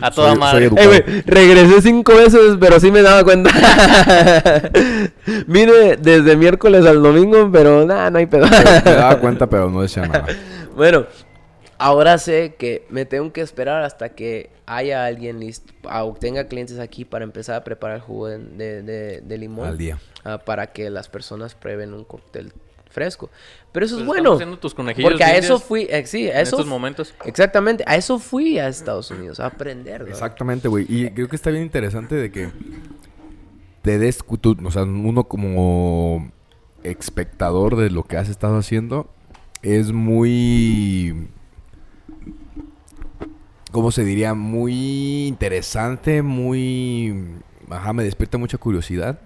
[0.00, 0.68] A toda Soy- madre.
[0.68, 3.50] soy Eh, güey, regresé cinco veces, pero sí me daba cuenta.
[5.46, 8.46] Vine desde miércoles al domingo, pero nada, no hay pedo.
[8.46, 10.26] Me daba cuenta, pero no decía nada.
[10.76, 11.06] bueno,
[11.78, 16.44] ahora sé que me tengo que esperar hasta que haya alguien listo, ah, o tenga
[16.46, 19.68] clientes aquí para empezar a preparar el jugo de, de- de- de limón.
[19.68, 19.98] Al día.
[20.24, 22.52] ah, para que las personas prueben un cóctel
[22.90, 23.30] fresco.
[23.70, 24.32] Pero eso Pues es estamos bueno.
[24.34, 27.14] haciendo tus conejillos Porque a eso fui, eh, sí, a En eso estos momentos.
[27.24, 30.02] Exactamente, a eso fui a Estados Unidos, a aprender.
[30.02, 30.08] ¿no?
[30.08, 30.86] Exactamente, güey.
[30.88, 32.48] Y creo que está bien interesante de que
[33.82, 36.30] te des, tú, o sea, uno como
[36.82, 39.08] espectador de lo que has estado haciendo
[39.62, 41.28] es muy,
[43.72, 44.34] ¿cómo se diría?
[44.34, 47.14] Muy interesante, muy,
[47.70, 49.20] ajá, me despierta mucha curiosidad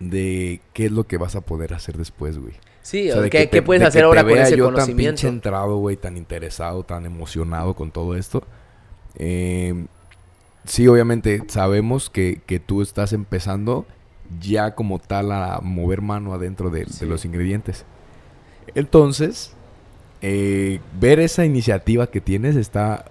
[0.00, 2.54] de qué es lo que vas a poder hacer después, güey.
[2.82, 5.20] Sí, O sea, de ¿qué, qué puedes de hacer ahora con ese yo tan conocimiento?
[5.20, 8.42] pinche entrado, güey, tan interesado, tan emocionado con todo esto.
[9.16, 9.86] Eh,
[10.64, 13.86] sí, obviamente sabemos que, que tú estás empezando
[14.40, 17.84] ya como tal a mover mano adentro de, de los ingredientes.
[18.74, 19.52] Entonces,
[20.20, 23.04] eh, ver esa iniciativa que tienes está...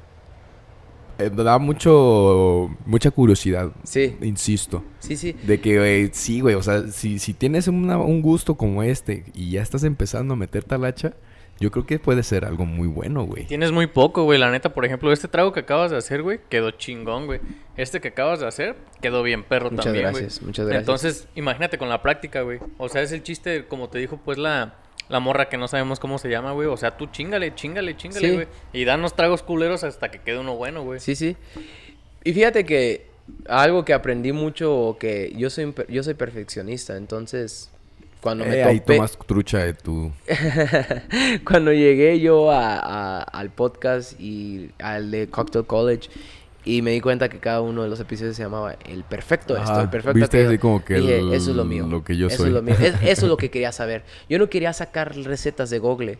[1.25, 2.69] eh, da mucho...
[2.85, 4.83] mucha curiosidad, Sí, insisto.
[4.99, 5.33] sí, sí.
[5.43, 9.25] De que, eh, sí, güey, o sea, si, si tienes una- un gusto como este
[9.33, 11.13] y ya estás empezando a meter talacha,
[11.59, 13.45] yo creo que puede ser algo muy bueno, güey.
[13.45, 14.39] Tienes muy poco, güey.
[14.39, 17.39] La neta, por ejemplo, este trago que acabas de hacer, güey, quedó chingón, güey.
[17.77, 20.23] Este que acabas de hacer quedó bien perro Muchas también, güey.
[20.23, 20.81] gracias, muchas gracias.
[20.81, 22.57] Entonces, imagínate con la práctica, güey.
[22.79, 24.73] O sea, es el chiste, como te dijo, pues la,
[25.11, 26.67] la morra que no sabemos cómo se llama, güey.
[26.67, 28.33] O sea, tú chingale, chingale, chingale, Sí.
[28.33, 28.47] güey.
[28.73, 30.99] Y danos tragos culeros hasta que quede uno bueno, güey.
[30.99, 31.35] Sí, sí.
[32.23, 33.05] Y fíjate que
[33.47, 37.69] algo que aprendí mucho, que yo soy, yo soy perfeccionista, entonces
[38.21, 40.11] cuando me Eh, ahí tomas trucha de tu...
[41.45, 46.09] cuando llegué yo a- a- al podcast y al de Cocktail College
[46.63, 49.81] y me di cuenta que cada uno de los episodios se llamaba el perfecto esto,
[49.81, 51.87] el perfecto viste así como que Dije, el- eso es lo mío.
[51.87, 52.47] lo que yo eso soy.
[52.47, 52.75] Es lo mío.
[52.79, 54.03] Es- eso es lo que quería saber.
[54.29, 56.19] Yo no quería sacar recetas de Google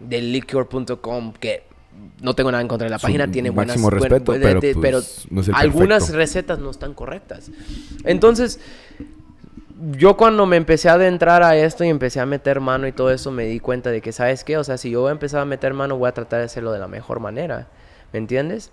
[0.00, 1.64] de liquor.com que
[2.22, 4.74] no tengo nada en contra de la Su página, tiene buenas buen- respeto, pero, de-
[4.74, 6.16] pues, no es el algunas perfecto.
[6.18, 7.50] recetas no están correctas.
[8.04, 8.60] Entonces,
[9.92, 13.10] yo cuando me empecé a adentrar a esto y empecé a meter mano y todo
[13.10, 14.56] eso, me di cuenta de que, ¿sabes qué?
[14.58, 16.72] O sea, si yo voy a empezar a meter mano, voy a tratar de hacerlo
[16.72, 17.68] de la mejor manera.
[18.12, 18.70] ¿Me entiendes?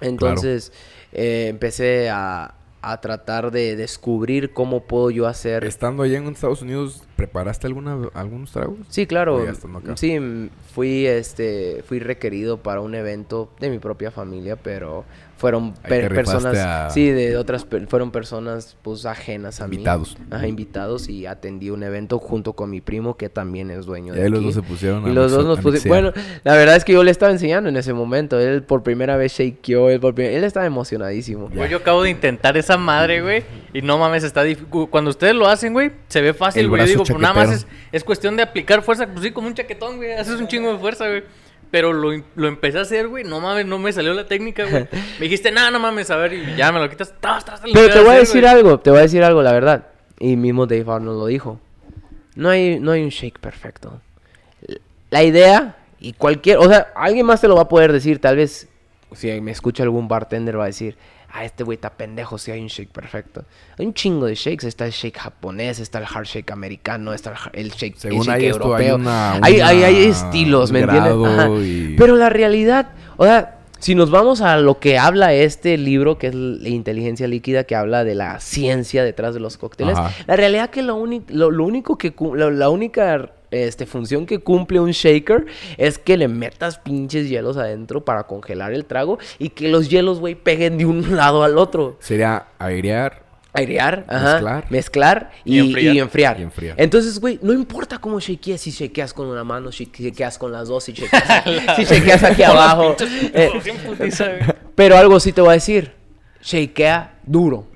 [0.00, 0.72] Entonces,
[1.12, 5.64] eh, empecé a, a tratar de descubrir cómo puedo yo hacer...
[5.64, 8.78] Estando allá en Estados Unidos, ¿preparaste alguna, algunos tragos?
[8.88, 9.44] Sí, claro.
[9.48, 9.96] Acá.
[9.96, 15.04] Sí, fui este fui requerido para un evento de mi propia familia, pero
[15.38, 20.18] fueron per- personas a- sí, de otras per- fueron personas pues ajenas a Invitados.
[20.18, 20.26] mí.
[20.30, 24.16] Ajá, invitados y atendí un evento junto con mi primo que también es dueño Y
[24.18, 24.46] de ahí los aquí.
[24.46, 25.88] dos se pusieron a Y los dos nos mixear.
[25.88, 26.12] Bueno,
[26.44, 28.38] la verdad es que yo le estaba enseñando en ese momento.
[28.38, 31.48] Él por primera vez shakeó, él, por él estaba emocionadísimo.
[31.54, 33.44] Güey, yo acabo de intentar esa madre, güey.
[33.72, 34.68] Y no mames, está difícil.
[34.90, 36.82] Cuando ustedes lo hacen, güey, se ve fácil, El güey.
[36.82, 39.06] Yo digo, pues nada más es, es cuestión de aplicar fuerza.
[39.06, 40.12] Pues sí, como un chaquetón, güey.
[40.14, 41.22] Haces un chingo de fuerza, güey.
[41.70, 43.24] Pero lo, lo empecé a hacer, güey.
[43.24, 44.88] No mames, no me salió la técnica, güey.
[45.18, 46.32] Me dijiste, nada, no mames, a ver.
[46.32, 47.12] Y ya me lo quitas.
[47.20, 48.54] Tas, tas, lo Pero te voy a hacer, decir güey.
[48.54, 49.88] algo, te voy a decir algo, la verdad.
[50.18, 51.60] Y mismo Dave Arnold lo dijo.
[52.34, 54.00] No hay, no hay un shake perfecto.
[55.10, 58.36] La idea y cualquier, o sea, alguien más te lo va a poder decir, tal
[58.36, 58.68] vez
[59.14, 60.96] si me escucha algún bartender va a decir,
[61.32, 63.44] ah, este güey está pendejo si hay un shake perfecto.
[63.78, 67.30] Hay un chingo de shakes, está el shake japonés, está el hard shake americano, está
[67.30, 68.96] el, ha- el shake, el Según shake hay esto, hay europeo.
[68.96, 71.14] una- hay, hay- estilos, ¿me entiendes?
[71.62, 76.18] Y- Pero la realidad, o sea, si nos vamos a lo que habla este libro,
[76.18, 80.12] que es la inteligencia líquida, que habla de la ciencia detrás de los cócteles, Ajá.
[80.26, 84.80] la realidad que lo, lo, lo único que la, la única este, función que cumple
[84.80, 85.46] un shaker
[85.76, 90.20] es que le metas pinches hielos adentro para congelar el trago y que los hielos,
[90.20, 91.96] güey, peguen de un lado al otro.
[92.00, 93.26] Sería airear.
[93.54, 94.66] Airear, ajá, Mezclar.
[94.70, 95.94] mezclar, y, Y enfriar.
[95.94, 96.38] y enfriar.
[96.38, 96.74] Y enfriar.
[96.78, 100.68] Entonces, güey, no importa cómo shakees, si shakeas con una mano, si shakeas con las
[100.68, 101.44] dos, si shakeas,
[101.76, 102.94] si shakeas aquí abajo.
[103.32, 103.50] eh,
[104.74, 105.92] pero algo sí te voy a decir,
[106.42, 107.66] shakea duro.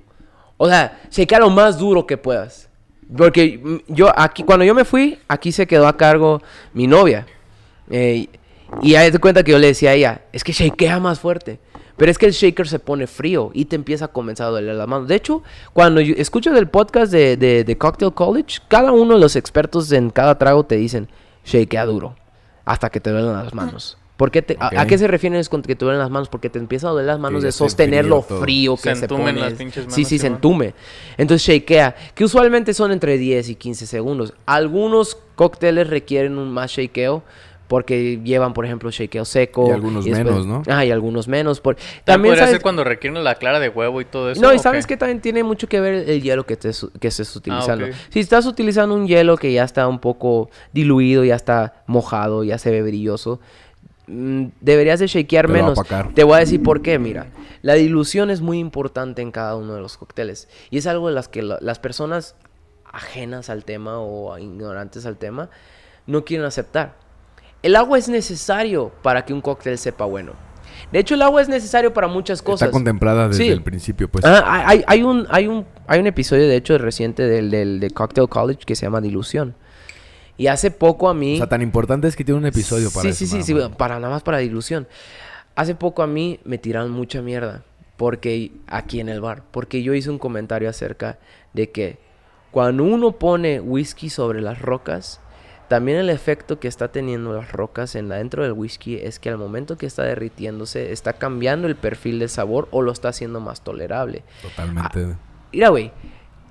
[0.57, 2.69] O sea, shakea lo más duro que puedas.
[3.17, 6.43] Porque yo aquí, cuando yo me fui, aquí se quedó a cargo
[6.73, 7.27] mi novia.
[7.91, 8.29] Eh,
[8.81, 11.59] y ahí te cuenta que yo le decía a ella, es que shakea más fuerte.
[11.97, 14.75] Pero es que el shaker se pone frío y te empieza a comenzar a doler
[14.75, 15.09] las manos.
[15.09, 15.43] De hecho,
[15.73, 19.93] cuando yo escuchas el podcast de, de, de Cocktail College, cada uno de los expertos
[19.93, 21.09] en cada trago te dicen,
[21.45, 22.17] shakea duro,
[22.65, 23.99] hasta que te duelen las manos.
[24.17, 26.29] ¿Por qué te- a- qué se refieren con que te duelen las manos?
[26.29, 29.05] Porque te empieza a doler las manos de se sostener lo frío Se que se,
[29.07, 29.41] entumen pone.
[29.41, 30.75] las pinches sí, manos, sí, se entume.
[31.17, 34.35] Entonces shakea, que usualmente son entre 10 y 15 segundos.
[34.47, 37.23] Algunos cócteles requieren un más shakeo
[37.69, 39.67] porque llevan, por ejemplo, shakeo seco.
[39.67, 40.63] Y algunos menos, ¿no?
[40.69, 41.61] Ah, y algunos menos.
[41.61, 41.77] Por...
[42.05, 42.53] También podría sabes...
[42.57, 44.43] ser cuando requieren la clara de huevo y todo eso.
[44.43, 44.93] No, y ¿o sabes qué?
[44.95, 47.87] que también tiene mucho que ver el hielo que, estés, que estés utilizando.
[47.87, 47.95] Ah, ok.
[48.11, 52.59] Si estás utilizando un hielo que ya está un poco diluido, ya está mojado, ya
[52.59, 53.41] se ve brilloso,
[54.07, 55.79] deberías de shakear Te menos.
[56.15, 57.27] Te voy a decir por qué, mira.
[57.63, 60.49] La dilución es muy importante en cada uno de los cócteles.
[60.71, 62.35] Y es algo de las que la- las personas
[62.93, 65.49] ajenas al tema o ignorantes al tema
[66.07, 66.97] no quieren aceptar.
[67.63, 70.33] El agua es necesario para que un cóctel sepa bueno.
[70.91, 72.67] De hecho, el agua es necesario para muchas cosas.
[72.67, 73.51] Está contemplada desde Sí.
[73.51, 74.25] el principio, pues.
[74.25, 77.91] Ah, hay, hay un, hay, un, hay un episodio, de hecho, reciente del, del, de
[77.91, 79.55] Cocktail College que se llama Dilución.
[80.39, 81.35] Y hace poco a mí...
[81.35, 83.19] O sea, tan importante es que tiene un episodio para sí, eso.
[83.19, 84.87] sí, sí, sí, para nada más para dilución.
[85.55, 87.63] Hace poco a mí me tiraron mucha mierda
[87.97, 91.19] porque aquí en el bar, porque yo hice un comentario acerca
[91.53, 91.99] de que
[92.51, 95.21] Cuando uno pone whisky sobre las rocas,
[95.69, 99.39] también el efecto que está teniendo las rocas en dentro del whisky es que al
[99.39, 103.63] momento que está derritiéndose, está cambiando el perfil de sabor o lo está haciendo más
[103.63, 104.23] tolerable.
[104.43, 105.17] Totalmente.
[105.53, 105.93] Mira, güey,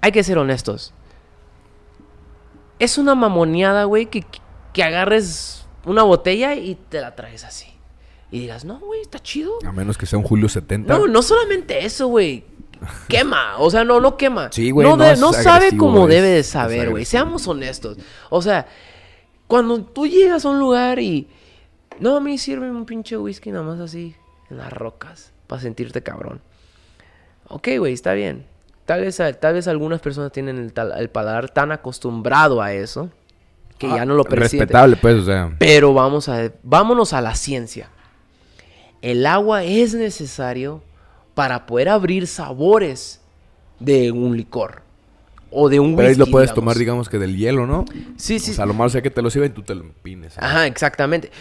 [0.01, 0.93] hay que ser honestos.
[2.81, 4.25] Es una mamoneada, güey, que,
[4.73, 7.67] que agarres una botella y te la traes así.
[8.31, 9.51] Y digas, no, güey, está chido.
[9.65, 10.91] A menos que sea un Julio 70.
[10.91, 12.45] No, no solamente eso, güey.
[13.07, 14.49] Quema, o sea, no, no quema.
[14.51, 17.05] Sí, güey, No, no de- es no sabe como es- debe de saber, güey.
[17.05, 17.97] Seamos honestos.
[18.29, 18.67] O sea,
[19.47, 21.27] cuando tú llegas a un lugar y...
[21.99, 24.15] No, a mí sirve un pinche whisky nada más así,
[24.49, 26.41] en las rocas, para sentirte cabrón.
[27.47, 28.47] Ok, güey, está bien.
[28.85, 33.09] Tal vez, tal vez algunas personas tienen el, tal- el paladar tan acostumbrado a eso
[33.77, 34.67] que ya no lo perciben.
[34.67, 35.55] Respetable, pues, o sea.
[35.59, 37.89] Pero vamos a, vámonos a la ciencia.
[39.01, 40.83] El agua es necesario
[41.33, 43.21] para poder abrir sabores
[43.79, 44.83] de un licor
[45.49, 46.55] o de un Pero ahí lo puedes digamos.
[46.55, 47.85] tomar, digamos que del hielo, ¿no?
[48.17, 48.51] Sí, sí.
[48.51, 50.33] O sea, lo malo sea que te lo sirva y tú te lo empines.
[50.37, 50.39] ¿eh?
[50.41, 51.31] Ajá, exactamente.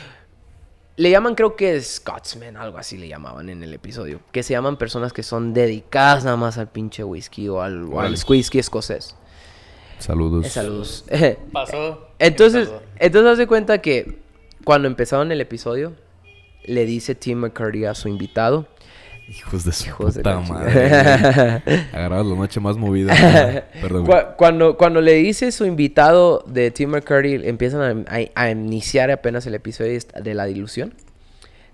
[1.01, 4.21] Le llaman, creo que Scotsman, algo así le llamaban en el episodio.
[4.33, 8.01] Que se llaman personas que son dedicadas nada más al pinche whisky o al, o
[8.01, 9.17] al whisky escocés.
[9.99, 10.45] Saludos.
[10.45, 11.07] Eh, Saludos.
[11.53, 12.07] Pasó.
[12.19, 12.83] Entonces, Pasó.
[12.99, 14.19] entonces haz de cuenta que
[14.65, 15.95] cuando empezaron el episodio,
[16.65, 18.67] le dice Tim McCurdy a su invitado.
[19.31, 20.73] Hijos de su Hijos puta madre.
[21.65, 21.79] güey.
[21.93, 23.15] Agarrados la noche más movida.
[23.75, 23.81] ¿no?
[23.81, 24.07] Perdón.
[24.07, 29.11] Cu- cuando, cuando le dice su invitado de Tim McCurdy, empiezan a, a- a iniciar
[29.11, 30.95] apenas el episodio de la dilución.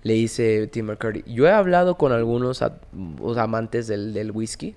[0.03, 2.79] Le dice Tim McCurdy, yo he hablado con algunos a-
[3.39, 4.75] amantes del, del whisky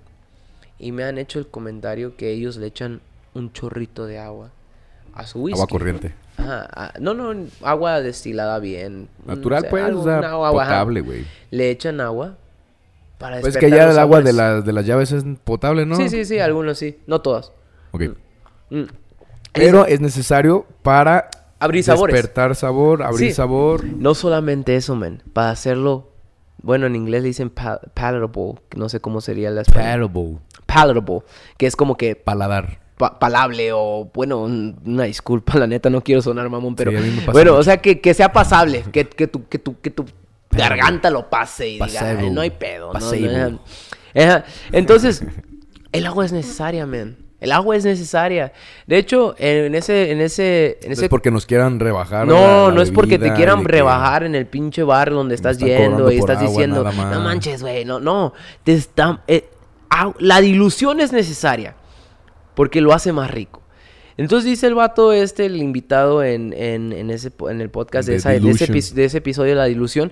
[0.80, 3.02] y me han hecho el comentario que ellos le echan
[3.34, 4.52] un chorrito de agua
[5.14, 5.60] a su whisky.
[5.60, 6.14] Agua corriente.
[6.38, 9.10] Ajá, no, no, agua destilada bien.
[9.26, 11.26] Natural, sé, pues, algo, o sea, una agua, potable, güey.
[11.52, 12.38] Le echan agua
[13.20, 15.96] para Pues que ya el agua de, las de las llaves es potable, ¿no?
[15.96, 17.52] Sí, sí, sí, algunos sí, no todas.
[17.92, 18.04] Ok.
[18.72, 18.84] Mm.
[19.54, 22.14] Pero es necesario para Abrir sabores.
[22.16, 23.36] despertar sabor, abrir Sí.
[23.36, 23.84] sabor.
[23.84, 25.22] No solamente eso, man.
[25.34, 26.12] Para hacerlo,
[26.62, 30.10] bueno, en inglés le dicen pa- palatable, no sé cómo sería la español.
[30.10, 30.40] Palatable.
[30.66, 31.20] Palatable,
[31.58, 32.80] que es como que Paladar.
[32.98, 36.98] pa- palable o, bueno, un- una disculpa, la neta, no quiero sonar mamón, pero, Sí,
[36.98, 37.60] a mí me pasa bueno, mucho.
[37.60, 40.06] o sea, que, que sea pasable, que, que tu, que tu, que tu
[40.52, 42.20] garganta lo pase y diga, Pasable.
[42.28, 42.92] "Ay, no hay pedo.
[42.94, 43.60] ¿no?
[44.72, 45.24] Entonces,
[45.92, 47.18] el agua es necesaria, man.
[47.40, 48.52] El agua es necesaria.
[48.86, 52.28] De hecho, en ese, en ese, en No ese es porque nos quieran rebajar.
[52.28, 55.36] no, la- la no es porque te quieran que- rebajar en el pinche bar donde
[55.36, 57.16] estás yendo y estás diciendo, nada más".
[57.16, 58.34] no manches, güey, no, no,
[58.66, 59.50] te está, eh,
[60.20, 61.76] la dilución es necesaria
[62.56, 63.62] porque lo hace más rico.
[64.24, 68.08] Entonces dice el vato este, el invitado en, en, en ese, po- en el podcast
[68.08, 68.50] de, The esa- de
[68.80, 70.12] ese, de ese episodio de la dilución,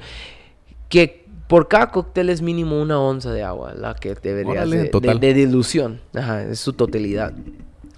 [0.90, 5.00] que por cada cóctel es mínimo una onza de agua, la que deberías Órale, de,
[5.00, 6.00] de- de dilución.
[6.14, 7.34] Ajá, es su totalidad.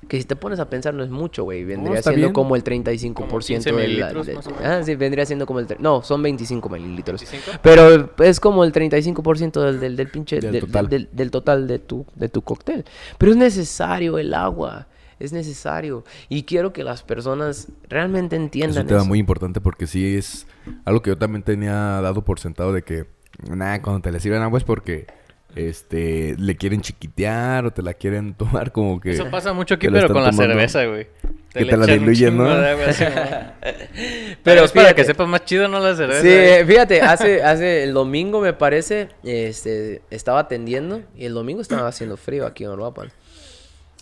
[0.08, 1.64] Que si te pones a pensar no es mucho, güey.
[1.66, 2.34] Vendría siendo bien.
[2.34, 3.82] como el 35% Como 15 de la...
[3.84, 4.66] mililitros, de- más o menos.
[4.66, 5.68] ah, sí, vendría siendo como el...
[5.78, 7.22] No, son 25 mililitros.
[7.22, 7.60] 25.
[7.62, 10.40] Pero es como el 35% del, del, del pinche...
[10.40, 10.90] Del del, total.
[10.90, 12.86] del- del total de tu, de tu cóctel.
[13.20, 14.88] Pero es necesario el agua.
[15.20, 16.04] Es necesario.
[16.30, 19.08] Y quiero que las personas realmente Es entiendan un tema eso.
[19.10, 20.48] muy importante porque sí es
[20.86, 23.06] algo que yo también tenía dado por sentado de que,
[23.50, 25.08] nada, cuando te le sirven agua es porque
[25.56, 29.12] este le quieren chiquitear o te la quieren tomar como que.
[29.12, 30.54] Eso pasa mucho aquí, la pero con la tomando.
[30.54, 31.08] cerveza, güey.
[31.50, 32.46] Que le te la diluyen, ¿no?
[32.46, 35.80] Pero Pero es para que sepas más chido, ¿no?
[35.80, 36.22] La cerveza.
[36.22, 36.66] Sí, güey.
[36.66, 42.18] fíjate, hace, hace el domingo me parece, este, estaba atendiendo y el domingo estaba haciendo
[42.18, 43.12] frío aquí en Uruapan.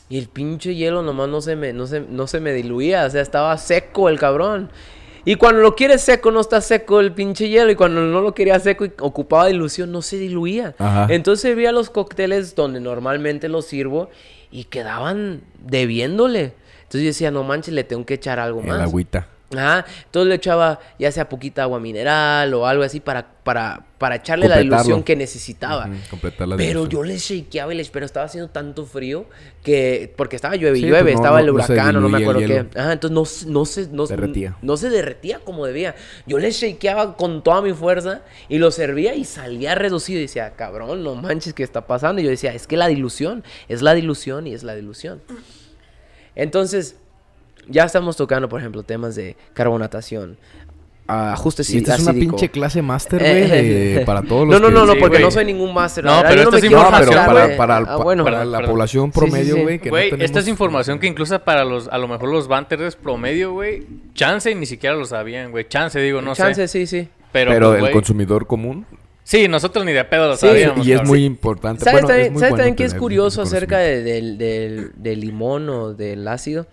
[0.09, 3.09] Y el pinche hielo nomás no se me, no se, no se me diluía, o
[3.09, 4.69] sea, estaba seco el cabrón.
[5.25, 7.69] Y cuando lo quieres seco, no está seco el pinche hielo.
[7.69, 10.73] Y cuando no lo quería seco y ocupaba dilución, no se diluía.
[10.77, 11.07] Ajá.
[11.09, 14.09] Entonces vi a los cócteles donde normalmente los sirvo
[14.51, 16.53] y quedaban debiéndole.
[16.83, 18.79] Entonces yo decía, no manches, le tengo que echar algo El más.
[18.83, 19.27] agüita.
[19.55, 24.15] Ajá, entonces le echaba ya sea poquita agua mineral o algo así para, para, para
[24.15, 25.87] echarle la dilución que necesitaba.
[26.39, 29.25] La Pero yo le shakeaba y le pero estaba haciendo tanto frío
[29.63, 32.01] que porque estaba llueve y Sí, llueve, pues no- estaba el no- no huracán o
[32.01, 32.65] no me acuerdo qué.
[32.77, 34.57] Ajá, entonces no, no se no, Derretía.
[34.61, 35.95] no se derretía como debía.
[36.25, 40.55] Yo le shakeaba con toda mi fuerza y lo servía y salía reducido y decía,
[40.57, 43.93] "Cabrón, no manches, ¿qué está pasando?" Y yo decía, "Es que la dilución, es la
[43.93, 45.21] dilución y es la dilución."
[46.35, 46.97] Entonces,
[47.69, 50.37] ya estamos tocando, por ejemplo, temas de carbonatación,
[51.07, 54.59] ah, ajuste Y esta es una pinche clase máster, güey, de- para todos los No,
[54.59, 56.03] no, que- no, no, Sí, porque no soy ningún máster.
[56.03, 58.23] No, pero esta es No, pero información, jactar, para, Ah, bueno.
[58.23, 58.71] para la perdón.
[58.73, 59.61] población Sí, sí, promedio, sí.
[59.61, 60.21] güey, que no tenemos...
[60.21, 64.53] esta es información que incluso para los, a lo mejor los banteres promedio, güey, chance
[64.53, 65.67] ni siquiera lo sabían, güey.
[65.67, 66.85] Chance, digo, no Chance, sé.
[66.85, 67.09] sí, sí.
[67.31, 68.85] Pero, Pero pues, el consumidor común
[69.23, 70.87] Sí, nosotros ni de pedo lo Sí, sabíamos.
[70.87, 71.83] y es muy importante.
[71.83, 75.69] ¿Sabes Bueno, también, es muy ¿sabes bueno también qué es curioso acerca del- del limón
[75.69, 76.65] o del ácido?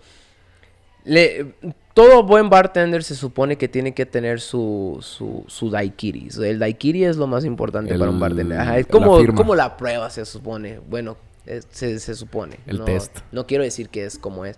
[1.05, 1.53] Le-
[1.93, 6.27] todo buen bartender se supone que tiene que tener su, su, su daiquiri.
[6.43, 8.59] El daiquiri es lo más importante para un bartender.
[8.59, 9.35] Ajá, es la como, firma.
[9.35, 10.79] como la prueba se supone.
[10.89, 12.57] Bueno, es- se, se supone.
[12.67, 13.19] El no, test.
[13.31, 14.57] No quiero decir que es como es.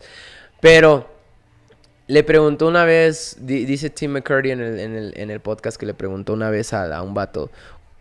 [0.62, 1.08] Pero
[2.08, 5.78] le preguntó una vez, di- dice Tim McCurdy en el, en, el, en el podcast
[5.78, 7.52] que le preguntó una vez a, a un vato,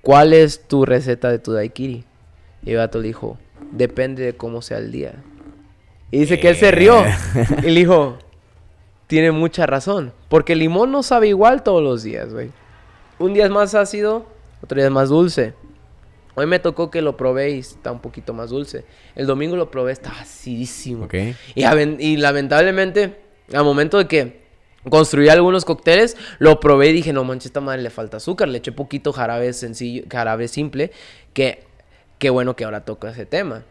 [0.01, 2.05] ¿cuál es tu receta de tu daiquiri?
[2.65, 3.37] Y el vato le dijo,
[3.73, 5.13] depende de cómo sea el día.
[6.11, 7.03] Y dice que él se rió.
[7.63, 8.17] Y le dijo,
[9.07, 10.13] tiene mucha razón.
[10.29, 12.51] Porque el limón no sabe igual todos los días, güey.
[13.19, 14.27] Un día es más ácido,
[14.63, 15.55] otro día es más dulce.
[16.35, 18.85] Hoy me tocó que lo probé y está un poquito más dulce.
[19.15, 21.07] El domingo lo probé, está acidísimo.
[21.07, 21.15] Ok.
[21.55, 23.17] Y, y lamentablemente,
[23.55, 24.47] al momento de que
[24.91, 28.49] construí algunos cócteles, lo probé y dije, no manches, esta madre le falta azúcar.
[28.49, 30.93] Le eché poquito jarabe sencillo, jarabe simple,
[31.33, 31.65] que
[32.19, 33.65] qué bueno que ahora toca ese tema.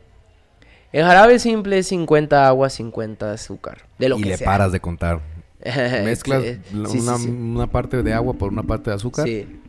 [0.92, 3.84] El jarabe simple es 50 agua, 50 azúcar.
[4.00, 4.46] De lo y que le sea.
[4.46, 5.20] paras de contar.
[5.66, 6.58] Mezclas Sí,
[6.88, 7.28] sí, una, sí.
[7.30, 9.26] una parte de agua por una parte de azúcar.
[9.26, 9.60] Sí.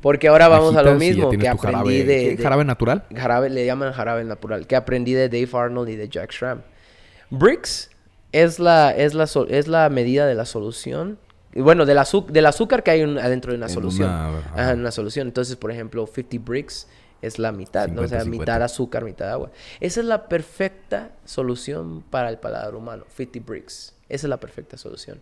[0.00, 2.04] Porque ahora vamos a lo mismo que aprendí jarabe.
[2.04, 3.04] de, ¿Jarabe natural?
[3.14, 6.62] jarabe, le llaman jarabe natural, que aprendí de Dave Arnold y de Jack Schramm.
[7.30, 7.90] Brix
[8.32, 11.18] es la, es la, so- es la medida de la solución.
[11.54, 14.08] Bueno, del, azu- del azúcar que hay un- adentro de una En solución.
[14.08, 15.26] una- Ajá, una solución.
[15.28, 16.88] Entonces, por ejemplo, 50 bricks
[17.22, 18.02] es la mitad, ¿no?
[18.02, 18.26] O sea, 50-50.
[18.26, 19.50] mitad azúcar, mitad agua.
[19.80, 23.04] Esa es la perfecta solución para el paladar humano.
[23.16, 23.94] 50 bricks.
[24.08, 25.20] Esa es la perfecta solución.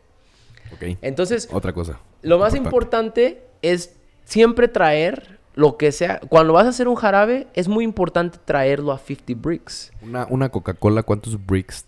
[0.73, 0.97] Ok.
[1.03, 1.99] Entonces, Otra cosa.
[2.23, 3.95] lo más importante es
[4.25, 6.21] siempre traer lo que sea.
[6.29, 9.91] Cuando vas a hacer un jarabe, es muy importante traerlo a 50 bricks.
[10.03, 11.85] Una, una Coca-Cola, ¿cuántos bricks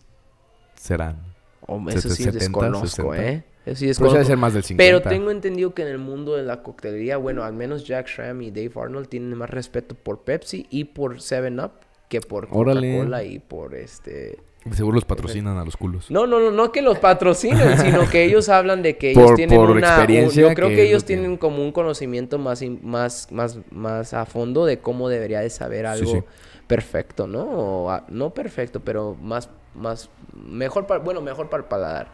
[0.75, 1.19] serán?
[1.67, 3.23] Oh, eso sí 70, desconozco, 60.
[3.23, 3.45] ¿eh?
[3.75, 4.83] Sí Pero debe ser más del 50.
[4.83, 8.41] Pero tengo entendido que en el mundo de la coctelería, bueno, al menos Jack Schramm
[8.43, 11.73] y Dave Arnold tienen más respeto por Pepsi y por 7-Up
[12.09, 12.49] que por.
[12.49, 14.39] Coca-Cola y por este...
[14.73, 16.11] Seguro los patrocinan a los culos.
[16.11, 19.37] No, no, no, no que los patrocinen, sino que ellos hablan de que ellos Por-
[19.37, 19.79] tienen por una...
[19.79, 24.27] un- experiencia yo creo que ellos tienen como un conocimiento más, más, más, más a
[24.27, 26.23] fondo de cómo debería de saber algo sí.
[26.67, 27.45] perfecto, ¿no?
[27.45, 32.09] O no perfecto, pero más, más, mejor para, bueno, mejor para el paladar.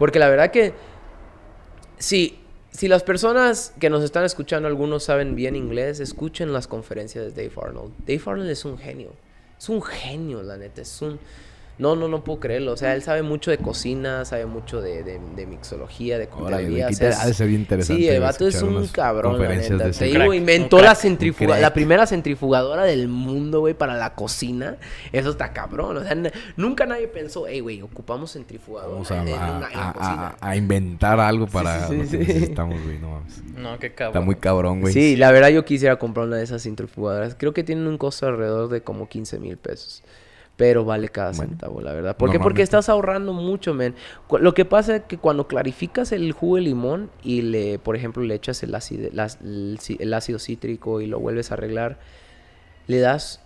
[0.00, 0.72] Porque la verdad que
[1.98, 2.38] si,
[2.70, 7.30] si las personas que nos están escuchando, algunos saben bien inglés, escuchen las conferencias de
[7.48, 7.92] Dave Arnold.
[8.06, 9.12] Dave Arnold es un genio.
[9.58, 10.80] Es un genio, la neta.
[10.80, 11.20] Es un...
[11.80, 12.72] No, no, no puedo creerlo.
[12.72, 16.88] O sea, él sabe mucho de cocina, sabe mucho de, de, de mixología, de coctelería.
[16.88, 19.84] o sea, bien interesante Sí, el vato es un cabrón, la conferencias neta.
[19.86, 24.14] de Te digo, crack, inventó la centrifuga, la primera centrifugadora del mundo, güey, para la
[24.14, 24.76] cocina.
[25.10, 25.96] Eso está cabrón.
[25.96, 26.14] O sea,
[26.56, 31.18] nunca nadie pensó, hey, güey, ocupamos centrifugadora Vamos a, en, a- una- en a- inventar
[31.18, 32.32] algo para sí, lo sí, que sí.
[32.34, 32.98] necesitamos, güey.
[32.98, 33.42] No mames.
[33.56, 34.12] No, qué cabrón.
[34.16, 34.92] Está muy cabrón, güey.
[34.92, 37.34] Sí, la verdad yo quisiera comprar una de esas centrifugadoras.
[37.38, 40.02] Creo que tienen un costo alrededor de como 15 mil pesos.
[40.60, 42.18] Pero vale cada Bueno, centavo, la verdad.
[42.18, 42.38] ¿Por qué?
[42.38, 43.94] Porque estás ahorrando mucho, men.
[44.38, 48.22] Lo que pasa es que cuando clarificas el jugo de limón y le, por ejemplo,
[48.22, 51.98] le echas el ácido, el, ci- el ácido cítrico y lo vuelves a arreglar,
[52.88, 53.40] le das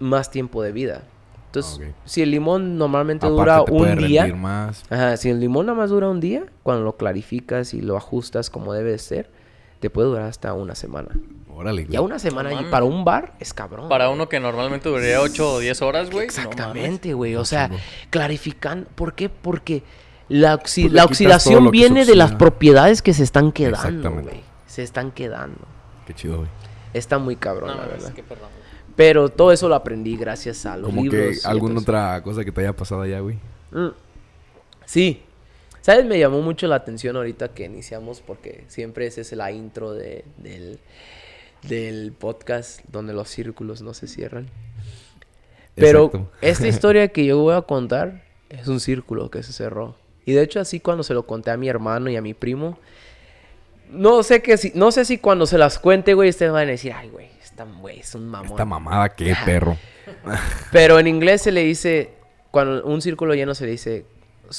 [0.00, 1.02] más tiempo de vida.
[1.46, 4.82] Entonces, si el limón normalmente Aparte dura te un día, más.
[4.90, 8.50] Ajá, si el limón nada más dura un día, cuando lo clarificas y lo ajustas
[8.50, 9.30] como debe de ser,
[9.80, 11.08] te puede durar hasta una semana.
[11.54, 11.92] Órale, güey.
[11.92, 12.70] Ya una semana No y mames.
[12.70, 13.88] para un bar es cabrón.
[13.88, 14.16] Para güey.
[14.16, 16.18] uno que normalmente duraría 8 o 10 horas, güey.
[16.26, 17.34] no Exactamente, güey.
[17.36, 17.70] o sea,
[18.10, 18.88] clarificando.
[18.94, 19.28] ¿Por qué?
[19.28, 19.82] Porque
[20.28, 24.30] la, oxi- Pues la oxidación viene de las propiedades que se están quedando, Exactamente.
[24.30, 24.42] güey.
[24.66, 25.60] Se están quedando.
[26.06, 26.48] Qué chido, güey.
[26.92, 28.12] Está muy cabrón, No, la verdad.
[28.94, 31.42] Pero todo eso lo aprendí gracias a los Como libros.
[31.42, 33.38] que alguna otra cosa que te haya pasado allá, güey.
[33.70, 33.88] Mm.
[34.86, 35.22] Sí.
[35.86, 36.04] ¿Sabes?
[36.04, 40.24] Me llamó mucho la atención ahorita que iniciamos porque siempre ese es la intro de-
[40.36, 40.80] del,
[41.62, 44.48] del podcast donde los círculos no se cierran.
[45.76, 46.32] Pero Exacto.
[46.40, 49.94] esta historia que yo voy a contar es un círculo que se cerró.
[50.24, 52.80] Y de hecho así cuando se lo conté a mi hermano y a mi primo,
[53.88, 56.72] no sé que si, no sé si cuando se las cuente, güey, ustedes van a
[56.72, 58.50] decir, ay, güey, esta güey es un mamón.
[58.50, 59.78] Esta mamada, qué perro.
[60.72, 62.10] Pero en inglés se le dice,
[62.50, 64.04] cuando un círculo lleno se le dice,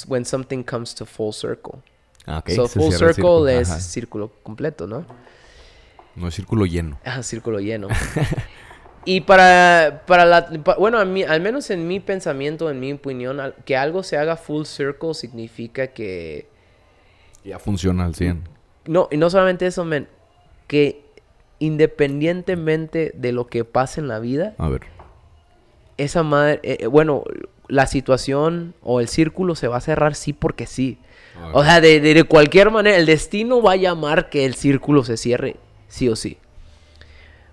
[0.08, 1.80] when something comes to full circle.
[2.26, 3.48] Ah, ok, so se full circle círculo.
[3.50, 3.80] es Ajá.
[3.80, 5.06] círculo completo, ¿no?
[6.16, 6.98] No, es círculo lleno.
[7.06, 7.88] Ah, círculo lleno.
[9.06, 13.40] y para, para la, bueno, a mí, al menos en mi pensamiento, en mi opinión,
[13.40, 16.48] al- que algo se haga full circle significa que,
[17.46, 18.44] Ya funciona al 100.
[18.86, 20.08] no, y no solamente eso, men,
[20.68, 21.06] que
[21.60, 24.82] independientemente de lo que pase en la vida, A ver.
[25.98, 27.24] esa madre, eh, eh, bueno,
[27.68, 30.98] la situación o el círculo se va a cerrar sí porque sí.
[31.54, 35.04] O sea, de, de- de cualquier manera, el destino va a llamar que el círculo
[35.04, 35.56] se cierre,
[35.88, 36.38] sí o sí.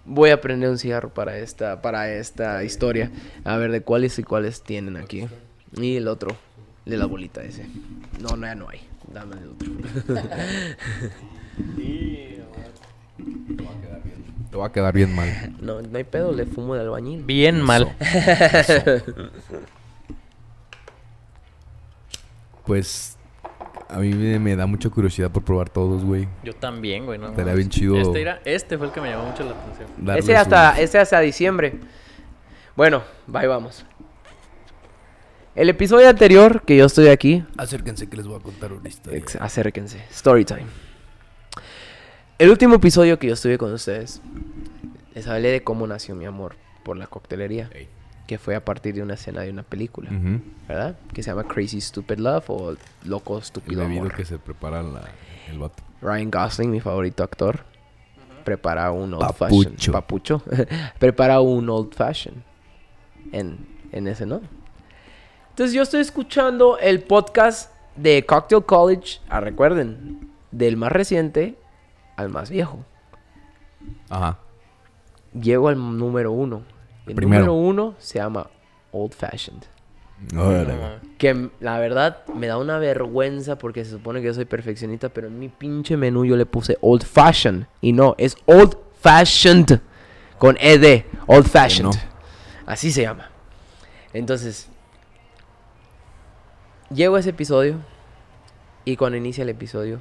[0.06, 3.10] Voy a prender un cigarro para esta, para esta historia.
[3.44, 5.26] A ver de cuáles y cuáles tienen aquí.
[5.76, 6.36] Y el otro,
[6.84, 7.66] de la bolita ese.
[8.20, 8.80] No, no, ya no hay.
[9.12, 9.72] Dame el otro.
[14.50, 15.28] Te va a quedar bien mal.
[15.60, 17.22] No, no hay pedo, le fumo de albañil.
[17.24, 17.94] Bien mal.
[22.66, 23.16] Pues
[23.88, 26.26] a mí me, me da mucha curiosidad por probar todos, güey.
[26.42, 27.18] Yo también, güey.
[27.18, 27.96] No, Estaría bien chido.
[27.96, 29.88] Este, era- este fue el que me llamó mucho la atención.
[29.98, 31.78] Darles Ese hasta, ese hasta diciembre.
[32.76, 33.02] Bueno,
[33.32, 33.84] ahí vamos.
[35.54, 39.18] El episodio anterior que yo estoy aquí, Acérquense que les voy a contar una historia.
[39.18, 40.64] ex- acérquense, story time.
[42.38, 44.20] El último episodio que yo estuve con ustedes,
[45.14, 47.88] les hablé de cómo nació mi amor por la coctelería, Ey.
[48.26, 50.10] Que fue a partir de una escena de una película.
[50.68, 50.96] ¿verdad?
[51.12, 54.14] Que se llama Crazy Stupid Love o Loco El Estúpido bebido Amor.
[54.14, 55.02] que se prepara la-
[55.50, 55.82] el vato.
[56.00, 57.60] Ryan Gosling, mi favorito actor,
[58.44, 59.70] prepara un old Papucho.
[59.70, 59.92] fashion.
[59.92, 60.42] Papucho.
[60.98, 62.42] prepara un old fashion.
[63.32, 63.58] En,
[63.92, 64.40] en ese, ¿no?
[65.50, 69.20] Entonces yo estoy escuchando el podcast de Cocktail College.
[69.28, 71.56] Ah, recuerden, del más reciente
[72.16, 72.84] al más viejo.
[74.08, 74.38] Ajá.
[75.38, 76.62] Llego al número uno.
[77.06, 77.46] El Primero.
[77.46, 78.48] número uno se llama
[78.92, 79.62] Old Fashioned.
[80.32, 81.00] No, mames.
[81.18, 85.26] Que la verdad me da una vergüenza porque se supone que yo soy perfeccionista, pero
[85.26, 87.66] en mi pinche menú yo le puse Old Fashioned.
[87.80, 89.80] Y no, es Old Fashioned.
[90.38, 91.04] Con ED.
[91.26, 91.94] Old Fashioned.
[91.94, 92.00] no.
[92.66, 93.28] Así se llama.
[94.12, 94.68] Entonces,
[96.90, 97.76] llego a ese episodio.
[98.86, 100.00] Y cuando inicia el episodio,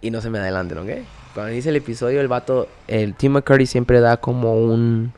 [0.00, 1.06] y no se me adelanten, ¿ok?
[1.32, 5.12] Cuando inicia el episodio, el vato, el Tim McCurdy siempre da como un,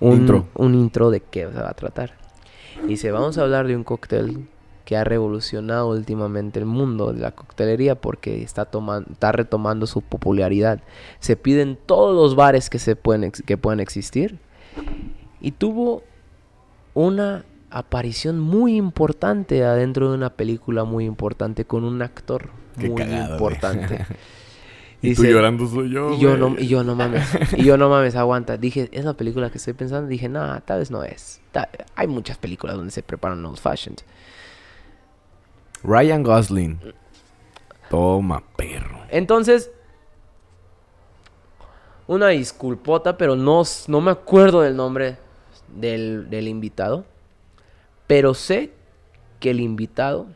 [0.00, 0.46] un Intro.
[0.54, 2.14] un intro de qué se va a tratar.
[2.84, 4.48] Y dice, vamos a hablar de un cóctel
[4.84, 10.00] que ha revolucionado últimamente el mundo de la coctelería porque está, tomando, está retomando su
[10.00, 10.80] popularidad.
[11.20, 14.38] Se pide en todos los bares que, se pueden, que puedan existir.
[15.40, 16.04] Y tuvo
[16.94, 22.96] una aparición muy importante adentro de una película muy importante con un actor Qué muy
[22.96, 24.06] cagado, importante.
[25.00, 26.12] Y tú Dice- llorando soy yo.
[26.14, 27.28] y yo no, y yo no mames.
[27.56, 28.56] Y yo no mames, aguanta.
[28.56, 30.08] Dije, es la película que estoy pensando.
[30.08, 31.40] Dije, no, tal vez no es.
[31.52, 34.00] Ta- hay muchas películas donde se preparan old fashioned.
[35.84, 36.80] Ryan Gosling.
[37.90, 38.98] Toma, perro.
[39.10, 39.70] Entonces,
[42.06, 45.18] una disculpota, pero no, no me acuerdo del nombre
[45.76, 47.04] del, del invitado.
[48.06, 48.72] Pero sé
[49.40, 50.26] que el invitado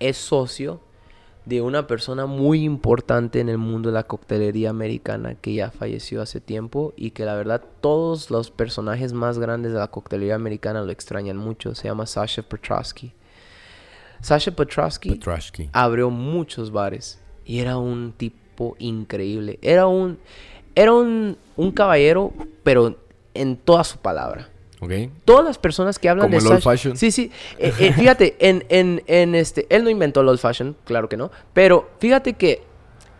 [0.00, 0.80] es socio
[1.46, 6.22] de una persona muy importante en el mundo de la coctelería americana que ya falleció
[6.22, 10.82] hace tiempo y que la verdad todos los personajes más grandes de la coctelería americana
[10.82, 11.74] lo extrañan mucho.
[11.74, 13.12] Se llama Sasha Petrosky.
[14.20, 15.18] Sasha Petrosky
[15.72, 19.58] abrió muchos bares y era un tipo increíble.
[19.62, 20.18] Era un
[20.74, 22.32] era un, un caballero,
[22.62, 22.96] pero
[23.34, 24.49] en toda su palabra.
[25.24, 26.96] Todas las personas que hablan Como de el old fashion.
[26.96, 27.30] Sí, sí.
[27.58, 29.66] Eh, eh, fíjate, en, en, en este.
[29.68, 31.30] Él no inventó el old fashion, claro que no.
[31.52, 32.62] Pero fíjate que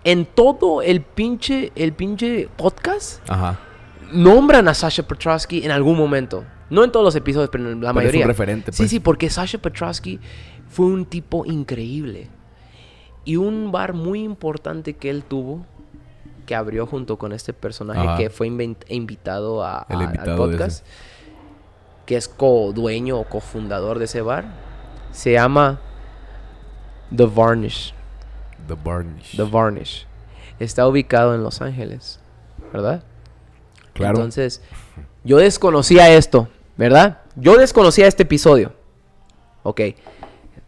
[0.05, 3.59] en todo el pinche, el pinche podcast Ajá.
[4.13, 6.45] nombran a Sasha Petrosky en algún momento.
[6.71, 8.27] No en todos los episodios, pero en la Pero es un mayoría.
[8.27, 8.91] referente, Sí, pues.
[8.91, 10.21] sí, porque Sasha Petrosky
[10.69, 12.29] fue un tipo increíble.
[13.25, 15.67] Y un bar muy importante que él tuvo,
[16.47, 18.17] que abrió junto con este personaje Ajá.
[18.17, 20.87] que fue invitado, a, El a- invitado al podcast,
[22.11, 24.45] que es co-dueño o cofundador de ese bar,
[25.13, 25.79] se llama
[27.17, 27.95] The Varnish.
[28.67, 29.37] The Varnish.
[29.37, 30.07] The Varnish.
[30.59, 32.19] Está ubicado en Los Ángeles,
[32.73, 33.05] ¿verdad?
[33.93, 34.17] Claro.
[34.17, 34.61] Entonces,
[35.23, 37.19] yo desconocía esto, ¿verdad?
[37.37, 38.73] Yo desconocía este episodio.
[39.63, 39.81] Ok,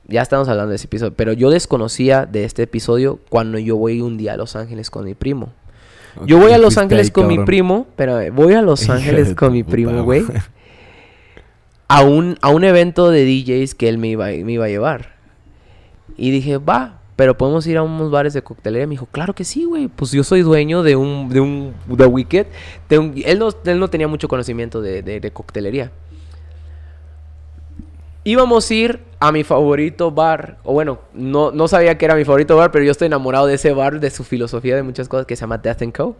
[0.07, 4.01] ya estamos hablando de ese episodio, pero yo desconocía de este episodio cuando yo voy
[4.01, 5.53] un día a Los Ángeles con mi primo.
[6.25, 9.53] Yo voy a Los Ángeles ahí, con mi primo, pero voy a Los Ángeles con
[9.53, 10.25] mi primo, güey.
[11.95, 15.13] A un, a un evento de DJs que él me iba, me iba a llevar.
[16.17, 18.87] Y dije, va, pero podemos ir a unos bares de coctelería.
[18.87, 19.89] Me dijo, claro que sí, güey.
[19.89, 22.47] Pues yo soy dueño de un, de un, The Wicked.
[22.89, 25.91] De un- él, no, él no tenía mucho conocimiento de, de- de coctelería.
[28.25, 30.59] Íbamos a ir a mi favorito bar.
[30.63, 33.55] O bueno, no, no sabía que era mi favorito bar, pero yo estoy enamorado de
[33.55, 36.17] ese bar, de su filosofía, de muchas cosas, que se llama Death Co.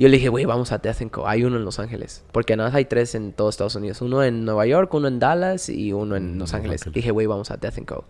[0.00, 1.28] Y yo le dije, güey, vamos a Death Co.
[1.28, 2.24] Hay uno en Los Ángeles.
[2.32, 4.00] Porque nada más hay tres en todos Estados Unidos.
[4.00, 6.90] Uno en Nueva York, uno en Dallas y uno en Los Los Ángeles.
[6.90, 8.06] Dije, güey, vamos a Death Co.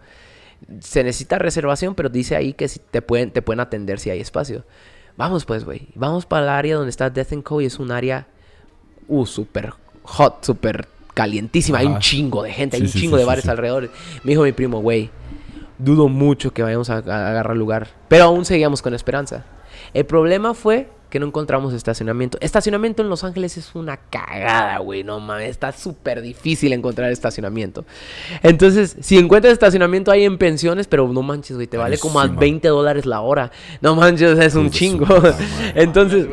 [0.78, 4.20] Se necesita reservación, pero dice ahí que si te, pueden, te pueden atender si hay
[4.20, 4.64] espacio.
[5.16, 5.88] Vamos pues, güey.
[5.96, 7.60] Vamos para el área donde está Death Co.
[7.60, 8.28] Y es un área,
[9.08, 9.72] uh, súper
[10.04, 11.78] hot, súper calientísima.
[11.78, 13.90] Hay un chingo de gente, hay un sí, chingo sí, de bares alrededor.
[14.22, 15.10] Me dijo mi primo, güey,
[15.76, 17.88] dudo mucho que vayamos a, a agarrar lugar.
[18.06, 19.44] Pero aún seguíamos con esperanza.
[19.92, 22.38] El problema fue que no encontramos estacionamiento.
[22.40, 25.04] Estacionamiento en Los Ángeles es una cagada, güey.
[25.04, 27.84] No mames, está súper difícil encontrar estacionamiento.
[28.42, 32.22] Entonces, si encuentras estacionamiento hay en pensiones, pero no manches, güey, te vale como a
[32.22, 32.40] Carísimo.
[32.40, 33.50] 20 dólares la hora.
[33.80, 35.06] No manches, es un chingo.
[35.74, 36.26] Entonces,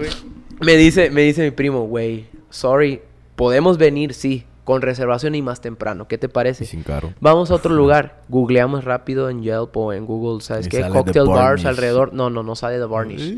[0.61, 3.01] me dice, me dice mi primo, güey, sorry,
[3.35, 6.07] podemos venir, sí, con reservación y más temprano.
[6.09, 6.65] ¿Qué te Y parece?
[6.65, 7.13] sin carro.
[7.21, 8.23] Vamos a otro lugar.
[8.27, 10.81] Googleamos rápido en Yelp o en Google, ¿sabes Y qué?
[10.89, 12.13] Cocktail bars alrededor.
[12.13, 13.33] No, no, no sale de Varnish.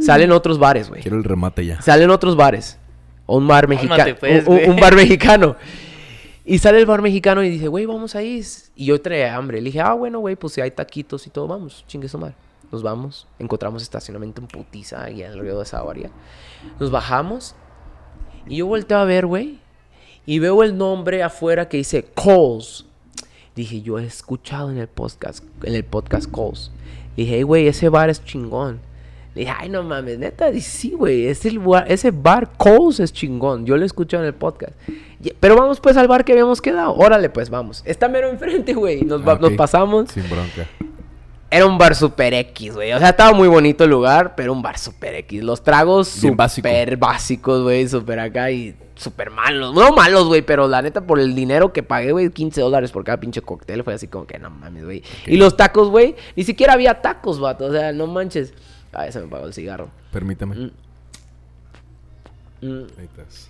[0.00, 1.02] Salen otros bares, güey.
[1.02, 1.80] Quiero el remate ya.
[1.82, 2.78] Salen otros bares.
[3.26, 4.16] Un bar mexicano.
[4.18, 5.56] Pues, un, bar mexicano.
[6.44, 8.42] Y sale el bar mexicano y dice, güey, vamos ahí.
[8.74, 9.60] Y yo traía hambre.
[9.60, 12.34] Le dije, ah, bueno, güey, pues si hay taquitos y todo, vamos, chingue su madre.
[12.72, 16.10] Nos vamos, encontramos estacionamiento en putiza ahí alrededor de esa área.
[16.78, 17.56] Nos bajamos
[18.46, 19.58] y yo volteo a ver, güey,
[20.24, 22.84] y veo el nombre afuera que dice Coles.
[23.56, 26.70] Dije, yo he escuchado en el podcast, en el podcast Coles.
[27.16, 28.80] Dije, hey, güey, ese bar es chingón.
[29.34, 33.12] Le dije, ay, no mames, neta, y sí, güey, ese, lugar- ese bar Coles es
[33.12, 33.64] chingón.
[33.64, 34.72] Yo lo he escuchado en el podcast.
[35.22, 36.94] Y- Pero vamos pues al bar que habíamos quedado.
[36.94, 37.82] Órale, pues vamos.
[37.86, 39.02] Está mero enfrente, güey.
[39.02, 40.10] Nos, Ah, pasamos.
[40.10, 40.66] Sin bronca.
[41.52, 42.92] Era un bar super X, güey.
[42.92, 45.42] O sea, estaba muy bonito el lugar, pero un bar super X.
[45.42, 46.68] Los tragos básico.
[46.68, 47.88] super básicos, güey.
[47.88, 49.74] Super acá y super malos.
[49.74, 53.02] No malos, güey, pero la neta, por el dinero que pagué, güey, 15 dólares por
[53.02, 55.02] cada pinche cóctel, fue así como que no mames, güey.
[55.26, 57.64] Y los tacos, güey, ni siquiera había tacos, vato.
[57.66, 58.54] O sea, no manches.
[58.92, 59.90] Ay, se me pagó el cigarro.
[60.12, 60.56] Permítame.
[60.56, 60.70] Mm.
[62.62, 62.86] Mm.
[62.98, 63.48] Ahí estás.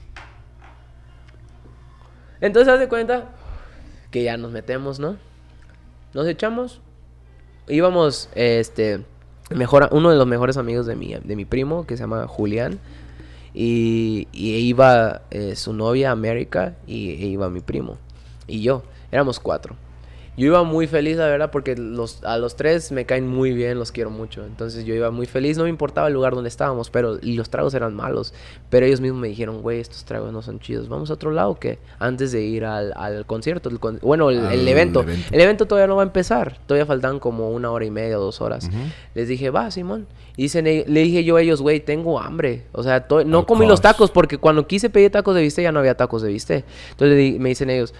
[2.40, 3.30] Entonces, haz de cuenta
[4.10, 5.16] que ya nos metemos, ¿no?
[6.14, 6.80] Nos echamos.
[7.68, 9.04] Íbamos, este,
[9.50, 12.78] mejor, uno de los mejores amigos de mi, de mi primo, que se llama Julián.
[13.52, 17.98] Y, y iba eh, su novia, América, y e iba mi primo.
[18.46, 19.76] Y yo, éramos cuatro.
[20.40, 23.78] Yo iba muy feliz, la verdad, porque los, a los tres me caen muy bien,
[23.78, 24.42] los quiero mucho.
[24.46, 27.50] Entonces yo iba muy feliz, no me importaba el lugar donde estábamos, pero y los
[27.50, 28.32] tragos eran malos.
[28.70, 30.88] Pero ellos mismos me dijeron, güey, estos tragos no son chidos.
[30.88, 34.38] Vamos a otro lado que antes de ir al, al concierto, el con- bueno, el,
[34.46, 35.02] el evento.
[35.02, 35.28] evento.
[35.30, 38.40] El evento todavía no va a empezar, todavía faltan como una hora y media dos
[38.40, 38.64] horas.
[38.68, 38.78] Ujú.
[39.14, 40.06] Les dije, va, Simón.
[40.38, 42.62] Y eh, le dije yo a ellos, güey, tengo hambre.
[42.72, 43.82] O sea, no Al comí los cost.
[43.82, 46.64] tacos porque cuando quise pedir tacos de bistec ya no había tacos de bistec.
[46.92, 47.92] Entonces me dicen ellos,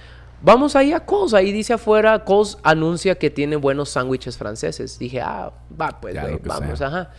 [0.43, 1.35] vamos ahí a Coles.
[1.35, 4.99] Ahí dice afuera, Coles anuncia que tiene buenos sándwiches franceses.
[4.99, 6.89] Dije, ah, va, pues, vamos, sea.
[6.89, 7.11] ajá.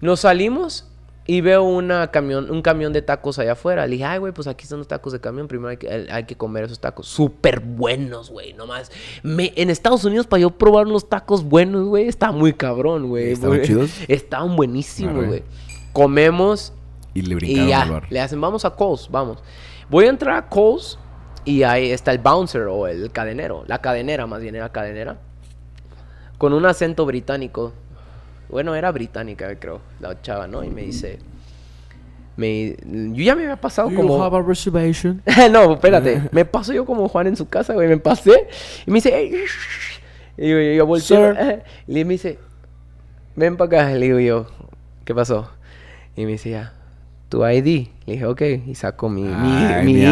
[0.00, 0.86] Nos salimos
[1.24, 3.86] y veo una camión, un camión de tacos allá afuera.
[3.86, 5.46] Le dije, ay, güey, pues aquí están los tacos de camión.
[5.46, 7.06] Primero hay que, hay que comer esos tacos.
[7.06, 8.52] Súper buenos, güey.
[8.54, 8.90] Nomás.
[9.22, 13.32] Me, en Estados Unidos, para yo probar unos tacos buenos, güey, está muy cabrón, güey.
[13.32, 13.90] ¿Estaban chidos?
[14.08, 15.44] Estaban buenísimos, güey.
[15.92, 16.72] Comemos
[17.14, 17.92] Y le y brincaron al ya.
[17.92, 18.06] bar.
[18.10, 19.38] Le hacen, vamos a Coles, vamos.
[19.88, 20.98] Voy a entrar a Coles
[21.44, 23.64] y ahí está el bouncer o el cadenero.
[23.66, 25.16] La cadenera, más bien era cadenera.
[26.38, 27.72] Con un acento británico.
[28.48, 30.62] Bueno, era británica, creo, la chava, ¿no?
[30.62, 31.18] Y me dice.
[32.36, 34.42] Me, yo ya me había pasado como.
[34.42, 35.22] reservation?
[35.50, 36.28] no, espérate.
[36.32, 37.88] Me paso yo como Juan en su casa, güey.
[37.88, 38.48] Me pasé.
[38.86, 40.00] Y me dice, "Ey, shh".
[40.36, 41.34] Y yo, yo volteo.
[41.86, 42.38] Y me dice,
[43.36, 43.90] ven para acá.
[43.94, 44.46] Le digo yo,
[45.04, 45.50] ¿qué pasó?
[46.16, 46.72] Y me dice, ya,
[47.32, 47.88] tu ID.
[48.04, 48.42] Le dije, ok.
[48.66, 50.02] Y saco mi, Ay, mi mi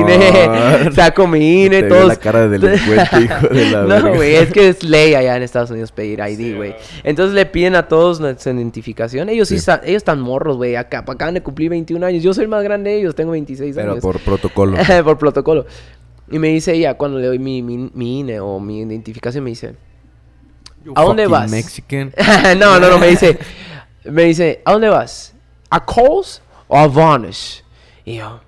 [0.00, 0.90] INE.
[0.94, 1.82] saco mi INE.
[1.82, 2.08] Todos.
[2.08, 3.82] la cara de delincuente, hijo de la.
[3.82, 6.74] No, güey, es que es ley allá en Estados Unidos pedir ID, güey.
[7.04, 9.28] Entonces le piden a todos nuestra identificación.
[9.28, 9.70] Ellos sí, Sí.
[9.84, 10.76] ellos están morros, güey.
[10.76, 12.22] Acá, acaban de cumplir 21 años.
[12.22, 14.02] Yo soy el más grande de ellos, tengo 26 Pero años.
[14.02, 14.78] por protocolo.
[15.04, 15.66] por protocolo.
[16.30, 19.50] Y me dice ella, cuando le doy mi, mi, mi INE o mi identificación, me
[19.50, 19.74] dice,
[20.94, 21.50] ¿a dónde vas?
[21.50, 22.14] Mexican.
[22.58, 23.36] no, no, no, me dice,
[24.04, 25.34] me dice, ¿a dónde vas?
[25.68, 26.40] ¿A Coles
[26.70, 27.62] o a Vanish?
[28.04, 28.40] Y yo,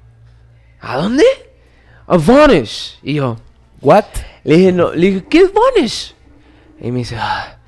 [0.81, 1.25] ¿a dónde?
[2.07, 2.99] A Vanish.
[3.03, 3.37] Y yo,
[3.81, 4.05] What?
[4.45, 6.15] le dije, no, le dije, ¿qué es Vanish?
[6.81, 7.59] Y me dice, ah,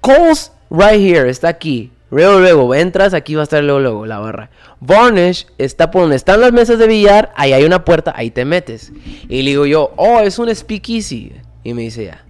[0.00, 1.90] Coles right here, está aquí.
[2.10, 4.50] Luego, luego, entras, aquí va a estar luego, luego, la barra.
[4.78, 8.44] Varnish está por donde están las mesas de billar, ahí hay una puerta, ahí te
[8.44, 8.92] metes.
[9.28, 11.32] Y le digo yo, oh, es un speakeasy.
[11.64, 12.24] Y me dice ya,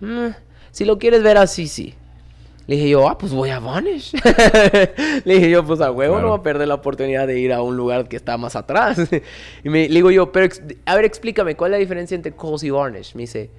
[0.00, 0.34] "Mm,
[0.72, 1.94] si lo quieres ver así, sí.
[2.66, 4.12] Le dije yo, ah, pues voy a Varnish.
[5.24, 6.26] le dije yo, pues a huevo Claro.
[6.28, 8.98] no va a perder la oportunidad de ir a un lugar que está más atrás.
[9.64, 10.48] y me le digo yo, pero
[10.86, 13.14] a ver, explícame, ¿cuál es la diferencia entre Coles y Varnish?
[13.14, 13.50] Me dice,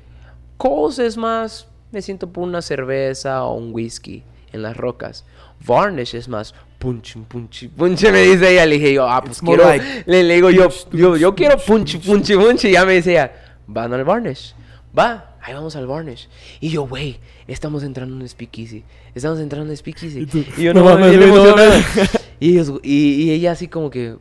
[0.58, 5.24] Coles es más, me siento por una cerveza o un whisky en las rocas.
[5.66, 8.66] Varnish es más, punch, punch, punch, me dice ella.
[8.66, 11.58] Le dije yo, ah, pues It's quiero, like le, le digo yo, yo, yo quiero
[11.58, 12.66] punch, punch, punch.
[12.66, 13.32] Y ya me dice ella,
[13.68, 14.56] van al Varnish.
[14.98, 16.28] Va, ahí vamos al Varnish.
[16.60, 18.84] Y yo, güey, estamos entrando en un speakeasy.
[19.14, 20.20] Estamos entrando en un speakeasy.
[20.22, 21.56] Y tú, Y yo, "No no, mames, no emocionado".
[21.70, 21.86] mames.
[22.40, 24.18] Y, ellos- y, y ella así como que,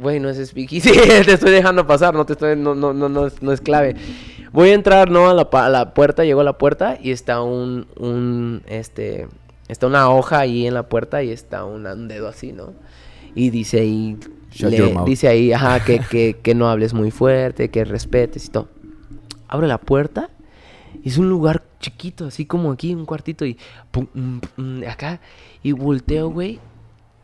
[0.00, 0.90] güey, no es speakeasy,
[1.24, 3.96] te estoy dejando pasar, no te estoy, no, no, no, no, es, no es clave.
[4.52, 5.28] Voy a entrar, ¿no?
[5.30, 9.26] A la, a la puerta, llego a la puerta y está un, un, este,
[9.68, 12.74] está una hoja ahí en la puerta y está una- un dedo así, ¿no?
[13.34, 14.16] Y dice ahí,
[14.52, 15.06] Shut le- your mouth.
[15.06, 18.68] dice ahí, ajá, que, que, que no hables muy fuerte, que respetes y todo.
[19.48, 20.28] Abre la puerta.
[21.02, 23.44] Y Es un lugar chiquito, así como aquí, un cuartito.
[23.46, 23.58] Y
[23.90, 25.20] pum, mm, mm, acá.
[25.62, 26.60] Y volteo, güey.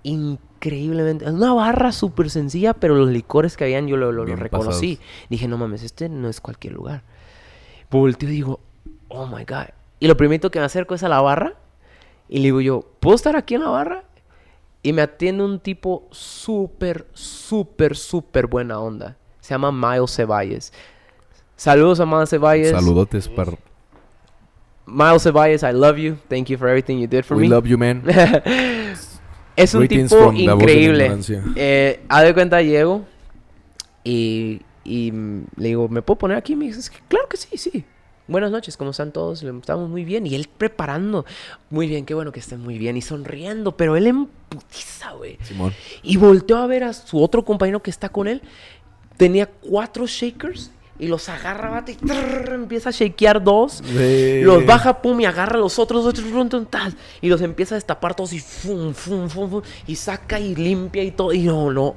[0.03, 1.29] Increíblemente.
[1.31, 4.97] Una barra súper sencilla, pero los licores que habían yo lo, lo- reconocí.
[4.97, 5.29] pasados.
[5.31, 7.03] Dije, no mames, este no es cualquier lugar.
[7.91, 8.61] Volteo y digo,
[9.09, 9.67] oh my god.
[10.01, 11.55] Y lo primero que me acerco es a la barra.
[12.29, 14.05] Y le digo yo, ¿puedo estar aquí en la barra?
[14.83, 19.17] Y me atiende un tipo súper, súper, súper buena onda.
[19.41, 20.73] Se llama Miles Ceballos.
[21.63, 22.71] Saludos a Miles Ceballos.
[22.71, 23.53] Saludotes para...
[24.85, 26.17] Miles Ceballos, I love you.
[26.29, 27.49] Thank you for everything you did for We me.
[27.49, 28.03] love you, man.
[29.57, 31.21] es un Greetings tipo increíble.
[31.55, 33.05] Eh, haz de cuenta, llego
[34.03, 35.13] y, y
[35.55, 36.57] le digo, ¿me puedo poner aquí?
[36.57, 37.85] Me dice, claro que sí, sí.
[38.27, 39.45] Buenas noches, ¿cómo están todos?
[39.45, 40.27] Estamos muy bien.
[40.27, 41.25] Y él preparando.
[41.71, 42.97] Muy bien, qué bueno que estén muy bien.
[42.97, 45.39] Y sonriendo, pero él en putiza, güey.
[45.43, 45.73] Simón.
[46.03, 48.43] Y volteó a ver a su otro compañero que está con él.
[49.17, 50.73] Tenía cuatro shakers
[51.03, 53.83] y los agarra, bate, y trrr, empieza a shakear dos.
[53.85, 56.15] Los baja, pum, y agarra los otros dos,
[57.21, 61.03] y los empieza a destapar todos y fum, fum, fum, fum, y saca y limpia
[61.03, 61.33] y todo.
[61.33, 61.97] Y no, no.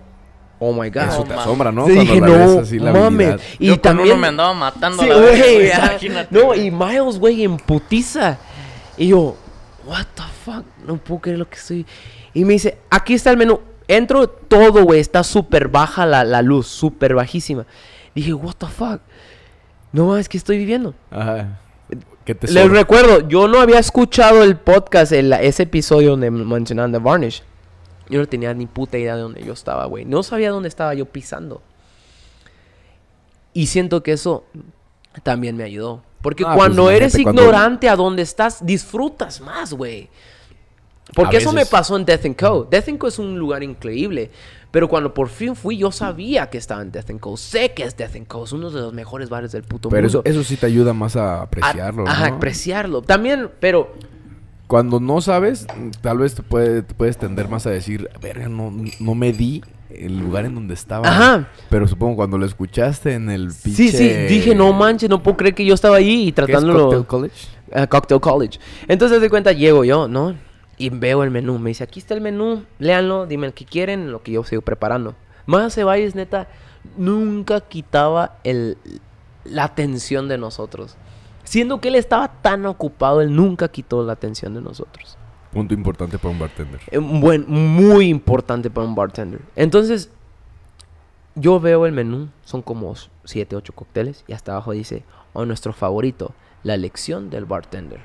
[0.58, 1.04] Oh my God.
[1.04, 1.86] Eso te asombra, ¿no?
[1.86, 3.28] Sí, Cuando dije, la ves no, así, la mames.
[3.28, 3.40] habilidad.
[3.60, 4.08] Y Yo con también.
[4.10, 5.86] uno me andaba matando Sí, a la vez, güey, güey, ajá.
[5.92, 8.40] imagínate, No, y Miles, güey, en putiza.
[8.98, 9.36] Y yo,
[9.86, 11.86] what the fuck, no puedo creer lo que estoy.
[12.34, 13.60] Y me dice, aquí está el menú.
[13.88, 17.68] Entro todo, güey, está súper baja la, la luz, súper bajísima.
[18.16, 19.02] Dije, what the fuck.
[19.92, 20.94] No, es que estoy viviendo.
[21.12, 21.60] Ajá.
[22.24, 26.92] ¿Qué te Les recuerdo, yo no había escuchado el podcast, el- ese episodio donde mencionaban
[26.92, 27.44] The Varnish.
[28.10, 30.06] Yo no tenía ni puta idea de dónde yo estaba, güey.
[30.06, 31.62] No sabía dónde estaba yo pisando.
[33.54, 34.46] Y siento que eso
[35.24, 36.04] también me ayudó.
[36.22, 40.10] Porque Ah, pues, cuando eres cuando- ignorante a dónde estás, disfrutas más, güey.
[41.14, 42.68] Porque eso me pasó en Death Co.
[42.70, 44.32] Death Co es un lugar increíble.
[44.72, 47.38] Pero cuando por fin fui, yo sabía que estaba en Death Co.
[47.38, 48.44] Sé que es Death Co.
[48.44, 50.22] Es uno de los mejores bares del puto Pero mundo.
[50.26, 52.36] eso, eso sí te ayuda más a A- apreciarlo, Ajá, ¿no?
[52.36, 53.02] apreciarlo.
[53.02, 53.94] También, pero
[54.68, 55.68] Cuando no sabes,
[56.02, 59.62] tal vez te, puede- te puedes tender más a decir, verga, no, no me di
[59.92, 61.08] el lugar en donde estaba.
[61.08, 61.48] Ajá.
[61.70, 64.28] Pero supongo cuando lo escuchaste en el Sí, pinche...
[64.28, 66.86] sí, dije, no manches, no puedo creer que yo estaba ahí y ¿Qué es tratándolo.
[66.86, 67.36] Cocktail College?
[67.72, 68.60] Ah, Cocktail College.
[68.88, 70.36] Entonces, de cuenta, llego yo, ¿no?
[70.78, 71.58] Y veo el menú.
[71.60, 74.62] Me dice, aquí está el menú, léanlo, dime el que quieren, lo que yo sigo
[74.62, 75.16] preparando.
[75.46, 76.48] Más Ceballos, neta,
[76.98, 78.78] nunca quitaba el,
[79.44, 80.98] la atención de nosotros.
[81.44, 85.18] Siendo que él estaba tan ocupado, él nunca quitó la atención de nosotros.
[85.54, 86.82] Punto importante para un bartender.
[86.92, 89.42] Eh, Buen, muy importante para un bartender.
[89.56, 90.10] Entonces,
[91.36, 92.94] yo veo el menú, son como
[93.24, 95.04] 7, 8 cócteles, y hasta abajo dice,
[95.34, 96.34] o nuestro favorito,
[96.64, 98.00] la elección del bartender.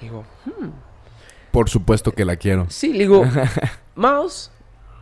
[0.00, 0.24] Digo,
[1.58, 2.66] Por supuesto que la quiero.
[2.70, 3.24] sí, le digo,
[3.96, 4.52] Miles,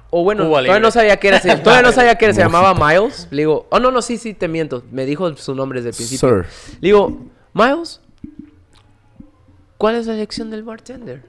[0.09, 0.81] o bueno, Cuba todavía Libre.
[0.81, 2.63] no sabía que era, se- todavía no sabía que se Mojito.
[2.63, 3.29] llamaba Miles.
[3.31, 5.97] Le digo, oh no, no, sí, sí, te miento, me dijo su nombre desde el
[5.97, 6.29] principio.
[6.45, 6.47] Sir.
[6.81, 7.19] Le digo,
[7.53, 8.01] Miles,
[9.77, 11.23] ¿cuál es la elección del bartender?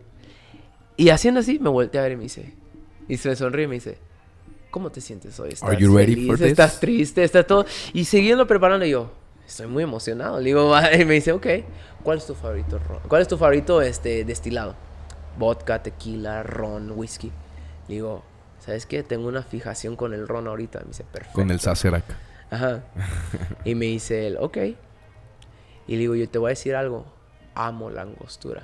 [0.95, 2.53] Y haciendo así, me volteé a ver y me dice,
[3.09, 3.97] y se me sonríe y me dice,
[4.71, 5.49] ¿cómo te sientes hoy?
[5.49, 6.27] ¿Estás Are you ready feliz?
[6.27, 6.47] for this?
[6.47, 7.23] ¿Estás triste?
[7.25, 7.65] ¿Estás todo?
[7.91, 9.11] Y siguiendo preparando, y yo,
[9.45, 10.39] estoy muy emocionado.
[10.39, 11.47] Le digo, y me dice, ok,
[12.01, 12.79] ¿cuál es tu favorito?
[13.09, 14.86] ¿Cuál es tu favorito este, destilado?
[15.37, 17.31] Vodka, tequila, ron, whisky.
[17.87, 18.23] Le digo,
[18.59, 19.03] ¿sabes qué?
[19.03, 20.79] Tengo una fijación con el ron ahorita.
[20.79, 21.35] Me dice, perfecto.
[21.35, 22.05] Con el Sacerac.
[22.49, 22.83] Ajá.
[23.65, 24.57] Y me dice él, ok.
[25.87, 27.05] Y le digo, yo te voy a decir algo.
[27.55, 28.63] Amo la angostura.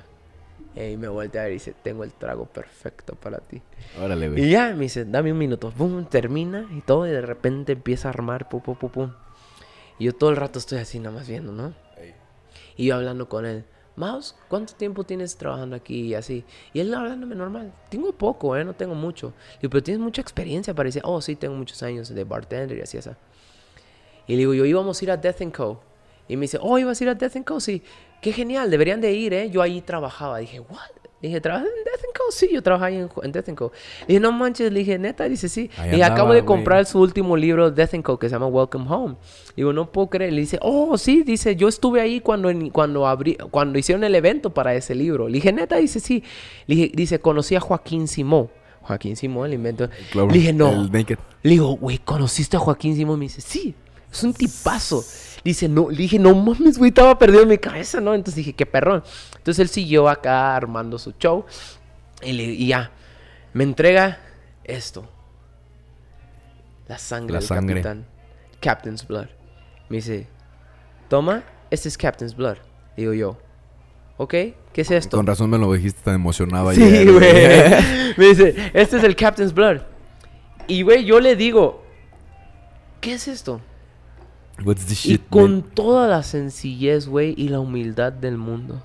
[0.76, 3.62] Y me voltea a ver y dice, tengo el trago perfecto para ti.
[4.02, 4.50] Órale, Y güey.
[4.50, 5.70] ya, me dice, dame un minuto.
[5.70, 7.06] Pum, termina y todo.
[7.06, 9.12] Y de repente empieza a armar, pum, pum, pum, pum.
[9.98, 11.72] Y yo todo el rato estoy así nada más viendo, ¿no?
[12.76, 13.64] Y yo hablando con él.
[13.96, 16.44] Mouse, ¿cuánto tiempo tienes trabajando aquí y así?
[16.72, 17.72] Y él hablándome normal.
[17.88, 18.64] Tengo poco, ¿eh?
[18.64, 19.32] No tengo mucho.
[19.60, 20.74] Digo, pero tienes mucha experiencia.
[20.74, 23.10] Parecía, oh, sí, tengo muchos años de bartender y así, así.
[24.26, 25.80] Y le digo, yo íbamos a ir a Death Co.
[26.26, 27.60] Y me dice, oh, ¿ibas a ir a Death Co?
[27.60, 27.82] Sí.
[28.20, 29.50] Qué genial, deberían de ir, ¿eh?
[29.50, 30.38] Yo ahí trabajaba.
[30.38, 31.03] Dije, what?
[31.24, 32.30] Dije, ¿trabajas en Death Co?
[32.30, 33.72] Sí, yo trabajaba ahí en, en Death and Co.
[34.00, 34.70] Le dije, no manches.
[34.70, 35.28] Le dije, neta.
[35.28, 35.70] Dice, sí.
[35.78, 36.46] Ahí y acabo andaba, de güey.
[36.46, 39.16] comprar su último libro, Death and Co, que se llama Welcome Home.
[39.56, 40.32] Digo, no puedo creer.
[40.32, 41.22] Le dice, oh, sí.
[41.22, 45.28] Dice, yo estuve ahí cuando, cuando, abrí, cuando hicieron el evento para ese libro.
[45.28, 45.76] Le dije, neta.
[45.76, 46.22] Dice, sí.
[46.66, 48.50] Le dije, dice, conocí a Joaquín Simó.
[48.82, 49.88] Joaquín Simó, el invento.
[50.14, 50.88] Le dije, no.
[50.92, 53.18] Le digo, güey, ¿conociste a Joaquín Simón?
[53.18, 53.74] Me dice, sí,
[54.14, 55.04] es un tipazo.
[55.44, 58.14] Dice, no, le dije, no mames, güey, estaba perdido en mi cabeza, ¿no?
[58.14, 59.02] Entonces dije, qué perrón.
[59.36, 61.44] Entonces él siguió acá armando su show.
[62.22, 62.90] Y, le- y ya,
[63.52, 64.18] me entrega
[64.64, 65.06] esto.
[66.88, 67.74] La sangre La del sangre.
[67.82, 68.06] capitán.
[68.60, 69.26] Captain's Blood.
[69.90, 70.26] Me dice,
[71.08, 72.56] toma, este es Captain's Blood.
[72.96, 73.36] Digo yo,
[74.16, 75.16] ok, ¿qué es esto?
[75.18, 78.14] Con razón me lo dijiste tan emocionado Sí, ayer, güey.
[78.16, 79.80] Me dice, este es el Captain's Blood.
[80.68, 81.84] Y, güey, yo le digo,
[83.00, 83.60] ¿qué es esto?
[84.62, 85.62] What's the Y shit, con man?
[85.74, 88.84] toda la sencillez, güey, y la humildad del mundo,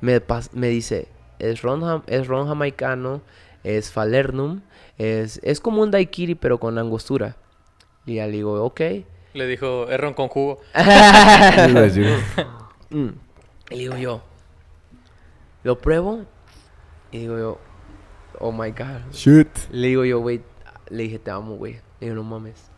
[0.00, 1.08] me, pas- me dice,
[1.38, 3.20] es ron, es ron jamaicano,
[3.62, 4.62] es falernum,
[4.98, 7.36] es, es como un daiquiri, pero con angostura.
[8.06, 8.80] Y ya le digo, ok.
[9.34, 10.58] Le dijo, es ron con jugo.
[12.90, 13.10] Mm.
[13.70, 14.22] Y digo yo,
[15.62, 16.24] lo pruebo,
[17.12, 17.58] y digo yo,
[18.40, 19.12] oh my god.
[19.12, 19.48] Shit.
[19.70, 20.40] Le digo yo, güey,
[20.88, 21.74] le dije, te amo, güey.
[22.00, 22.69] Le digo, no mames.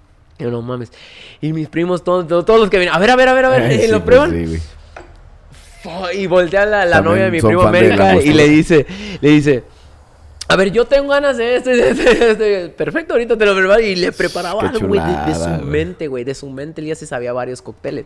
[0.51, 0.93] No mames.
[1.41, 3.45] Y mis primos, todos, todos, todos los que vienen, a ver, a ver, a ver,
[3.45, 4.47] a ver, Ay, y sí, lo pues, prueban.
[4.47, 8.87] sí, Y voltea la, la novia de mi primo América y le dice,
[9.21, 9.65] le dice,
[10.53, 13.15] a ver, yo tengo ganas de esto y de esto, y de esto, y Perfecto,
[13.15, 13.81] ahorita te lo preparo.
[13.81, 16.25] Y le preparaba Qué algo, güey, de, su mente, güey.
[16.25, 18.05] De su mente él ya se sabía varios cócteles.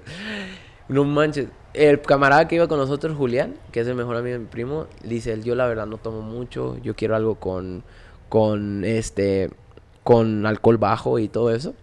[0.88, 1.48] No manches.
[1.74, 4.86] El camarada que iba con nosotros, Julián, que es el mejor amigo de mi primo,
[5.02, 6.78] dice, yo la verdad no tomo mucho.
[6.84, 7.82] Yo quiero algo con,
[8.28, 9.50] con, este,
[10.04, 11.74] con alcohol bajo y todo eso.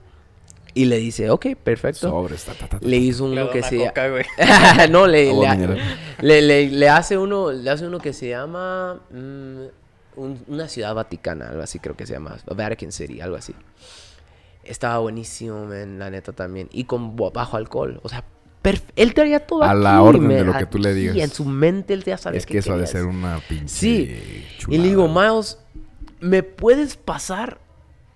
[0.75, 2.09] Y le dice, ok, perfecto.
[2.09, 2.87] Sobres, ta, ta, ta, ta.
[2.87, 4.25] Le hizo uno que se güey.
[4.89, 5.67] no, le, le,
[6.21, 9.61] le, le- le hace uno, le hace uno que se llama mm,
[10.15, 13.53] un- una ciudad vaticana, algo así creo que se llama, Vatican City, algo así.
[14.63, 16.69] Estaba buenísimo, man, la neta también.
[16.71, 17.99] Y con bajo alcohol.
[18.01, 18.23] O sea,
[18.95, 21.17] él traía todo A la orden de lo que tú le digas.
[21.17, 24.45] en su mente él ya sabía Es que eso ha de ser una pinche Sí.
[24.57, 24.75] chulada.
[24.75, 25.59] Y le digo, Miles,
[26.21, 27.59] ¿me puedes pasar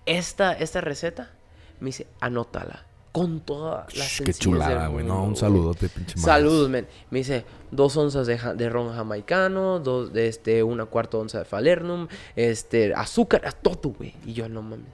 [0.06, 1.32] esta, esta receta?
[1.80, 2.86] Me dice, anótala.
[3.12, 5.04] Con toda la Qué chulada, güey.
[5.04, 6.20] No, un saludote, pinche.
[6.20, 6.88] Saludos, men.
[7.10, 12.08] Me dice dos onzas de, ron jamaicano, dos de este, una cuarta onza de falernum,
[12.36, 14.14] este, azúcar, a todo, güey.
[14.26, 14.86] Y yo, no mames.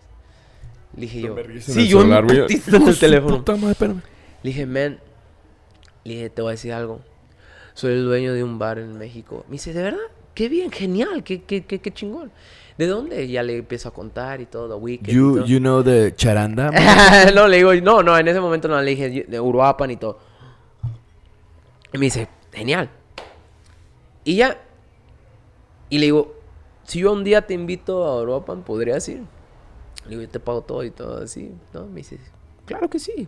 [0.95, 3.37] Le dije yo, sí, yo celular, en el teléfono.
[3.37, 4.01] puta madre, espérame.
[4.43, 4.99] Le dije, men,
[6.03, 7.01] le dije, te voy a decir algo.
[7.73, 9.43] Soy el dueño de un bar en México.
[9.47, 9.99] Me dice, ¿de verdad?
[10.33, 12.31] Qué bien, genial, qué, qué, qué, qué chingón.
[12.77, 13.27] ¿De dónde?
[13.27, 15.45] Ya le empiezo a contar y todo, y You, todo.
[15.45, 16.71] you know the charanda?
[17.35, 20.17] no, le digo, no, no, en ese momento no le dije de Uruapan y todo.
[21.93, 22.89] Y me dice, genial.
[24.23, 24.59] Y ya.
[25.89, 26.33] Y le digo,
[26.83, 29.21] si yo un día te invito a Uruapan, ¿podrías ir?
[30.05, 31.51] Le digo, yo te pago todo y todo así.
[31.73, 31.85] ¿No?
[31.85, 32.19] Me dice,
[32.65, 33.27] claro que sí.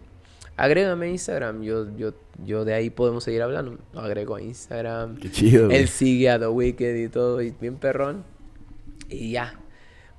[0.57, 1.61] Agrégame a Instagram.
[1.61, 2.13] Yo, yo,
[2.43, 3.77] yo de ahí podemos seguir hablando.
[3.93, 5.17] Lo agrego a Instagram.
[5.17, 5.77] Qué chido, güey.
[5.77, 8.23] Él sigue a The Wicked y todo, y bien perrón.
[9.09, 9.59] Y ya.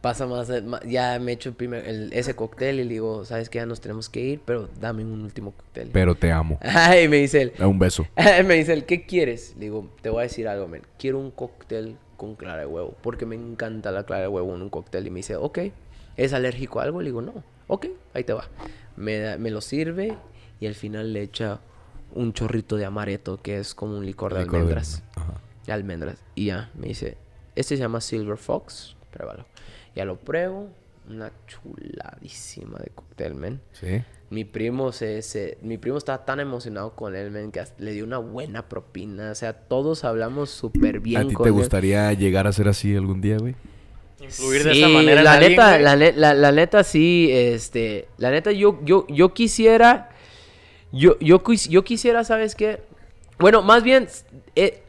[0.00, 3.48] Pasa más, ma- ya me echo el primer, el- ese cóctel y le digo, sabes
[3.48, 5.90] que ya nos tenemos que ir, pero dame un último cóctel.
[5.92, 6.58] Pero te amo.
[6.62, 8.06] Ay, me dice él, un beso.
[8.46, 9.54] me dice él, ¿qué quieres?
[9.56, 10.82] Le digo, te voy a decir algo, men.
[10.98, 14.62] Quiero un cóctel con clara de huevo, porque me encanta la clara de huevo en
[14.62, 15.06] un cóctel.
[15.06, 15.58] Y me dice, ok,
[16.16, 17.00] ¿es alérgico a algo?
[17.00, 17.42] Le digo, no.
[17.66, 18.44] Ok, ahí te va.
[18.96, 20.16] Me, da- me lo sirve
[20.60, 21.58] y al final le echa
[22.14, 25.34] un chorrito de amaretto, que es como un licor de Licor de- almendras Ajá.
[25.66, 26.18] de almendras.
[26.36, 27.16] Y ya, me dice,
[27.56, 29.44] este se llama Silver Fox, pruébalo.
[29.96, 30.68] Ya lo pruebo,
[31.08, 33.60] una chuladísima de cóctel, men.
[33.72, 34.02] Sí.
[34.30, 38.04] Mi primo se, se- mi primo estaba tan emocionado con él, men, que le dio
[38.04, 39.30] una buena propina.
[39.30, 41.54] O sea, todos hablamos súper bien ¿A ti con te él.
[41.54, 43.54] gustaría llegar a ser así algún día, güey?
[44.20, 48.50] Influir de Sí, esa manera la neta, la, la- la neta sí, este, la neta
[48.50, 50.10] yo, yo, yo quisiera,
[50.90, 52.80] yo, yo, quis- yo quisiera, ¿sabes qué?
[53.38, 54.08] Bueno, más bien,
[54.56, 54.82] eh,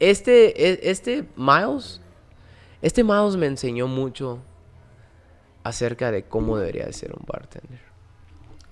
[0.00, 2.01] este, e- este Miles,
[2.82, 4.40] este Miles me enseñó mucho
[5.64, 7.80] acerca de cómo debería de ser un bartender.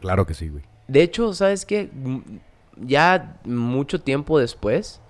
[0.00, 0.64] Claro que sí, güey.
[0.88, 1.88] De hecho, ¿sabes qué?
[2.76, 5.00] Ya mucho tiempo después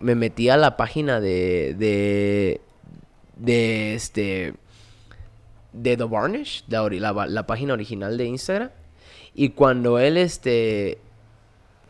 [0.00, 2.60] me metí a la página de de
[3.36, 4.54] de este
[5.72, 8.70] de The Varnish, la, ori- la, la página original de Instagram
[9.34, 10.98] y cuando él este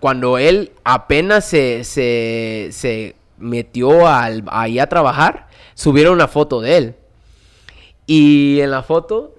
[0.00, 6.76] cuando él apenas se, se, se metió al, ahí a trabajar, subieron una foto de
[6.76, 6.94] él.
[8.06, 9.34] Y en la foto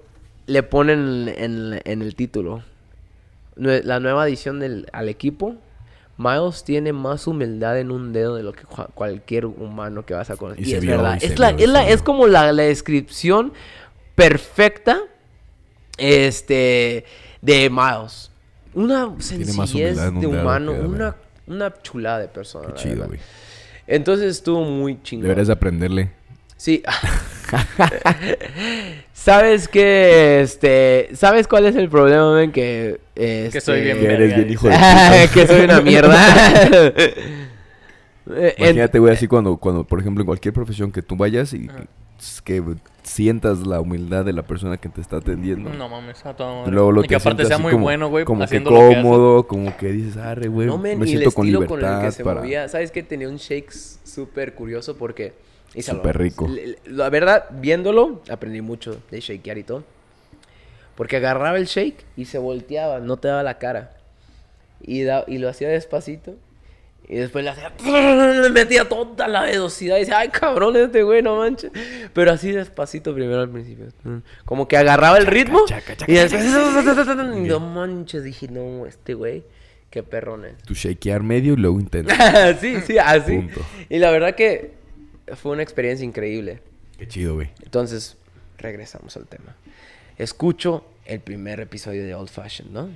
[0.46, 2.62] le ponen en, en el título.
[3.54, 5.56] La nueva adición del, al equipo.
[6.18, 10.30] Miles tiene más humildad en un dedo de lo que cua- cualquier humano que vas
[10.30, 10.66] a conocer.
[10.66, 11.18] Y es vio, verdad.
[11.20, 11.94] y Es, la, vio, es, la- se vio.
[11.94, 13.52] es como la, la descripción
[14.14, 15.00] perfecta
[15.98, 17.04] este,
[17.40, 18.30] de Miles.
[18.74, 20.72] Una sencillez de humano.
[20.72, 21.16] Una,
[21.46, 22.68] una chulada de persona.
[22.68, 23.18] Qué chido, güey.
[23.86, 25.24] Entonces estuvo muy chingón.
[25.24, 26.10] Deberías de aprenderle.
[26.56, 26.82] Sí.
[29.12, 30.40] ¿Sabes qué?
[30.42, 32.52] Este, ¿sabes cuál es el problema, men?
[32.52, 35.28] Que este, soy bien Que eres bien hijo de puta.
[35.32, 36.16] que soy una mierda.
[38.36, 41.52] Eh, en- Imagínate, güey, así cuando, cuando, por ejemplo, en cualquier profesión que tú vayas
[41.54, 41.86] y Ajá.
[42.44, 42.62] Que
[43.02, 45.70] sientas la humildad de la persona que te está atendiendo.
[45.70, 46.72] No mames, a toda madre.
[46.72, 48.70] luego lo Y que te aparte sientes sea muy como, bueno, güey, como que lo
[48.70, 51.78] que cómodo, como que dices, arre, güey, no, men, me el siento con estilo con
[51.80, 52.40] libertad el que se para...
[52.40, 52.68] movía.
[52.68, 53.02] ¿Sabes qué?
[53.02, 55.32] Tenía un shake súper curioso porque...
[55.78, 56.48] Súper rico.
[56.84, 59.84] La verdad, viéndolo, aprendí mucho de shakear y todo.
[60.94, 63.96] Porque agarraba el shake y se volteaba, no te daba la cara.
[64.82, 66.34] Y, da- y lo hacía despacito.
[67.08, 67.72] Y después le hacía...
[68.42, 71.70] Le metía toda la velocidad y decía, ay cabrón este güey, no manches.
[72.12, 73.88] Pero así despacito primero al principio.
[74.44, 75.64] Como que agarraba el ritmo.
[75.66, 76.44] chaca, chaca, y después...
[77.16, 79.44] no manches, dije, no, este güey,
[79.90, 80.56] qué perrón es.
[80.62, 82.14] Tu shakear medio y luego intenso.
[82.60, 83.36] sí, sí, así.
[83.36, 83.60] Punto.
[83.88, 84.72] Y la verdad que
[85.36, 86.60] fue una experiencia increíble.
[86.98, 87.50] Qué chido, güey.
[87.62, 88.16] Entonces,
[88.58, 89.56] regresamos al tema.
[90.16, 92.88] Escucho el primer episodio de Old Fashioned, ¿no?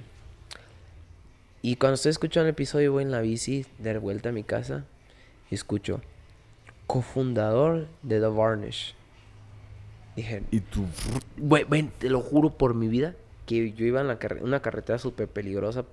[1.66, 4.84] Y cuando estoy escuchando el episodio, voy en la bici de vuelta a mi casa
[5.51, 6.01] y escucho
[6.86, 8.94] cofundador de The Varnish.
[10.14, 10.84] Dije, Y tu...
[11.36, 13.16] Güey, güey, te lo juro por mi vida
[13.47, 15.84] que yo iba en la carre- una carretera súper peligrosa,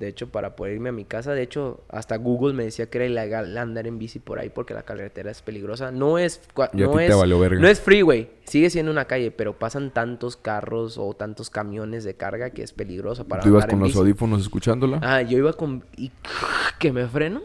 [0.00, 1.34] de hecho, para poder irme a mi casa.
[1.34, 4.72] De hecho, hasta Google me decía que era ilegal andar en bici por ahí porque
[4.72, 5.92] la carretera es peligrosa.
[5.92, 6.40] No es,
[6.72, 11.50] no es, no es freeway, sigue siendo una calle, pero pasan tantos carros o tantos
[11.50, 13.98] camiones de carga que es peligroso para ¿Tú ibas andar con en los bici.
[13.98, 15.00] audífonos escuchándola?
[15.02, 15.84] Ah, yo iba con...
[15.98, 16.10] Y
[16.78, 17.42] que me freno.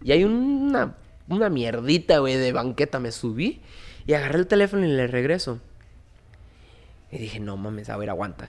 [0.00, 0.94] Y hay una,
[1.26, 3.00] una mierdita, güey, de banqueta.
[3.00, 3.60] Me subí
[4.06, 5.58] y agarré el teléfono y le regreso.
[7.10, 8.48] Y dije, no mames, a ver, aguanta.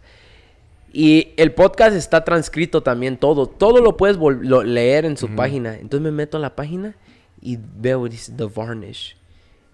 [0.93, 3.47] Y el podcast está transcrito también todo.
[3.47, 5.75] Todo lo puedes lo- leer en su página.
[5.75, 6.95] Entonces me meto a la página
[7.41, 9.15] y veo, dice, The Varnish.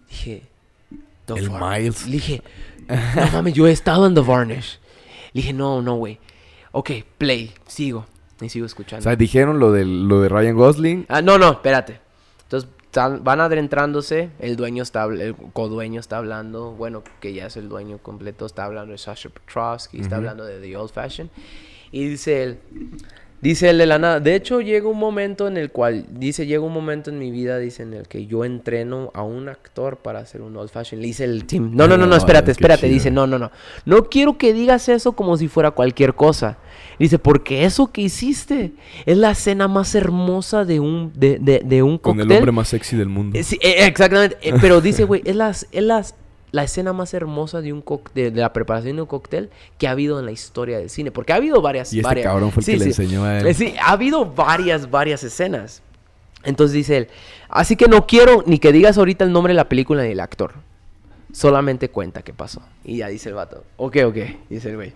[0.10, 0.44] Dije,
[1.26, 2.06] The El Var- Miles.
[2.08, 2.42] Le dije,
[2.90, 4.80] no mames, yo he estado en The Varnish.
[5.34, 6.20] Le dije, no, no, güey.
[6.72, 8.06] Ok, play, sigo.
[8.42, 9.04] Y sigo O escuchando.
[9.04, 11.06] sea, dijeron lo, del, lo de Ryan Gosling.
[11.08, 12.00] Ah, no, no, espérate.
[12.44, 17.58] Entonces están- van adentrándose, el dueño está, el codueño está hablando, bueno, que ya es
[17.58, 21.32] el dueño completo, está hablando de Sasha Petrovsky, está hablando de The Old Fashion.
[21.92, 22.60] Y dice él,
[23.44, 26.62] dice él de la nada, de hecho llega un momento en el cual, dice, llega
[26.62, 30.20] un momento en mi vida, dice, en el que yo entreno a un actor para
[30.20, 31.02] hacer un Old Fashion.
[31.02, 33.52] Le dice el team, no, no, no, no, espérate, espérate, dice, no, no, no,
[33.86, 36.58] no quiero que digas eso como si fuera cualquier cosa.
[36.98, 38.72] Dice, porque eso que hiciste
[39.06, 42.32] es la escena más hermosa de un, de, de, de un Con cóctel.
[42.32, 43.38] el hombre más sexy del mundo.
[43.44, 44.38] Sí, eh, exactamente.
[44.42, 46.16] eh, pero dice, güey, es, las, es las,
[46.54, 49.50] la escena más hermosa de un de la preparación de un cóctel
[49.80, 51.12] que ha habido en la historia del cine.
[51.12, 51.92] Porque ha habido varias.
[51.92, 53.48] Y este varias- cabrón fue el que le enseñó a él.
[53.48, 55.82] Eh, Sí, ha habido varias, varias escenas.
[56.44, 57.08] Entonces dice él,
[57.50, 60.20] así que no quiero ni que digas ahorita el nombre de la película ni el
[60.20, 60.54] actor.
[61.32, 62.62] Solamente cuenta qué pasó.
[62.84, 64.18] Y ya dice el vato, ok, ok,
[64.50, 64.94] dice el güey.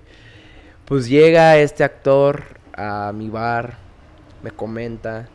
[0.85, 2.43] Pues llega este actor
[2.73, 3.77] a mi bar,
[4.43, 5.27] me comenta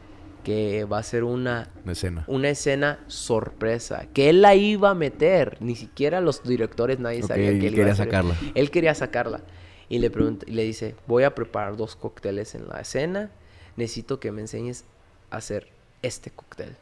[0.43, 2.25] que va a ser una Una escena.
[2.27, 7.29] una escena sorpresa que él la iba a meter ni siquiera los directores nadie Ok,
[7.29, 8.35] sabía que él iba quería a hacer- sacarla.
[8.55, 9.41] él quería sacarla
[9.89, 13.31] y le pregunta y le dice voy a preparar dos cócteles en la escena
[13.77, 14.85] necesito que me enseñes
[15.31, 15.69] a hacer
[16.03, 16.77] este cóctel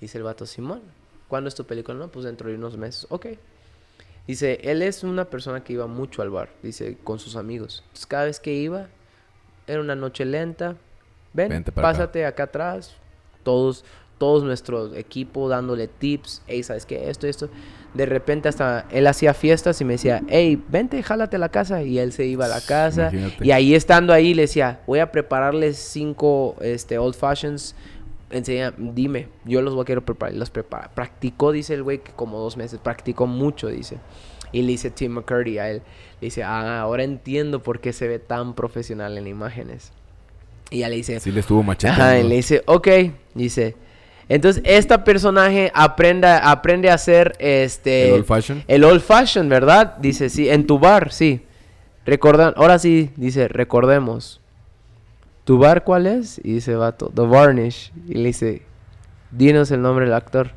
[0.00, 0.82] dice el vato Simón
[1.28, 1.96] ¿cuándo es tu película?
[1.98, 3.26] no pues dentro de unos meses ok
[4.26, 8.06] dice él es una persona que iba mucho al bar dice con sus amigos entonces
[8.06, 8.88] cada vez que iba
[9.66, 10.76] era una noche lenta
[11.38, 11.98] ven Vente para acá.
[11.98, 12.96] pásate acá atrás
[13.48, 13.84] todos,
[14.18, 17.08] todos nuestro equipo dándole tips, hey, ¿sabes qué?
[17.08, 17.48] Esto, esto.
[17.94, 21.82] De repente hasta él hacía fiestas y me decía, hey, vente, jálate a la casa.
[21.82, 23.08] Y él se iba a la casa.
[23.10, 23.46] Imagínate.
[23.46, 27.74] Y ahí estando ahí le decía, voy a prepararles cinco este, old fashions.
[28.30, 30.34] Enseña, dime, yo los voy a quiero preparar.
[30.34, 30.90] Los prepara.
[30.94, 32.78] Practicó, dice el güey, que como dos meses.
[32.80, 33.96] Practicó mucho, dice.
[34.52, 35.82] Y le dice Tim McCurdy a él.
[36.20, 39.92] Le dice, ah, ahora entiendo por qué se ve tan profesional en imágenes.
[40.70, 42.02] Y ya le dice, Sí le estuvo machacando.
[42.02, 42.88] Ajá, y le dice, ok,
[43.34, 43.76] dice.
[44.28, 48.08] Entonces, esta personaje aprende, aprende a hacer este...
[48.08, 48.64] ¿El old fashion?
[48.68, 49.96] El old fashion, ¿verdad?
[49.98, 51.46] Dice, sí, en tu bar, sí.
[52.04, 54.40] Recordan, ahora sí, dice, recordemos.
[55.44, 56.38] ¿Tu bar cuál es?
[56.44, 57.90] Y dice, vato, The Varnish.
[58.06, 58.62] Y le dice,
[59.30, 60.50] dinos el nombre del actor.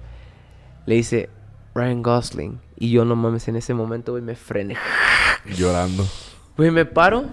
[0.86, 1.30] Le dice,
[1.74, 2.60] Ryan Gosling.
[2.78, 4.76] Y yo no mames, en ese momento, güey, me frené.
[5.46, 6.06] Llorando.
[6.58, 7.26] Güey, me paro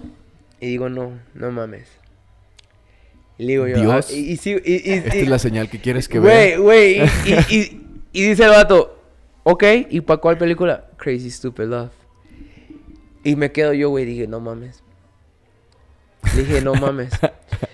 [0.61, 1.98] y digo, no, no mames.
[3.39, 4.11] Y le digo yo, Dios.
[4.11, 6.59] y, y, sí, y, y- Esta es la señal que quieres que vea.
[6.59, 7.01] güey,
[7.49, 9.01] y, dice el vato,
[9.43, 10.87] ok, ¿y para cuál película?
[10.97, 11.91] Crazy Stupid Love.
[13.23, 14.83] Y me quedo yo, güey, dije, no mames.
[16.35, 17.11] Le dije, no mames.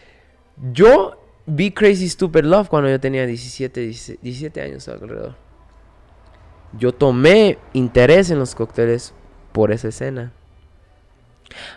[0.71, 5.35] Yo vi Crazy Stupid Love cuando yo tenía 17, 17, 17 años alrededor.
[6.77, 9.13] Yo tomé interés en los cócteles
[9.51, 10.31] por esa escena.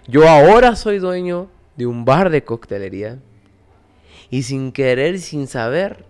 [0.06, 3.18] Yo ahora soy dueño de un bar de coctelería.
[4.30, 6.04] Y sin querer y sin saber,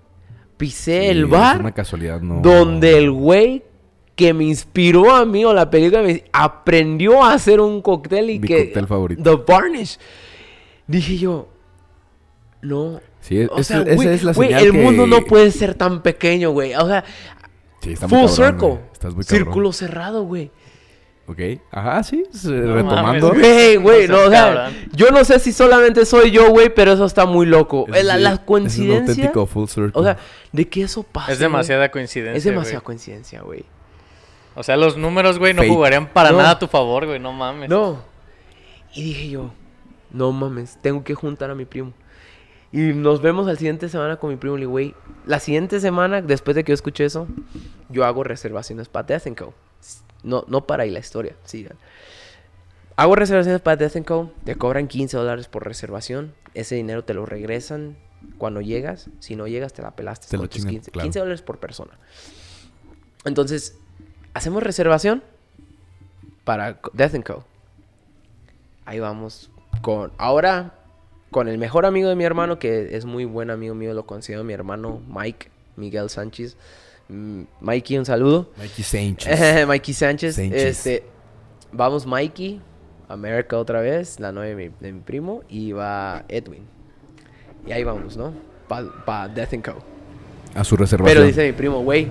[0.57, 2.41] pisé Sí, el es bar una casualidad, no.
[2.41, 3.63] donde el güey
[4.17, 8.39] que me inspiró a mí o la película me- aprendió a hacer un cóctel y
[8.41, 9.23] Mi que cóctel favorito.
[9.23, 9.99] The Varnish.
[10.89, 11.49] Dije yo,
[12.63, 13.01] no.
[13.21, 15.51] Sí, O esa, sea, esa güey, es la güey, señal el que- mundo no puede
[15.53, 16.75] ser tan pequeño, güey.
[16.75, 17.05] O sea,
[17.83, 18.81] Sí, está muy full cabrón, circle.
[18.93, 19.23] Estás muy.
[19.25, 20.51] Círculo cerrado, güey.
[21.29, 21.39] Ok.
[21.71, 22.25] Ajá, sí.
[22.33, 23.29] se- No retomando.
[23.35, 24.75] Güey, güey, No o sea, cabrón.
[24.93, 27.85] yo no sé si solamente soy yo, güey, pero eso está muy loco.
[27.93, 29.93] Es- la, sí, la Es un coincidencia, auténtico full circle.
[29.95, 30.17] o sea,
[30.53, 31.31] de que eso pasa.
[31.33, 32.37] Es demasiada coincidencia.
[32.39, 32.85] Es demasiada güey.
[32.87, 33.65] coincidencia, güey.
[34.55, 35.73] O sea, los números, güey, no Fate.
[35.73, 36.39] jugarían para No.
[36.39, 37.21] nada a tu favor, güey.
[37.21, 37.69] No mames.
[37.69, 38.03] No.
[38.95, 39.51] Y dije yo,
[40.11, 41.93] no mames, tengo que juntar a mi primo.
[42.73, 44.57] Y nos vemos la siguiente semana con mi primo.
[44.57, 44.95] Le güey,
[45.27, 47.27] la siguiente semana, después de que yo escuché eso,
[47.91, 49.55] yo hago reservaciones para Death Co.
[50.29, 51.77] No, no para ahí la historia, sigan.
[52.97, 54.31] Hago reservaciones para Death Co.
[54.45, 56.35] Te cobran 15 dólares por reservación.
[56.55, 57.97] Ese dinero te lo regresan
[58.37, 59.09] cuando llegas.
[59.21, 61.05] Si no llegas, te la pelaste Te con tus chingan, 15, claro.
[61.07, 61.93] 15 dólares por persona.
[63.25, 63.79] Entonces,
[64.35, 65.23] hacemos reservación
[66.45, 67.45] para Death Co.
[68.85, 69.51] Ahí vamos
[69.81, 70.75] con ahora
[71.31, 74.45] con el mejor amigo de mi hermano que es muy buen amigo mío, lo considero
[74.45, 76.57] mi hermano Mike Miguel Sánchez.
[77.09, 78.51] Mm, Mikey, un saludo.
[78.59, 79.67] Mikey Sánchez.
[79.67, 80.37] Mikey Sánchez.
[80.37, 80.63] Sánchez.
[80.63, 81.05] Este,
[81.73, 82.61] vamos Mikey,
[83.09, 86.67] América otra vez, la novia de mi, de mi primo, y va Edwin.
[87.67, 88.33] Y ahí vamos, ¿no?
[88.69, 89.79] Para Death Co.
[90.55, 91.17] A su reservación.
[91.17, 92.09] Pero dice mi primo, güey,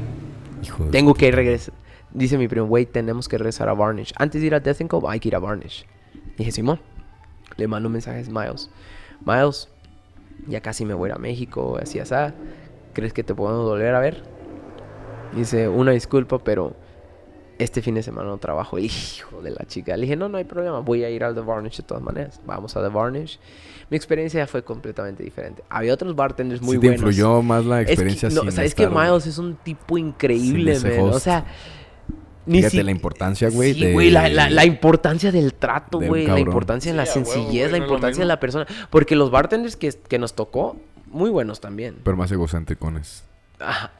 [0.92, 1.74] tengo que regresar.
[2.12, 4.14] Dice mi primo, güey, tenemos que regresar a Varnish.
[4.18, 5.86] Antes de ir a Death Co, hay que ir a Varnish.
[6.38, 6.80] Dije, Simón.
[7.58, 8.70] Le mando un mensaje a Miles.
[9.26, 9.70] Miles,
[10.48, 12.16] ya casi me voy a México, así, así.
[12.94, 14.37] ¿Crees que te podemos volver a ver?
[15.34, 16.76] Dice, una disculpa, pero
[17.60, 18.78] este fin de semana no trabajo.
[18.78, 19.96] El hijo de la chica.
[19.98, 20.80] Le dije, no, no hay problema.
[20.80, 22.40] Voy a ir al The Varnish de todas maneras.
[22.46, 23.40] Vamos a The Varnish.
[23.90, 25.64] Mi experiencia fue completamente diferente.
[25.70, 27.02] Había otros bartenders muy Sí te buenos.
[27.02, 30.78] influyó más la Es que, experiencia no, sin ¿sabes que Miles es un tipo increíble,
[30.80, 31.00] man?
[31.14, 31.46] O sea,
[32.46, 36.00] ni Fíjate si- la importancia, güey, Sí, de- güey, la, la- la importancia del trato,
[36.00, 36.24] de güey.
[36.24, 36.48] La cabrón.
[36.48, 38.28] importancia de la Sí, sencillez, la no es lo importancia de mismo.
[38.28, 38.68] la persona.
[38.90, 40.78] Porque los bartenders que, que nos tocó,
[41.08, 41.96] muy buenos también.
[42.04, 43.24] Pero más egocéntricones.
[43.60, 43.94] Ajá, eso.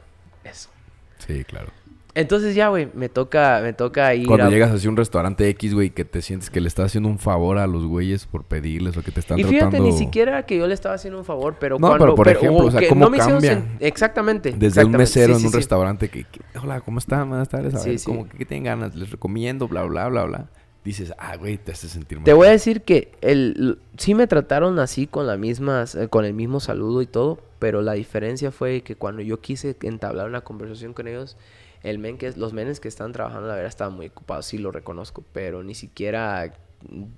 [1.28, 1.68] Sí, claro.
[2.14, 4.50] Entonces ya, güey, me toca, me toca ir Cuando a...
[4.50, 7.20] llegas así a un restaurante X, güey, que te sientes que le estás haciendo un
[7.20, 9.84] favor a los güeyes por pedirles o que te están Y fíjate, tratando...
[9.84, 12.06] ni siquiera que yo le estaba haciendo un favor, pero No, cuando...
[12.06, 13.58] pero por ejemplo, o sea, que ¿cómo me hicieron cambia?
[13.58, 14.52] sen- Exactamente.
[14.58, 15.56] Desde un mesero Sí, en sí, un sí.
[15.58, 17.28] restaurante que, que, hola, ¿cómo están?
[17.28, 17.74] Buenas tardes.
[17.76, 18.04] A ver, sí.
[18.04, 18.96] como que, ¿qué tienen ganas?
[18.96, 20.48] Les recomiendo, bla, bla, bla, bla.
[20.84, 22.24] Dices, ah, güey, te hace sentir mal.
[22.24, 26.24] Te voy a decir que el, sí me trataron así con la misma, eh, con
[26.24, 30.42] el mismo saludo y todo, pero la diferencia fue que cuando yo quise entablar una
[30.42, 31.36] conversación con ellos,
[31.82, 34.70] el men que los menes que estaban trabajando la verdad estaban muy ocupados, sí lo
[34.72, 36.52] reconozco, pero ni siquiera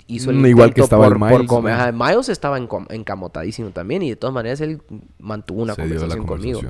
[0.07, 1.93] hizo el Mm, igual que estaba el por- por Miles, comer.
[1.95, 2.07] ¿no?
[2.07, 4.81] Miles estaba encamotadísimo también y de todas maneras él
[5.19, 6.61] mantuvo una conversación conmigo.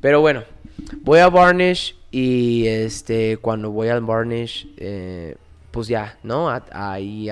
[0.00, 0.42] Pero bueno,
[1.02, 5.36] voy a Varnish y este cuando voy al Varnish, eh,
[5.70, 6.48] pues ya, ¿no?
[6.72, 7.28] Ahí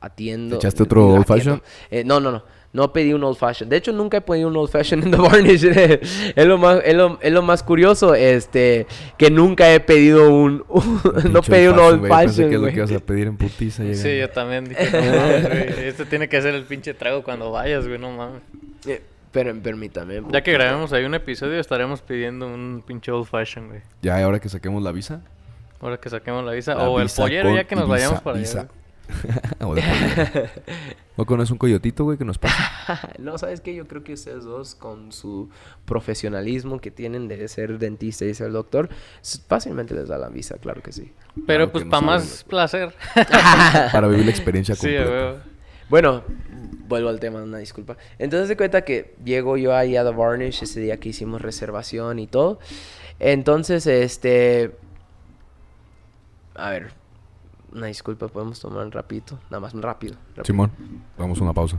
[0.00, 0.58] atiendo.
[0.58, 1.62] ¿Te echaste otro old fashion?
[1.90, 2.42] Eh, no, no, no.
[2.74, 3.68] No pedí un old fashion.
[3.68, 5.64] De hecho, nunca he pedido un old fashion en The Varnish.
[6.34, 10.64] es, lo más, es, lo, es lo más curioso, este, que nunca he pedido un...
[10.68, 11.00] un-
[11.32, 13.84] no pedí un old pensé fashion, que es lo que ibas a pedir en putiza.
[13.84, 14.16] Sí, llegando.
[14.18, 15.86] yo también dije, no mames, güey.
[15.86, 18.42] Este tiene que ser el pinche trago cuando vayas, güey, no mames.
[18.88, 20.20] Eh, pero permítame.
[20.32, 23.82] Ya que grabemos ahí un episodio, estaremos pidiendo un pinche old fashion, güey.
[24.02, 25.22] Ya, ahora que saquemos la visa.
[25.80, 26.74] Ahora que saquemos la visa.
[26.74, 28.62] La o el pollero, ya que nos vayamos para visa.
[28.62, 28.68] allá.
[28.68, 28.83] güey.
[29.60, 29.74] O.
[31.16, 33.12] ¿No conoces un coyotito, güey, que nos pasa?
[33.18, 33.74] No, ¿sabes qué?
[33.74, 35.48] Yo creo que ustedes dos, con su
[35.84, 38.88] profesionalismo que tienen de ser dentista y ser doctor,
[39.46, 41.12] fácilmente les da la visa, claro que sí.
[41.46, 42.94] Pero Claro pues no para más placer.
[43.92, 45.30] Para vivir la experiencia sí, completa.
[45.30, 45.54] güey.
[45.88, 46.24] Bueno,
[46.88, 47.96] vuelvo al tema, una disculpa.
[48.18, 52.18] Entonces se cuenta que llego yo ahí a The Varnish ese día que hicimos reservación
[52.18, 52.58] y todo.
[53.20, 54.72] Entonces, este...
[56.54, 56.92] A ver,
[57.74, 60.14] una disculpa, podemos tomar un rapidito, nada más rápido.
[60.28, 60.44] rápido.
[60.44, 60.70] Simón,
[61.18, 61.78] vamos a una pausa.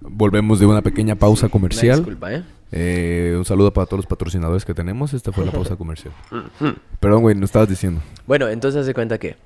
[0.00, 1.98] Volvemos de una pequeña pausa Una comercial.
[1.98, 2.44] disculpa, ¿eh?
[2.72, 5.12] Eh, un saludo para todos los patrocinadores que tenemos.
[5.12, 6.12] Esta fue la pausa comercial.
[7.00, 8.00] Perdón, güey, no estabas diciendo.
[8.26, 9.36] Bueno, entonces se cuenta que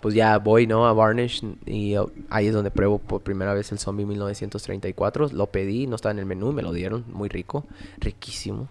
[0.00, 0.86] pues ya voy, ¿no?
[0.86, 5.30] A Varnish y uh, ahí es donde pruebo por primera vez el Zombie 1934.
[5.32, 7.64] Lo pedí, no estaba en el menú, me lo dieron, muy rico,
[7.98, 8.68] riquísimo.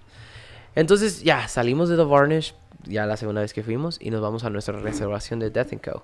[0.76, 2.54] Entonces ya salimos de The Varnish,
[2.86, 6.04] ya la segunda vez que fuimos, y nos vamos a nuestra reservación de Death Co.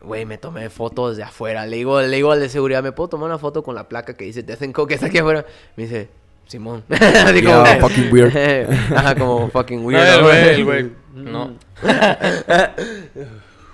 [0.00, 1.66] Güey, me tomé fotos de afuera.
[1.66, 4.14] Le digo, le digo al de seguridad, ¿me puedo tomar una foto con la placa
[4.14, 5.44] que dice Death Co que está aquí afuera?
[5.76, 6.08] Me dice,
[6.46, 6.84] Simón.
[6.90, 8.32] Así como Yeah, fucking weird.
[8.96, 10.06] Ajá, como fucking No, weird.
[10.06, 10.90] el güey, el güey.
[11.14, 11.54] No.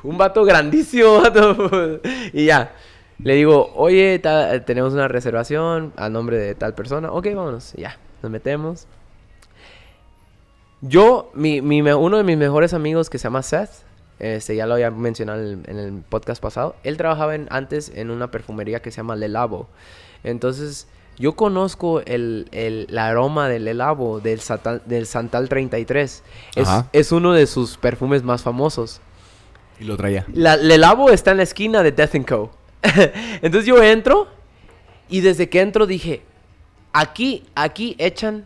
[0.02, 2.00] Un vato grandísimo, vato.
[2.32, 2.72] Y ya.
[3.18, 7.10] Le digo, oye, ta- tenemos una reservación a nombre de tal persona.
[7.12, 7.72] Ok, vámonos.
[7.74, 8.86] Ya, nos metemos.
[10.86, 13.70] Yo, mi, mi uno de mis mejores amigos que se llama Seth,
[14.18, 17.90] este, ya lo había mencionado en el, en el podcast pasado, él trabajaba en- antes
[17.94, 19.68] en una perfumería que se llama Le Labo.
[20.24, 20.86] Entonces,
[21.16, 26.22] Yo conozco el, el, el aroma del helado del, Santal, del Santal 33.
[26.56, 29.00] Es, es uno de sus perfumes más famosos.
[29.78, 30.24] Y lo traía.
[30.34, 32.50] La, el helado está en la esquina de Death Co.
[33.42, 34.26] Entonces yo entro
[35.08, 36.22] y desde que entro dije,
[36.92, 38.44] aquí, aquí echan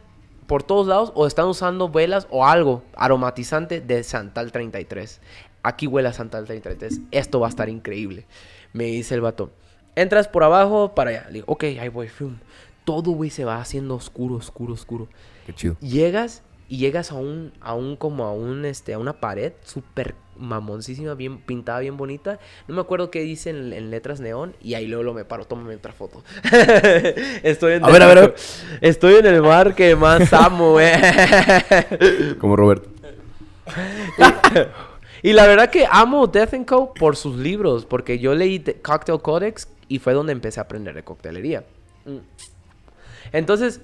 [0.48, 5.20] por todos lados o están usando velas o algo aromatizante de Santal 33.
[5.62, 7.02] Aquí huele a Santal 33.
[7.10, 8.26] Esto va a estar increíble.
[8.72, 9.50] Me dice el vato.
[9.94, 11.26] Entras por abajo para allá.
[11.26, 12.08] Le digo, ok, ahí voy.
[12.84, 15.08] Todo, güey, se va haciendo oscuro, oscuro, oscuro.
[15.44, 15.76] Qué chido.
[15.80, 20.14] Llegas y llegas a un, a un, como a un, este, a una pared súper
[20.38, 22.38] mamoncísima, bien pintada, bien bonita.
[22.66, 25.44] No me acuerdo qué dice en, en letras neón y ahí luego lo me paro,
[25.44, 26.22] tómame otra foto.
[27.42, 28.34] Estoy en A ver, a ver, a ver.
[28.80, 30.78] Estoy en el bar que más amo.
[32.38, 32.88] Como Roberto.
[35.22, 36.94] y la verdad que amo Death and Co.
[36.94, 40.94] por sus libros, porque yo leí The Cocktail Codex y fue donde empecé a aprender
[40.94, 41.64] de coctelería.
[43.32, 43.80] Entonces,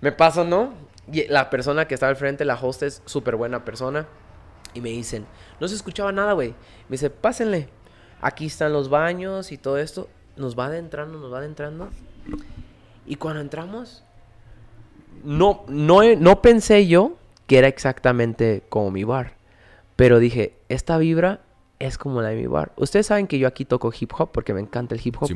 [0.00, 0.72] me paso, ¿no?
[1.12, 4.06] Y la persona que estaba al frente, la host, es súper buena persona.
[4.76, 5.26] Y me dicen,
[5.58, 6.50] no se escuchaba nada, güey.
[6.50, 7.70] Me dice, pásenle.
[8.20, 10.08] Aquí están los baños y todo esto.
[10.36, 11.88] Nos va adentrando, nos va adentrando.
[13.06, 14.04] Y cuando entramos,
[15.24, 17.16] no, no, no pensé yo
[17.46, 19.34] que era exactamente como mi bar.
[19.96, 21.40] Pero dije, esta vibra
[21.78, 22.72] es como la de mi bar.
[22.76, 25.30] Ustedes saben que yo aquí toco hip hop porque me encanta el hip hop.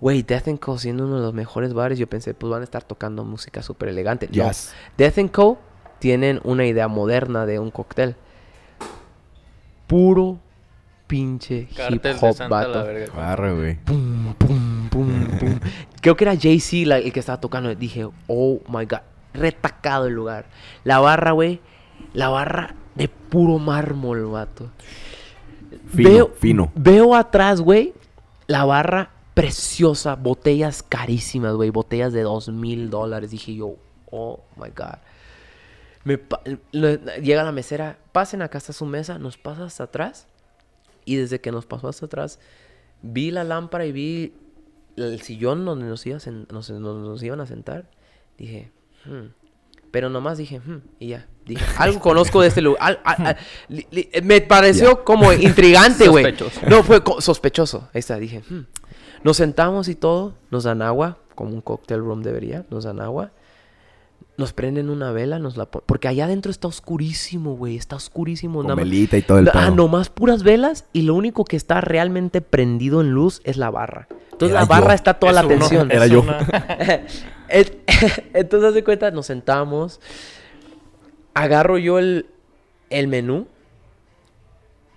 [0.00, 0.78] Güey, Death Co.
[0.78, 3.88] siendo uno de los mejores bares, yo pensé, pues van a estar tocando música súper
[3.88, 4.28] elegante.
[4.28, 4.34] No.
[4.34, 4.72] Jazz.
[4.96, 5.58] Death Co.
[5.98, 8.14] tienen una idea moderna de un cóctel.
[9.88, 10.38] Puro
[11.08, 12.84] pinche hip de hop, la vato.
[12.84, 13.32] verga.
[13.32, 13.74] Arre, güey.
[13.84, 15.58] Pum, pum, pum, pum.
[16.00, 17.74] Creo que era Jay-Z la- el que estaba tocando.
[17.74, 19.00] Dije, oh my god,
[19.34, 20.46] retacado el lugar.
[20.84, 21.60] La barra, güey,
[22.12, 24.70] la barra de puro mármol, vato.
[25.88, 26.70] Fino, fino.
[26.74, 27.94] Veo atrás, güey,
[28.46, 33.30] la barra preciosa, botellas carísimas, güey, botellas de dos mil dólares.
[33.30, 33.76] Dije yo,
[34.10, 34.98] oh my god.
[36.16, 40.26] Me llega la mesera, pasen acá hasta su mesa, nos pasa hasta atrás.
[41.04, 42.38] Y desde que nos pasó hasta atrás,
[43.02, 44.34] vi la lámpara y vi
[44.96, 47.88] el sillón donde nos, iba a sen- nos, nos- nos iban a sentar.
[48.36, 48.70] Dije,
[49.04, 49.26] hmm.
[49.90, 51.26] Pero nomás dije, hmm, y ya.
[51.46, 52.82] Dije, algo conozco de este lugar.
[52.82, 53.36] Al- al- al-
[53.68, 56.24] li- li- me pareció como intrigante, güey.
[56.24, 56.60] Sospechoso.
[56.68, 57.88] No, fue sospechoso.
[57.94, 58.66] Ahí está, dije, hmm.
[59.24, 63.32] Nos sentamos y todo, nos dan agua, como un cocktail room debería, nos dan agua.
[64.38, 67.76] Nos prenden una vela, nos la pon- Porque allá adentro está oscurísimo, güey.
[67.76, 68.60] Está oscurísimo.
[68.60, 71.56] Con nada más- velita y todo el Ah, nomás puras velas y lo único que
[71.56, 74.06] está realmente prendido en luz es la barra.
[74.32, 74.94] Entonces Era la barra yo.
[74.94, 75.90] está toda Es la uno- atención.
[75.90, 76.20] es Era yo.
[76.22, 76.38] una-
[78.32, 80.00] Entonces, haz de cuenta, nos sentamos.
[81.34, 82.26] Agarro yo el,
[82.90, 83.46] el menú.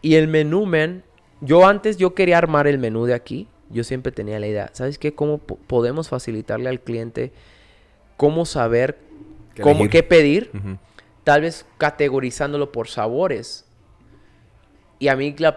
[0.04, 1.04] Y el menú, man.
[1.42, 3.48] Yo antes yo quería armar el menú de aquí.
[3.70, 4.70] Yo siempre tenía la idea.
[4.74, 5.14] ¿Sabes qué?
[5.16, 7.32] ¿Cómo po- podemos facilitarle al cliente
[8.18, 9.00] cómo saber
[9.56, 9.90] ¿Qué cómo elegir?
[9.92, 10.52] qué pedir?
[11.24, 13.66] Tal vez categorizándolo por sabores.
[15.00, 15.56] Y a mí la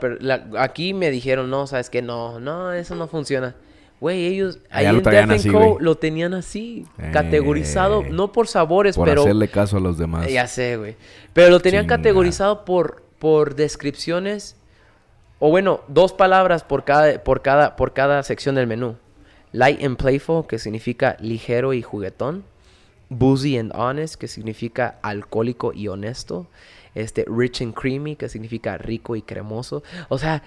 [0.59, 2.01] aquí me dijeron, no, ¿sabes qué?
[2.03, 3.55] No, no, eso no funciona.
[4.01, 5.79] Güey, ellos ahí Allá lo en así, Co.
[5.81, 9.23] lo tenían así, categorizado, Eh, no por sabores, Por pero...
[9.23, 10.31] hacerle caso a los demás.
[10.31, 10.97] Ya sé, güey.
[11.33, 11.97] Pero lo tenían Chinga.
[11.97, 14.57] categorizado por, por descripciones.
[15.39, 18.97] O bueno, dos palabras por cada, por, cada, por cada sección del menú.
[19.53, 22.45] Light and playful, que significa ligero y juguetón.
[23.19, 26.49] Boozy and honest, que significa alcohólico y honesto.
[26.95, 29.83] Este, rich and creamy, que significa rico y cremoso.
[30.09, 30.43] O sea,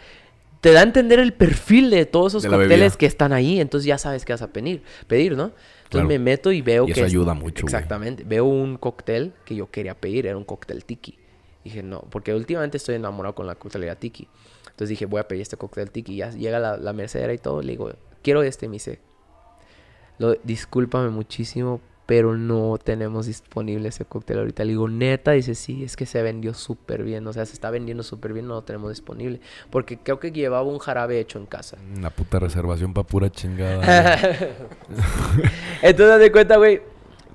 [0.62, 3.60] te da a entender el perfil de todos esos De cócteles que están ahí.
[3.60, 5.46] Entonces ya sabes qué vas a pedir, pedir ¿no?
[5.46, 6.08] Entonces Claro.
[6.08, 6.92] me meto y veo Y que...
[6.94, 7.74] eso es- ayuda mucho, güey.
[7.74, 8.24] Exactamente.
[8.26, 11.18] Veo un cóctel que yo quería pedir, era un cóctel tiki.
[11.64, 14.28] Dije, no, porque últimamente estoy enamorado con la coctelería tiki.
[14.64, 16.16] Entonces dije, voy a pedir este cóctel tiki.
[16.18, 17.62] Ya llega la, la mercedera y todo.
[17.62, 17.92] Le digo,
[18.22, 18.66] quiero este.
[18.68, 19.00] Y me dice,
[20.18, 24.64] lo, discúlpame muchísimo, pero no tenemos disponible ese cóctel ahorita.
[24.64, 25.34] Le digo, neta.
[25.34, 27.28] Dice, sí, es que se vendió súper bien.
[27.28, 29.40] O sea, se está vendiendo súper bien, no lo tenemos disponible.
[29.70, 31.78] Porque creo que llevaba un jarabe hecho en casa.
[31.96, 34.18] Una puta reservación para pura chingada.
[35.82, 36.82] Entonces, de cuenta, güey.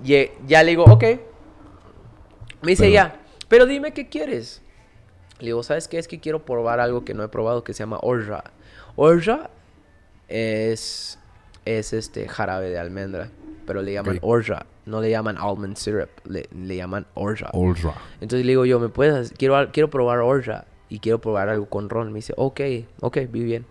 [0.03, 1.03] Ya le digo, ok.
[2.63, 4.63] Me dice Pero- ya, pero dime qué quieres.
[5.39, 5.99] Le digo, ¿sabes qué?
[5.99, 8.45] Es que quiero probar algo que no he probado que se llama orja.
[8.97, 9.51] Orja
[10.29, 11.19] es,
[11.65, 13.31] es este jarabe de almendra,
[13.67, 14.23] pero le llaman Ok.
[14.25, 14.67] orja.
[14.87, 17.51] No le llaman almond syrup, le, le llaman orja.
[17.53, 17.77] Right.
[18.21, 19.33] Entonces le digo yo, ¿me puedes?
[19.33, 22.09] Quiero, quiero probar orja y quiero probar algo con ron.
[22.13, 22.61] Me dice, ok,
[23.01, 23.65] ok, muy bien.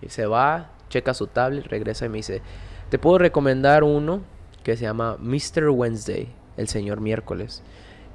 [0.00, 2.40] Y se va, checa su tablet, regresa y me dice,
[2.88, 4.22] te puedo recomendar uno
[4.62, 5.68] que se llama Mr.
[5.70, 7.62] Wednesday, el señor miércoles.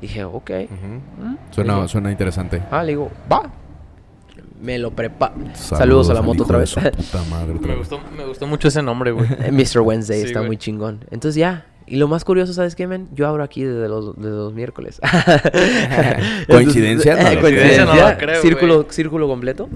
[0.01, 0.49] Dije, ok.
[0.65, 0.85] Ujú.
[1.25, 1.37] ¿Mm?
[1.51, 2.63] Suena, Dije, suena interesante.
[2.71, 3.43] Ah, le digo, va.
[4.61, 5.33] Me lo prepara.
[5.55, 6.73] Saludos, a la moto otra vez.
[6.73, 7.77] puta madre otra Me vez.
[7.89, 9.27] gustó, me gustó mucho ese nombre, güey.
[9.51, 9.79] Mr.
[9.81, 10.47] Wednesday Sí, está güey.
[10.49, 11.05] muy chingón.
[11.11, 11.65] Entonces ya.
[11.87, 13.09] Y lo más curioso, ¿sabes qué, men?
[13.15, 15.01] Yo abro aquí desde los, desde los miércoles.
[16.47, 17.15] ¿Coincidencia?
[17.15, 17.23] No.
[17.41, 19.69] Coincidencia, No lo creo, círculo, círculo completo.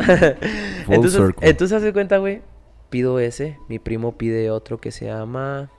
[0.87, 1.49] entonces, circle.
[1.49, 2.41] entonces hace cuenta, güey.
[2.89, 3.57] Pido ese.
[3.67, 5.71] Mi primo pide otro que se llama...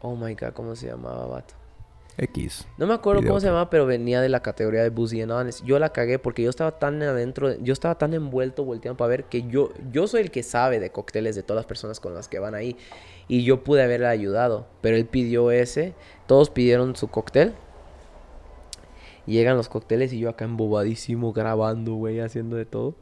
[0.00, 1.54] Oh my God, ¿cómo se llamaba, vato?
[2.20, 2.66] X.
[2.76, 5.64] No me acuerdo cómo se llamaba, pero venía de la categoría de Boozy and Honest.
[5.64, 9.24] Yo la cagué porque yo estaba tan adentro, yo estaba tan envuelto volteando para ver
[9.24, 12.28] que yo, yo soy el que sabe de cócteles de todas las personas con las
[12.28, 12.76] que van ahí.
[13.28, 15.94] Y yo pude haberle ayudado, pero él pidió ese.
[16.26, 17.54] Todos pidieron su cóctel.
[19.26, 22.96] Llegan los cócteles y yo acá embobadísimo grabando, güey, haciendo de todo.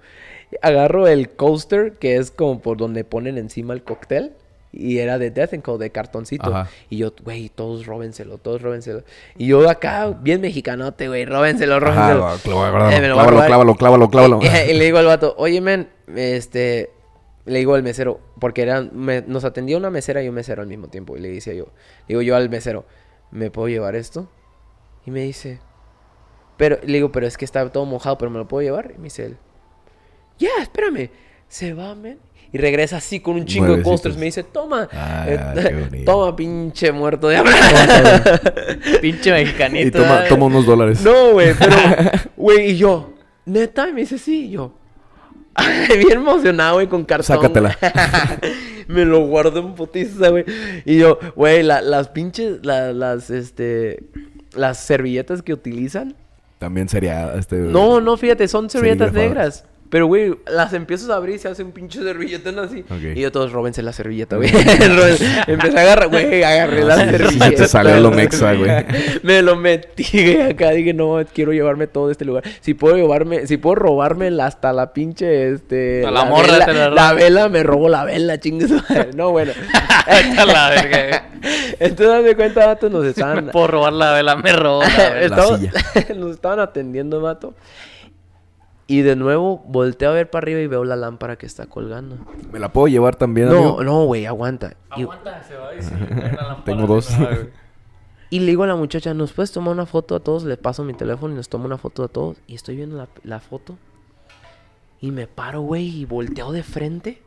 [0.63, 4.35] Agarro el coaster, que es como por donde ponen encima el cóctel.
[4.73, 6.55] Y era de Death and de cartoncito.
[6.55, 6.71] Ajá.
[6.91, 9.03] Y yo, güey, todos róbenselo, todos róbenselo.
[9.37, 12.27] Y yo acá, bien mexicanote, güey, róbenselo, róbenselo.
[12.27, 14.41] Ajá, clávalo, Eh, me lo clávalo, clávalo, clávalo, clávalo.
[14.69, 16.91] Y, le digo al vato, oye, men, este...
[17.47, 20.69] Le digo al mesero, porque eran, me- nos atendía una mesera y un mesero al
[20.69, 21.17] mismo tiempo.
[21.17, 21.69] Y le decía yo,
[22.07, 22.85] le digo yo al mesero,
[23.31, 24.29] ¿me puedo llevar esto?
[25.07, 25.59] Y me dice,
[26.59, 28.93] pero, le digo, pero es que está todo mojado, pero ¿me lo puedo llevar?
[28.95, 29.39] Y me dice él,
[30.39, 31.11] ya, espérame.
[31.49, 32.19] Se va, men.
[32.51, 34.17] Y regresa así con un chingo de coasters.
[34.17, 34.89] Me dice, toma.
[34.93, 37.55] Ah, eh, toma, pinche muerto de hambre.
[39.03, 39.87] Pinche mexicanito.
[39.87, 41.03] Y toma, toma unos dólares.
[41.03, 41.77] No, güey, pero,
[42.37, 43.13] güey, y yo,
[43.45, 44.73] neta, y me dice, sí, y yo.
[45.89, 47.37] Bien emocionado, güey, con cartón.
[47.37, 47.77] Sácatela.
[48.87, 50.45] me lo guardo en putiza, güey.
[50.85, 54.05] Y yo, güey, la- las pinches, la- las, este,
[54.55, 56.15] las servilletas que utilizan.
[56.59, 57.57] También sería este.
[57.57, 59.65] No, no, fíjate, son servilletas negras.
[59.91, 62.85] Pero, güey, las empiezas a abrir y se hace un pinche servilletón así.
[63.15, 64.51] Y yo todos, róbense la servilleta, güey.
[65.47, 67.51] Empecé a agarrar, güey, agarré la Sí, servilleta.
[67.63, 68.71] te salió lo mexa, güey.
[69.23, 70.71] Me lo metí güey, acá.
[70.73, 72.45] Dije, no, quiero llevarme todo de este lugar.
[72.61, 76.05] Si puedo llevarme, si puedo robarme hasta la pinche, este...
[76.07, 77.15] A la morra vela, te la la robas.
[77.17, 79.11] vela, me robo la vela, chingue su madre.
[79.17, 79.53] No, bueno.
[80.07, 81.29] Está la verga.
[81.81, 83.47] Entonces, de cuenta, vato, nos Me estaban...
[83.53, 85.21] puedo robar la vela, me robo la vela.
[85.37, 85.73] Estamos- silla.
[86.17, 87.55] nos estaban atendiendo, vato.
[88.91, 92.17] Y de nuevo volteo a ver para arriba y veo la lámpara que está colgando.
[92.51, 93.85] ¿Me la puedo llevar también, No, amigo?
[93.85, 94.77] no, güey, aguanta.
[94.97, 95.93] Y, Aguanta, se va a decir.
[96.11, 97.11] la Tengo dos.
[98.31, 100.45] y le digo a la muchacha, ¿nos puedes tomar una foto a todos?
[100.45, 102.39] Le paso mi teléfono y nos toma una foto a todos.
[102.47, 103.77] Y estoy viendo la, la foto.
[105.03, 107.21] Y me paro, güey, y volteo de frente.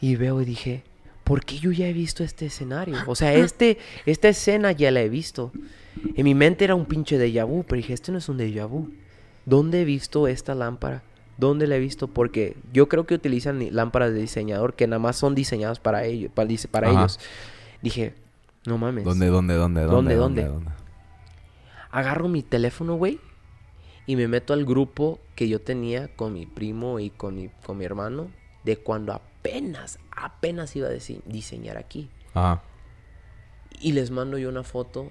[0.00, 0.82] Y veo y dije,
[1.22, 2.96] ¿por qué yo ya he visto este escenario?
[3.06, 5.52] O sea, este, esta escena ya la he visto.
[6.16, 8.66] En mi mente era un pinche déjà vu, pero dije, este no es un déjà
[8.66, 8.90] vu.
[9.50, 11.02] ¿Dónde he visto esta lámpara?
[11.36, 12.06] ¿Dónde la he visto?
[12.08, 16.30] Porque yo creo que utilizan lámparas de diseñador que nada más son diseñadas para ellos.
[16.34, 17.00] Para, dice- para Ajá.
[17.00, 17.18] ellos.
[17.82, 18.14] Dije,
[18.66, 19.04] no mames.
[19.04, 20.44] ¿Dónde, dónde, dónde, ¿Dónde, dónde?
[20.44, 20.70] dónde?
[21.90, 23.18] Agarro mi teléfono, güey.
[24.06, 27.78] Y me meto al grupo que yo tenía con mi primo y con mi, con
[27.78, 28.30] mi hermano.
[28.64, 32.08] De cuando apenas, apenas iba a dise- diseñar aquí.
[32.34, 32.62] Ajá.
[33.80, 35.10] Y les mando yo una foto,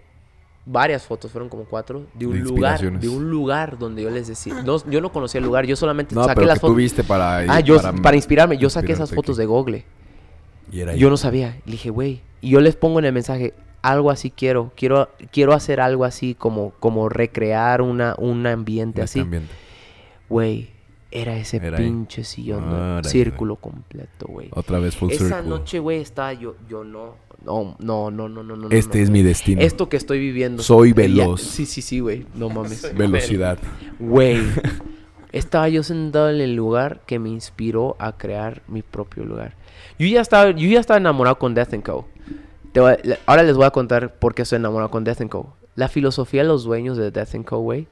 [0.71, 4.27] varias fotos, fueron como cuatro, de un De lugar, de un lugar donde yo les
[4.27, 6.75] decía, no, yo no conocía el lugar, yo solamente No, saqué pero las que fotos.
[6.77, 7.37] viste para...
[7.39, 9.41] Ah, yo, para, inspirarme, yo saqué esas fotos aquí.
[9.41, 9.85] de Google.
[10.71, 10.99] Y era ahí.
[10.99, 11.57] Yo no sabía.
[11.65, 12.21] Le dije, güey.
[12.41, 14.71] Y yo les pongo en el mensaje, algo así quiero.
[14.75, 19.19] Quiero, quiero hacer algo así como, como recrear una, un ambiente Este así.
[19.21, 19.51] ambiente.
[20.29, 20.69] Güey,
[21.11, 21.83] era ese Era ahí.
[21.85, 22.63] pinche sillón.
[22.71, 24.49] Órale, Círculo completo, güey.
[24.51, 25.49] Otra vez full Esa circle.
[25.49, 28.67] noche, güey, estaba yo, yo no, no, no, no, no, no, no.
[28.69, 29.03] Este no.
[29.05, 29.61] es mi destino.
[29.61, 30.61] Esto que estoy viviendo.
[30.63, 31.41] Soy Ya- veloz.
[31.41, 32.25] sí, sí, sí, güey.
[32.35, 32.93] No mames.
[32.97, 33.57] Velocidad.
[33.99, 34.41] Güey.
[35.31, 39.53] Estaba yo sentado en el lugar que me inspiró a crear mi propio lugar.
[39.99, 42.07] Yo ya estaba, yo ya estaba enamorado con Death Co.
[42.71, 45.27] Te voy a- le- ahora les voy a contar por qué estoy enamorado con Death
[45.29, 45.55] Co.
[45.75, 47.87] La filosofía de los dueños de Death Co, güey,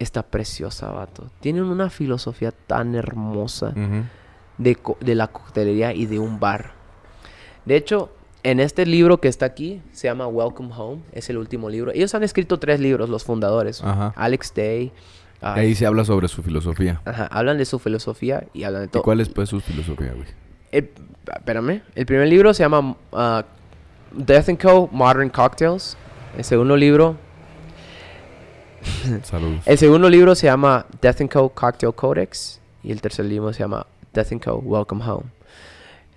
[0.00, 1.30] está preciosa, vato.
[1.40, 3.72] Tienen una filosofía tan hermosa
[4.58, 6.72] de, co- de la coctelería y de un bar.
[7.64, 8.10] De hecho,
[8.42, 11.92] en este libro que está aquí, se llama Welcome Home, es el último libro.
[11.92, 13.82] Ellos han escrito tres libros, los fundadores.
[13.84, 14.12] Ajá.
[14.16, 14.92] Alex Day.
[15.42, 17.00] ah, Ahí se habla sobre su filosofía.
[17.04, 19.02] ajá, hablan de su filosofía y hablan de ¿Y todo.
[19.02, 20.26] cuál es pues su filosofía, güey?
[20.72, 20.90] El-
[21.36, 21.82] espérame.
[21.94, 23.44] El primer libro se llama ah,
[24.12, 24.88] Death and Co.
[24.92, 25.96] Modern Cocktails.
[26.36, 27.16] El segundo libro...
[29.24, 29.60] Saludos.
[29.66, 31.48] El segundo libro se llama Death and Co.
[31.50, 32.60] Cocktail Codex.
[32.82, 34.56] Y el tercer libro se llama Death and Co.
[34.56, 35.24] Welcome Home.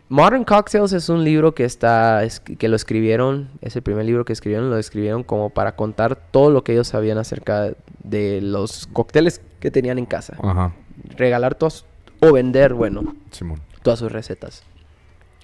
[0.09, 4.25] Modern Cocktails es un libro que está es- que lo escribieron, es el primer libro
[4.25, 7.73] que escribieron, lo escribieron como para contar todo lo que ellos sabían acerca
[8.03, 10.37] de los cócteles que tenían en casa.
[10.43, 10.73] Ajá.
[11.17, 11.85] Regalar todos
[12.21, 13.59] o vender, bueno, Simón.
[13.81, 14.63] todas sus recetas.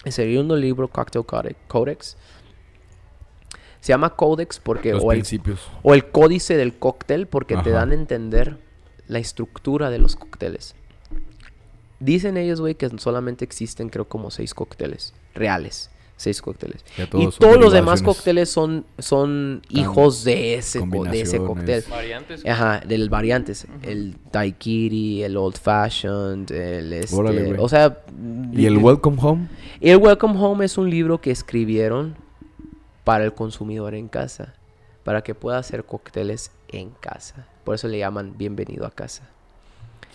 [0.05, 2.15] El segundo libro, Cocktail Code- Codex,
[3.81, 5.67] se llama Codex porque Los o el, principios.
[5.83, 7.79] o el códice del cóctel porque te Ajá.
[7.79, 8.59] dan a entender
[9.07, 10.75] la estructura de los cócteles.
[11.99, 15.89] Dicen ellos, güey, que solamente existen, creo, como seis cócteles reales.
[16.15, 16.83] Seis cócteles.
[16.97, 21.81] Ya Y todos todos los demás cócteles son, son hijos de ese, de ese cóctel.
[21.89, 22.45] Variantes.
[22.45, 23.67] Ajá, del variantes.
[23.83, 27.15] El daiquiri, el old fashioned, el este...
[27.15, 27.99] Órale, o sea...
[28.51, 29.47] ¿Y el Welcome Home?
[29.79, 32.15] El Welcome Home es un libro que escribieron
[33.05, 34.55] para el consumidor en casa,
[35.05, 37.47] para que pueda hacer cócteles en casa.
[37.63, 39.29] Por eso le llaman Bienvenido a casa.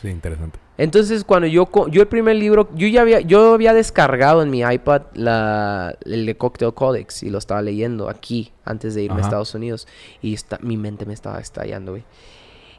[0.02, 0.58] Sí, interesante.
[0.76, 4.60] Entonces, cuando yo yo el primer libro, yo ya había yo había descargado en mi
[4.62, 9.22] iPad la el de Cocktail Codex y lo estaba leyendo aquí antes de irme Ajá.
[9.22, 9.86] a Estados Unidos
[10.20, 12.04] y está, mi mente me estaba estallando, güey.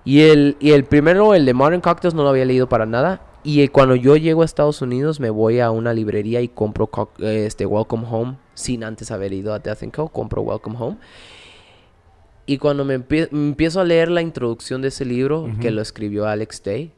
[0.04, 3.22] Y el y el primero, el de Modern Cocktails no lo había leído para nada
[3.46, 6.90] y eh, cuando yo llego a Estados Unidos me voy a una librería y compro
[7.20, 10.98] eh, este Welcome Home sin antes haber ido a Death and Co, compro Welcome Home.
[12.46, 15.82] Y cuando me, empie- me empiezo a leer la introducción de ese libro, que lo
[15.82, 16.92] escribió Alex Day,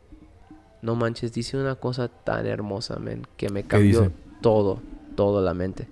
[0.82, 4.80] no manches, dice una cosa tan hermosa, men, que me ¿Qué cambió todo,
[5.16, 5.88] todo la mente.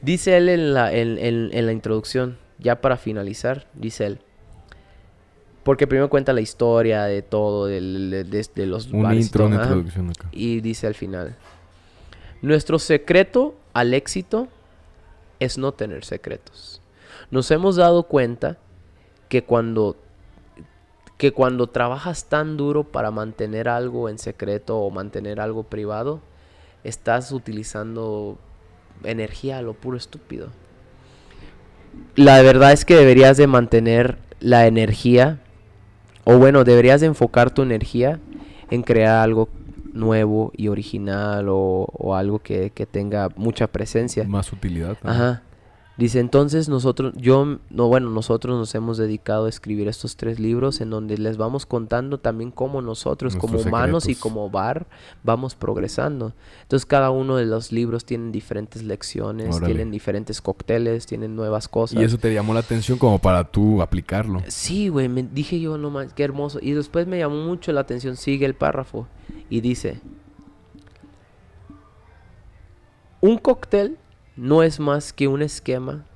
[0.00, 4.18] Dice él en la, en, en- en la introducción, ya para finalizar, dice él.
[5.64, 9.44] Porque primero cuenta la historia de todo, de, de- de los Un bares y intro,
[9.44, 9.74] todo, una acá.
[10.32, 11.34] Y dice al final,
[12.40, 14.48] nuestro secreto al éxito
[15.40, 16.80] es no tener secretos.
[17.30, 18.56] Nos hemos dado cuenta
[19.28, 19.96] que cuando
[21.18, 26.20] que cuando trabajas tan duro para mantener algo en secreto o mantener algo privado,
[26.84, 28.38] estás utilizando
[29.02, 30.48] energía a lo puro estúpido.
[32.14, 35.40] La verdad es que deberías de mantener la energía,
[36.22, 38.20] o bueno, deberías de enfocar tu energía
[38.70, 39.48] en crear algo
[39.92, 44.22] nuevo y original o, o algo que, que tenga mucha presencia.
[44.24, 44.96] Más utilidad.
[44.98, 45.22] también.
[45.22, 45.42] Ajá.
[45.98, 50.80] Dice, entonces nosotros, yo, no, bueno, nosotros nos hemos dedicado a escribir estos tres libros
[50.80, 54.86] en donde les vamos contando también cómo nosotros, como humanos y como bar,
[55.24, 56.34] vamos progresando.
[56.62, 59.74] Entonces cada uno de los libros tienen diferentes lecciones, Órale.
[59.74, 62.00] tienen diferentes cócteles, tienen nuevas cosas.
[62.00, 64.40] Y eso te llamó la atención como para tú aplicarlo.
[64.46, 66.60] Sí, güey, me dije yo, no más, qué hermoso.
[66.62, 69.08] Y después me llamó mucho la atención, sigue el párrafo
[69.50, 70.00] y dice,
[73.20, 73.98] un cóctel
[74.38, 76.06] no es más que un esquema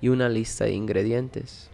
[0.00, 1.70] y una lista de ingredientes.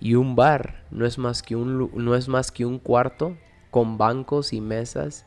[0.00, 3.36] Y un bar no es más que un, no es más que un cuarto
[3.70, 5.24] con bancos y mesas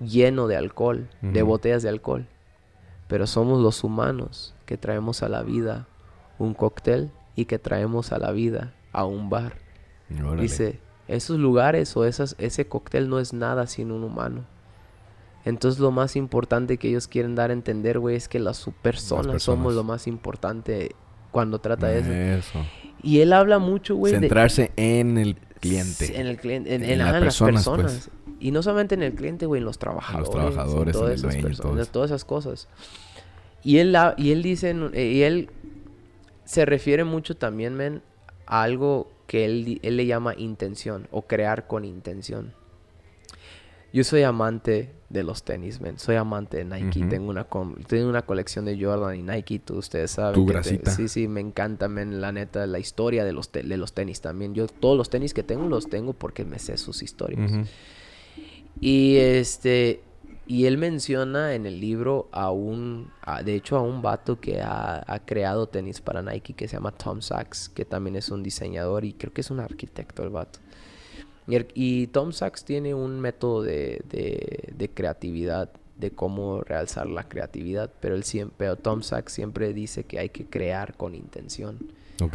[0.00, 2.26] lleno de alcohol, de botellas de alcohol.
[3.08, 5.88] Pero somos los humanos que traemos a la vida
[6.38, 9.54] un cóctel y que traemos a la vida a un bar.
[10.22, 10.42] Órale.
[10.42, 10.78] Dice,
[11.08, 14.44] esos lugares o esas, ese cóctel no es nada sin un humano.
[15.44, 19.42] Entonces lo más importante que ellos quieren dar a entender, güey, es que las personas,
[19.42, 20.94] somos lo más importante
[21.30, 22.12] cuando trata de eso.
[22.12, 22.66] Eso.
[23.02, 24.20] Y él habla mucho, güey, de...
[24.20, 26.20] Centrarse en el cliente.
[26.20, 27.80] En el cliente, en, En en- las personas, pues.
[27.82, 28.10] personas.
[28.38, 30.30] Y no solamente en el cliente, güey, en los trabajadores.
[30.30, 32.68] trabajadores, en todas el esas dueño, personas, todas esas cosas.
[33.62, 35.50] Y él, y él dice, eh, y él
[36.44, 38.02] se refiere mucho también, men,
[38.46, 42.52] a algo que él, él le llama intención o crear con intención.
[43.92, 45.98] Yo soy amante de los tenis, men.
[45.98, 47.04] Soy amante de Nike.
[47.06, 47.46] Tengo una
[47.88, 50.34] tengo una colección de Jordan y Nike, tú ustedes saben.
[50.34, 50.90] Tu te- grasita.
[50.92, 54.54] sí, sí, me encanta, men, la neta, la historia de los, de los tenis también.
[54.54, 57.50] Yo todos los tenis que tengo los tengo porque me sé sus historias.
[58.80, 60.02] Y este
[60.46, 64.60] y él menciona en el libro a un a- de hecho a un vato que
[64.60, 68.42] ha, ha creado tenis para Nike que se llama Tom Sachs, que también es un
[68.42, 70.58] diseñador y creo que es un arquitecto el vato.
[71.50, 77.06] Y, el- y Tom Sachs tiene un método de, de- de creatividad, de cómo realzar
[77.06, 81.14] la creatividad, pero él siempre, pero Tom Sachs siempre dice que hay que crear con
[81.14, 81.78] intención.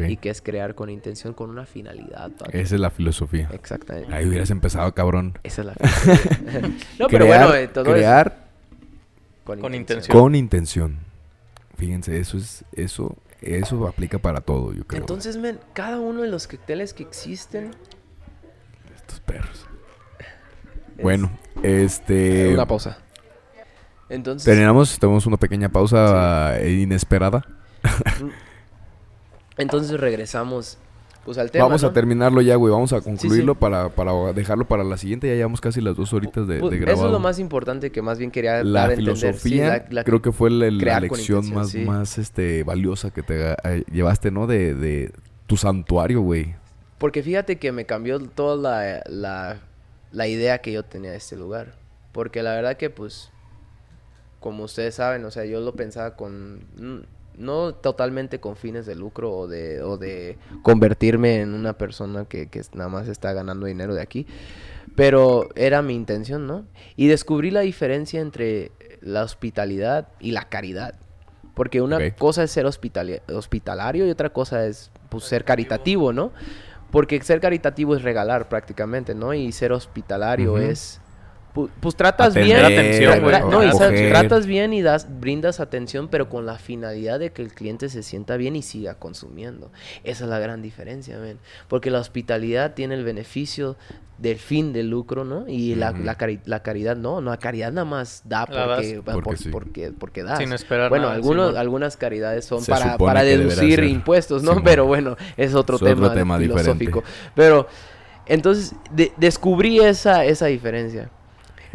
[0.08, 2.32] Y que es crear con intención con una finalidad.
[2.52, 3.50] Esa es la filosofía.
[3.54, 4.12] Exactamente.
[4.16, 5.38] Ahí hubieras empezado, cabrón.
[5.44, 6.62] Esa es la filosofía.
[7.00, 8.46] no, pero Crear- bueno, eh, todo eso- crear
[9.44, 10.18] Con intención.
[10.20, 10.98] con intención.
[11.78, 15.02] Fíjense, eso es eso eso aplica para todo, yo creo.
[15.02, 17.70] Entonces, men, cada uno de los cócteles que existen.
[19.08, 19.66] Estos perros.
[20.98, 21.30] es- Bueno,
[21.64, 22.98] este Una pausa.
[24.10, 24.46] Entonces.
[24.46, 27.44] terminamos, tenemos una pequeña pausa eh, inesperada.
[29.58, 30.78] Entonces regresamos.
[31.24, 31.66] Pues al tema.
[31.66, 32.72] Vamos a terminarlo ya, güey.
[32.72, 33.04] Vamos a sí.
[33.04, 35.28] concluirlo Para, para dejarlo para la siguiente.
[35.28, 37.08] Ya llevamos casi las dos horitas de, Pues, de eso grabado.
[37.08, 39.16] es lo más importante que más bien quería la dar a entender.
[39.18, 40.70] Filosofía la- la- creo que fue la,
[41.00, 44.46] lección más, más este, valiosa que te eh, llevaste, ¿no?
[44.46, 45.12] De, de
[45.48, 46.54] tu santuario, güey.
[46.98, 49.60] Porque fíjate que me cambió toda la, la,
[50.12, 51.74] la idea que yo tenía de este lugar.
[52.12, 53.32] Porque la verdad que, pues,
[54.40, 57.06] como ustedes saben, o sea, yo lo pensaba con...
[57.38, 62.48] No totalmente con fines de lucro o de, o de convertirme en una persona que,
[62.48, 64.26] que nada más está ganando dinero de aquí.
[64.96, 66.66] Pero era mi intención, ¿no?
[66.96, 70.96] Y descubrí la diferencia entre la hospitalidad y la caridad.
[71.56, 76.32] Porque una cosa es ser hospitalario y otra cosa es pues, ser caritativo, ¿no?
[76.96, 79.34] Porque ser caritativo es regalar prácticamente, ¿no?
[79.34, 81.02] Y ser hospitalario es...
[81.56, 82.80] pu- Pues, tratas Atender, bien.
[82.80, 87.18] atención, güey, tra- no, y tratas bien y das, brindas atención, pero con la finalidad
[87.20, 89.72] de que el cliente se sienta bien y siga consumiendo.
[90.04, 91.40] Esa es la gran diferencia, men.
[91.68, 93.78] Porque la hospitalidad tiene el beneficio
[94.18, 95.46] del fin del lucro, ¿no?
[95.48, 96.04] Y la, Ujú.
[96.04, 99.50] la, cari- la caridad no, no, la caridad nada más da porque, Porque por- sí.
[99.50, 100.38] porque, porque das.
[100.40, 104.64] Sin esperar Bueno, nada, algunos, algunas caridades son para, deducir impuestos, ¿no?
[104.64, 107.02] Pero bueno, es otro Es otro tema, tema filosófico.
[107.02, 107.32] diferente.
[107.36, 107.68] Pero,
[108.26, 111.10] entonces, de- descubrí esa, esa diferencia.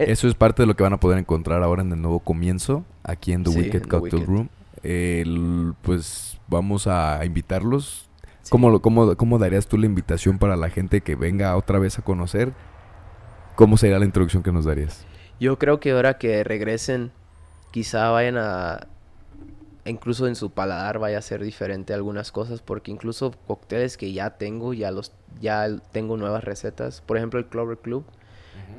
[0.00, 2.20] Eh, Eso es parte de lo que van a poder encontrar ahora en el nuevo
[2.20, 4.26] comienzo, aquí en The Sí, Wicked Cocktail.
[4.26, 4.48] Room.
[4.82, 8.08] El- pues vamos a invitarlos.
[8.48, 11.98] ¿Cómo, lo- cómo, ¿Cómo darías tú la invitación para la gente que venga otra vez
[11.98, 12.52] a conocer?
[13.54, 15.04] ¿Cómo sería la introducción que nos darías?
[15.38, 17.12] Yo creo que ahora que regresen,
[17.70, 18.86] quizá vayan a...
[19.86, 24.30] Incluso en su paladar vaya a ser diferente algunas cosas, porque incluso cócteles que ya
[24.36, 27.00] tengo, ya los ya tengo nuevas recetas.
[27.00, 28.04] Por ejemplo, el Clover Club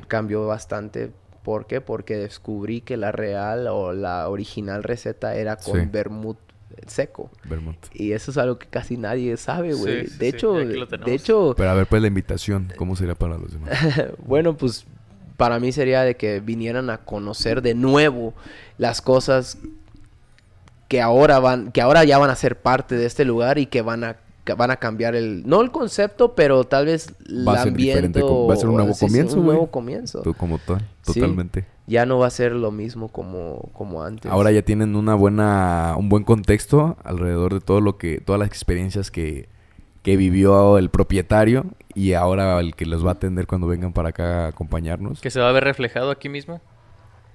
[0.07, 1.11] cambió bastante.
[1.43, 1.81] ¿Por qué?
[1.81, 5.87] Porque descubrí que la real o la original receta era con Sí.
[5.91, 6.37] vermut
[6.87, 7.29] seco.
[7.43, 7.77] Vermont.
[7.93, 10.07] Y eso es algo que casi nadie sabe, güey.
[10.07, 12.95] sí, de sí, hecho, aquí lo de hecho, Pero a ver, pues la invitación, ¿cómo
[12.95, 13.71] sería para los demás?
[14.25, 14.85] bueno, pues
[15.37, 18.33] para mí sería de que vinieran a conocer de nuevo
[18.77, 19.57] las cosas
[20.87, 23.81] que ahora van, que ahora ya van a ser parte de este lugar y que
[23.81, 24.17] van a
[24.57, 28.19] van a cambiar el no el concepto, pero tal vez el Va a ser diferente,
[28.19, 29.55] ambiente va a ser un nuevo sí, comienzo, un güey.
[29.57, 30.21] nuevo comienzo.
[30.21, 31.13] Tú como tal, Sí.
[31.19, 31.65] totalmente.
[31.87, 34.31] Ya no va a ser lo mismo como como antes.
[34.31, 38.47] Ahora ya tienen una buena, un buen contexto alrededor de todo lo que, todas las
[38.47, 39.49] experiencias que,
[40.01, 44.09] que vivió el propietario y ahora el que los va a atender cuando vengan para
[44.09, 46.61] acá a acompañarnos Que se va a ver reflejado aquí mismo.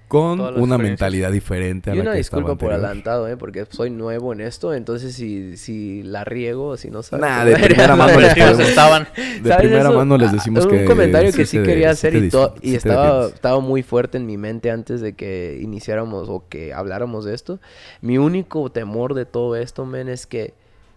[0.09, 2.87] Con una mentalidad diferente a y la una que estaba disculpa por anterior.
[2.87, 3.37] adelantado, ¿eh?
[3.37, 7.21] porque soy nuevo en esto, entonces si, si la riego si no sabes.
[7.23, 9.09] Nah, de primera mano les podemos- estaban.
[9.17, 9.95] De ¿Sabes primera eso?
[9.99, 13.27] mano les Ah, decimos un que comentario que sí, quería hacer y, sí y estaba,
[13.27, 17.59] estaba muy fuerte en mi mente antes de que iniciáramos o que habláramos de esto.
[18.01, 20.55] Mi único temor de todo esto, men, es que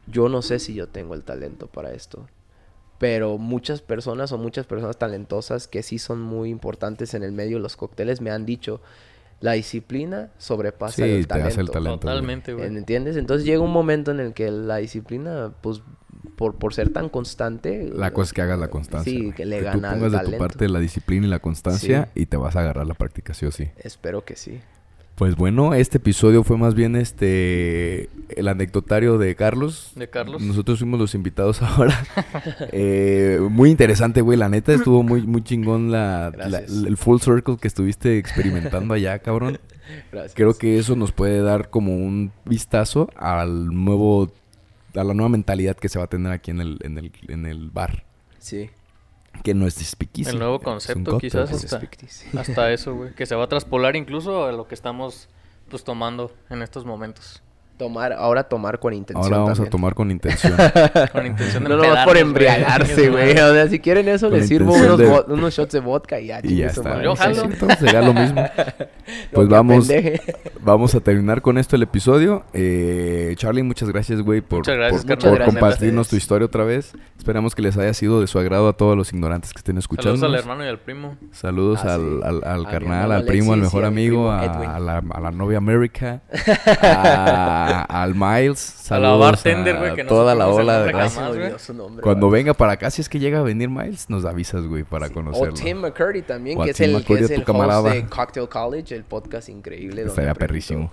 [0.07, 2.27] yo no sé si yo tengo el talento para esto.
[2.99, 7.57] Pero muchas personas o muchas personas talentosas que sí son muy importantes en el medio
[7.57, 8.81] de los cócteles me han dicho,
[9.39, 11.61] la disciplina sobrepasa Sí, el te hace talento.
[11.61, 11.99] el talento.
[11.99, 12.67] Totalmente, güey.
[12.67, 13.15] ¿Entiendes?
[13.15, 15.81] Entonces llega un momento en el que la disciplina, pues,
[16.35, 17.89] por, por ser tan constante...
[17.93, 19.09] La cosa es que hagas la constancia.
[19.11, 19.33] Sí, güey.
[19.33, 20.37] que le tú gana pongas de tu talento.
[20.45, 23.51] parte la disciplina y la constancia y te vas a agarrar la práctica sí o
[23.51, 23.69] sí.
[23.77, 24.59] Espero que sí.
[25.19, 29.91] Pues bueno, este episodio fue más bien este el anecdotario de Carlos.
[29.95, 30.41] De Carlos.
[30.41, 32.05] Nosotros fuimos los invitados ahora.
[32.71, 34.37] Eh, muy interesante, güey.
[34.37, 39.59] La neta estuvo muy, muy chingón la, el full circle que estuviste experimentando allá, cabrón.
[40.13, 40.35] Gracias.
[40.35, 44.31] Creo que eso nos puede dar como un vistazo al nuevo,
[44.95, 47.45] a la nueva mentalidad que se va a tener aquí en el, en el, en
[47.45, 48.05] el bar.
[48.37, 48.69] Sí.
[49.43, 51.51] Que no es de speakeasy, El nuevo concepto, quizás.
[52.37, 53.13] Hasta eso, güey.
[53.13, 55.29] Que se va a traspolar incluso a lo que estamos
[55.69, 57.43] pues tomando en estos momentos.
[57.79, 59.71] Tomar, ahora tomar con intención Ahora vamos a también.
[59.71, 60.53] tomar con intención.
[61.13, 63.31] Con intención de No nomás por embriagarse, güey.
[63.39, 66.41] O sea, si quieren eso, les sirvo unos, de- unos shots de vodka y ya.
[66.43, 67.01] y ya está.
[67.01, 67.43] Yo jalo.
[67.45, 68.43] Entonces será lo mismo.
[69.33, 69.87] Pues vamos,
[70.61, 72.43] vamos a terminar con esto el episodio.
[72.53, 75.17] Eh, Charlie, muchas gracias, güey, por, Muchas gracias, por- carnal.
[75.17, 76.93] por Muchas gracias a compartirnos tu historia otra vez.
[77.17, 80.17] Esperamos que les haya sido de su agrado a todos los ignorantes que estén escuchando.
[80.17, 81.15] Saludos al hermano y al primo.
[81.31, 82.19] Saludos Ah, al, sí.
[82.23, 84.97] al, al A mi carnal, al primo, al mejor a amigo, primo a, a la,
[85.09, 86.21] a la novia América,
[86.77, 88.91] a- al Miles.
[88.91, 91.29] A la Saludos bartender, güey, que no toda la ola de raza.
[92.01, 95.07] Cuando venga para acá, si es que llega a venir Miles, nos avisas, güey, para
[95.07, 95.53] O conocerlo.
[95.53, 98.49] Tim McCurdy también, O que es el, que McCurdy, es tu el host de Cocktail
[98.49, 100.03] College, el podcast increíble.
[100.03, 100.91] Estaría perrísimo.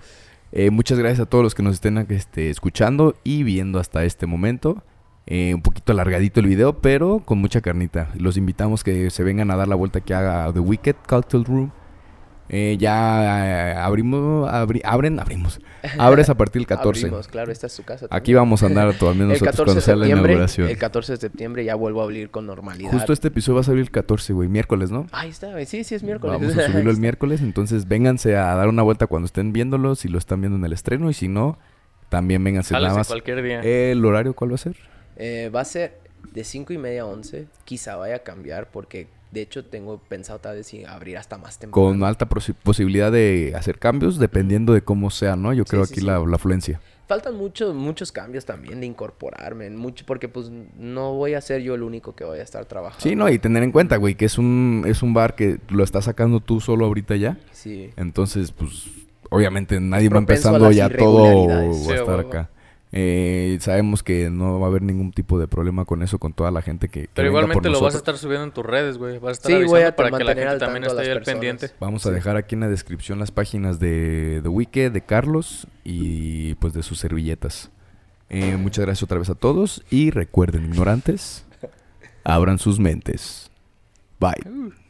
[0.53, 4.27] Eh, muchas gracias a todos los que nos estén este, escuchando y viendo hasta este
[4.27, 4.82] momento.
[5.27, 8.11] Eh, un poquito alargadito el video, pero con mucha carnita.
[8.16, 11.73] Los invitamos que se vengan a dar la vuelta que haga The Wicked Cocktail Room.
[12.48, 15.60] Eh, ya eh, abrimos, abri- abren, abrimos.
[15.98, 17.06] Abres a partir del 14.
[17.06, 18.06] Abrimos, claro, esta es su casa.
[18.10, 20.68] Aquí vamos a andar también el nosotros 14 de cuando sea la inauguración.
[20.68, 22.90] el 14 de septiembre ya vuelvo a abrir con normalidad.
[22.93, 25.06] Justo este episodio va a salir el 14, güey, miércoles, ¿no?
[25.12, 25.66] Ahí está, güey.
[25.66, 26.40] sí, sí es miércoles.
[26.40, 30.09] Vamos a subirlo el miércoles, entonces vénganse a dar una vuelta cuando estén viéndolo, si
[30.09, 31.59] lo están viendo en el estreno, y si no,
[32.09, 33.09] también vénganse nada más.
[33.09, 33.60] cualquier día.
[33.62, 34.77] ¿El horario cuál va a ser?
[35.16, 35.98] Eh, va a ser
[36.32, 37.47] de 5 y media a 11.
[37.64, 41.59] Quizá vaya a cambiar porque de hecho tengo pensado tal vez si abrir hasta más
[41.59, 41.89] temprano.
[41.89, 45.53] Con alta posi- posibilidad de hacer cambios dependiendo de cómo sea, ¿no?
[45.53, 46.07] Yo Sí, creo sí, aquí sí.
[46.07, 46.81] La, la afluencia.
[47.07, 51.75] faltan muchos, muchos cambios también de incorporarme, mucho, porque pues no voy a ser yo
[51.75, 53.03] el único que voy a estar trabajando.
[53.03, 55.85] Sí, no, y tener en cuenta, güey, que es un, es un bar que lo
[55.85, 57.39] estás sacando tú solo ahorita ya.
[57.53, 57.91] Sí.
[57.97, 58.87] Entonces, pues,
[59.31, 61.65] obviamente nadie va empezando ya todo a
[61.95, 62.51] estar acá.
[62.93, 66.51] Eh, sabemos que no va a haber ningún tipo de problema con eso, con toda
[66.51, 68.65] la gente que, que Pero venga igualmente por lo vas a estar subiendo en tus
[68.65, 69.19] redes, güey.
[69.19, 71.09] Vas a estar Sí, voy avisando a para que la mantener gente también esté ahí
[71.09, 71.71] al pendiente.
[71.81, 76.55] Vamos a dejar aquí en la descripción las páginas de, de Wike, de Carlos y
[76.55, 77.71] pues de sus servilletas.
[78.29, 81.45] Eh, muchas gracias otra vez a todos y recuerden, ignorantes,
[82.25, 83.51] abran sus mentes.
[84.19, 84.86] Bye.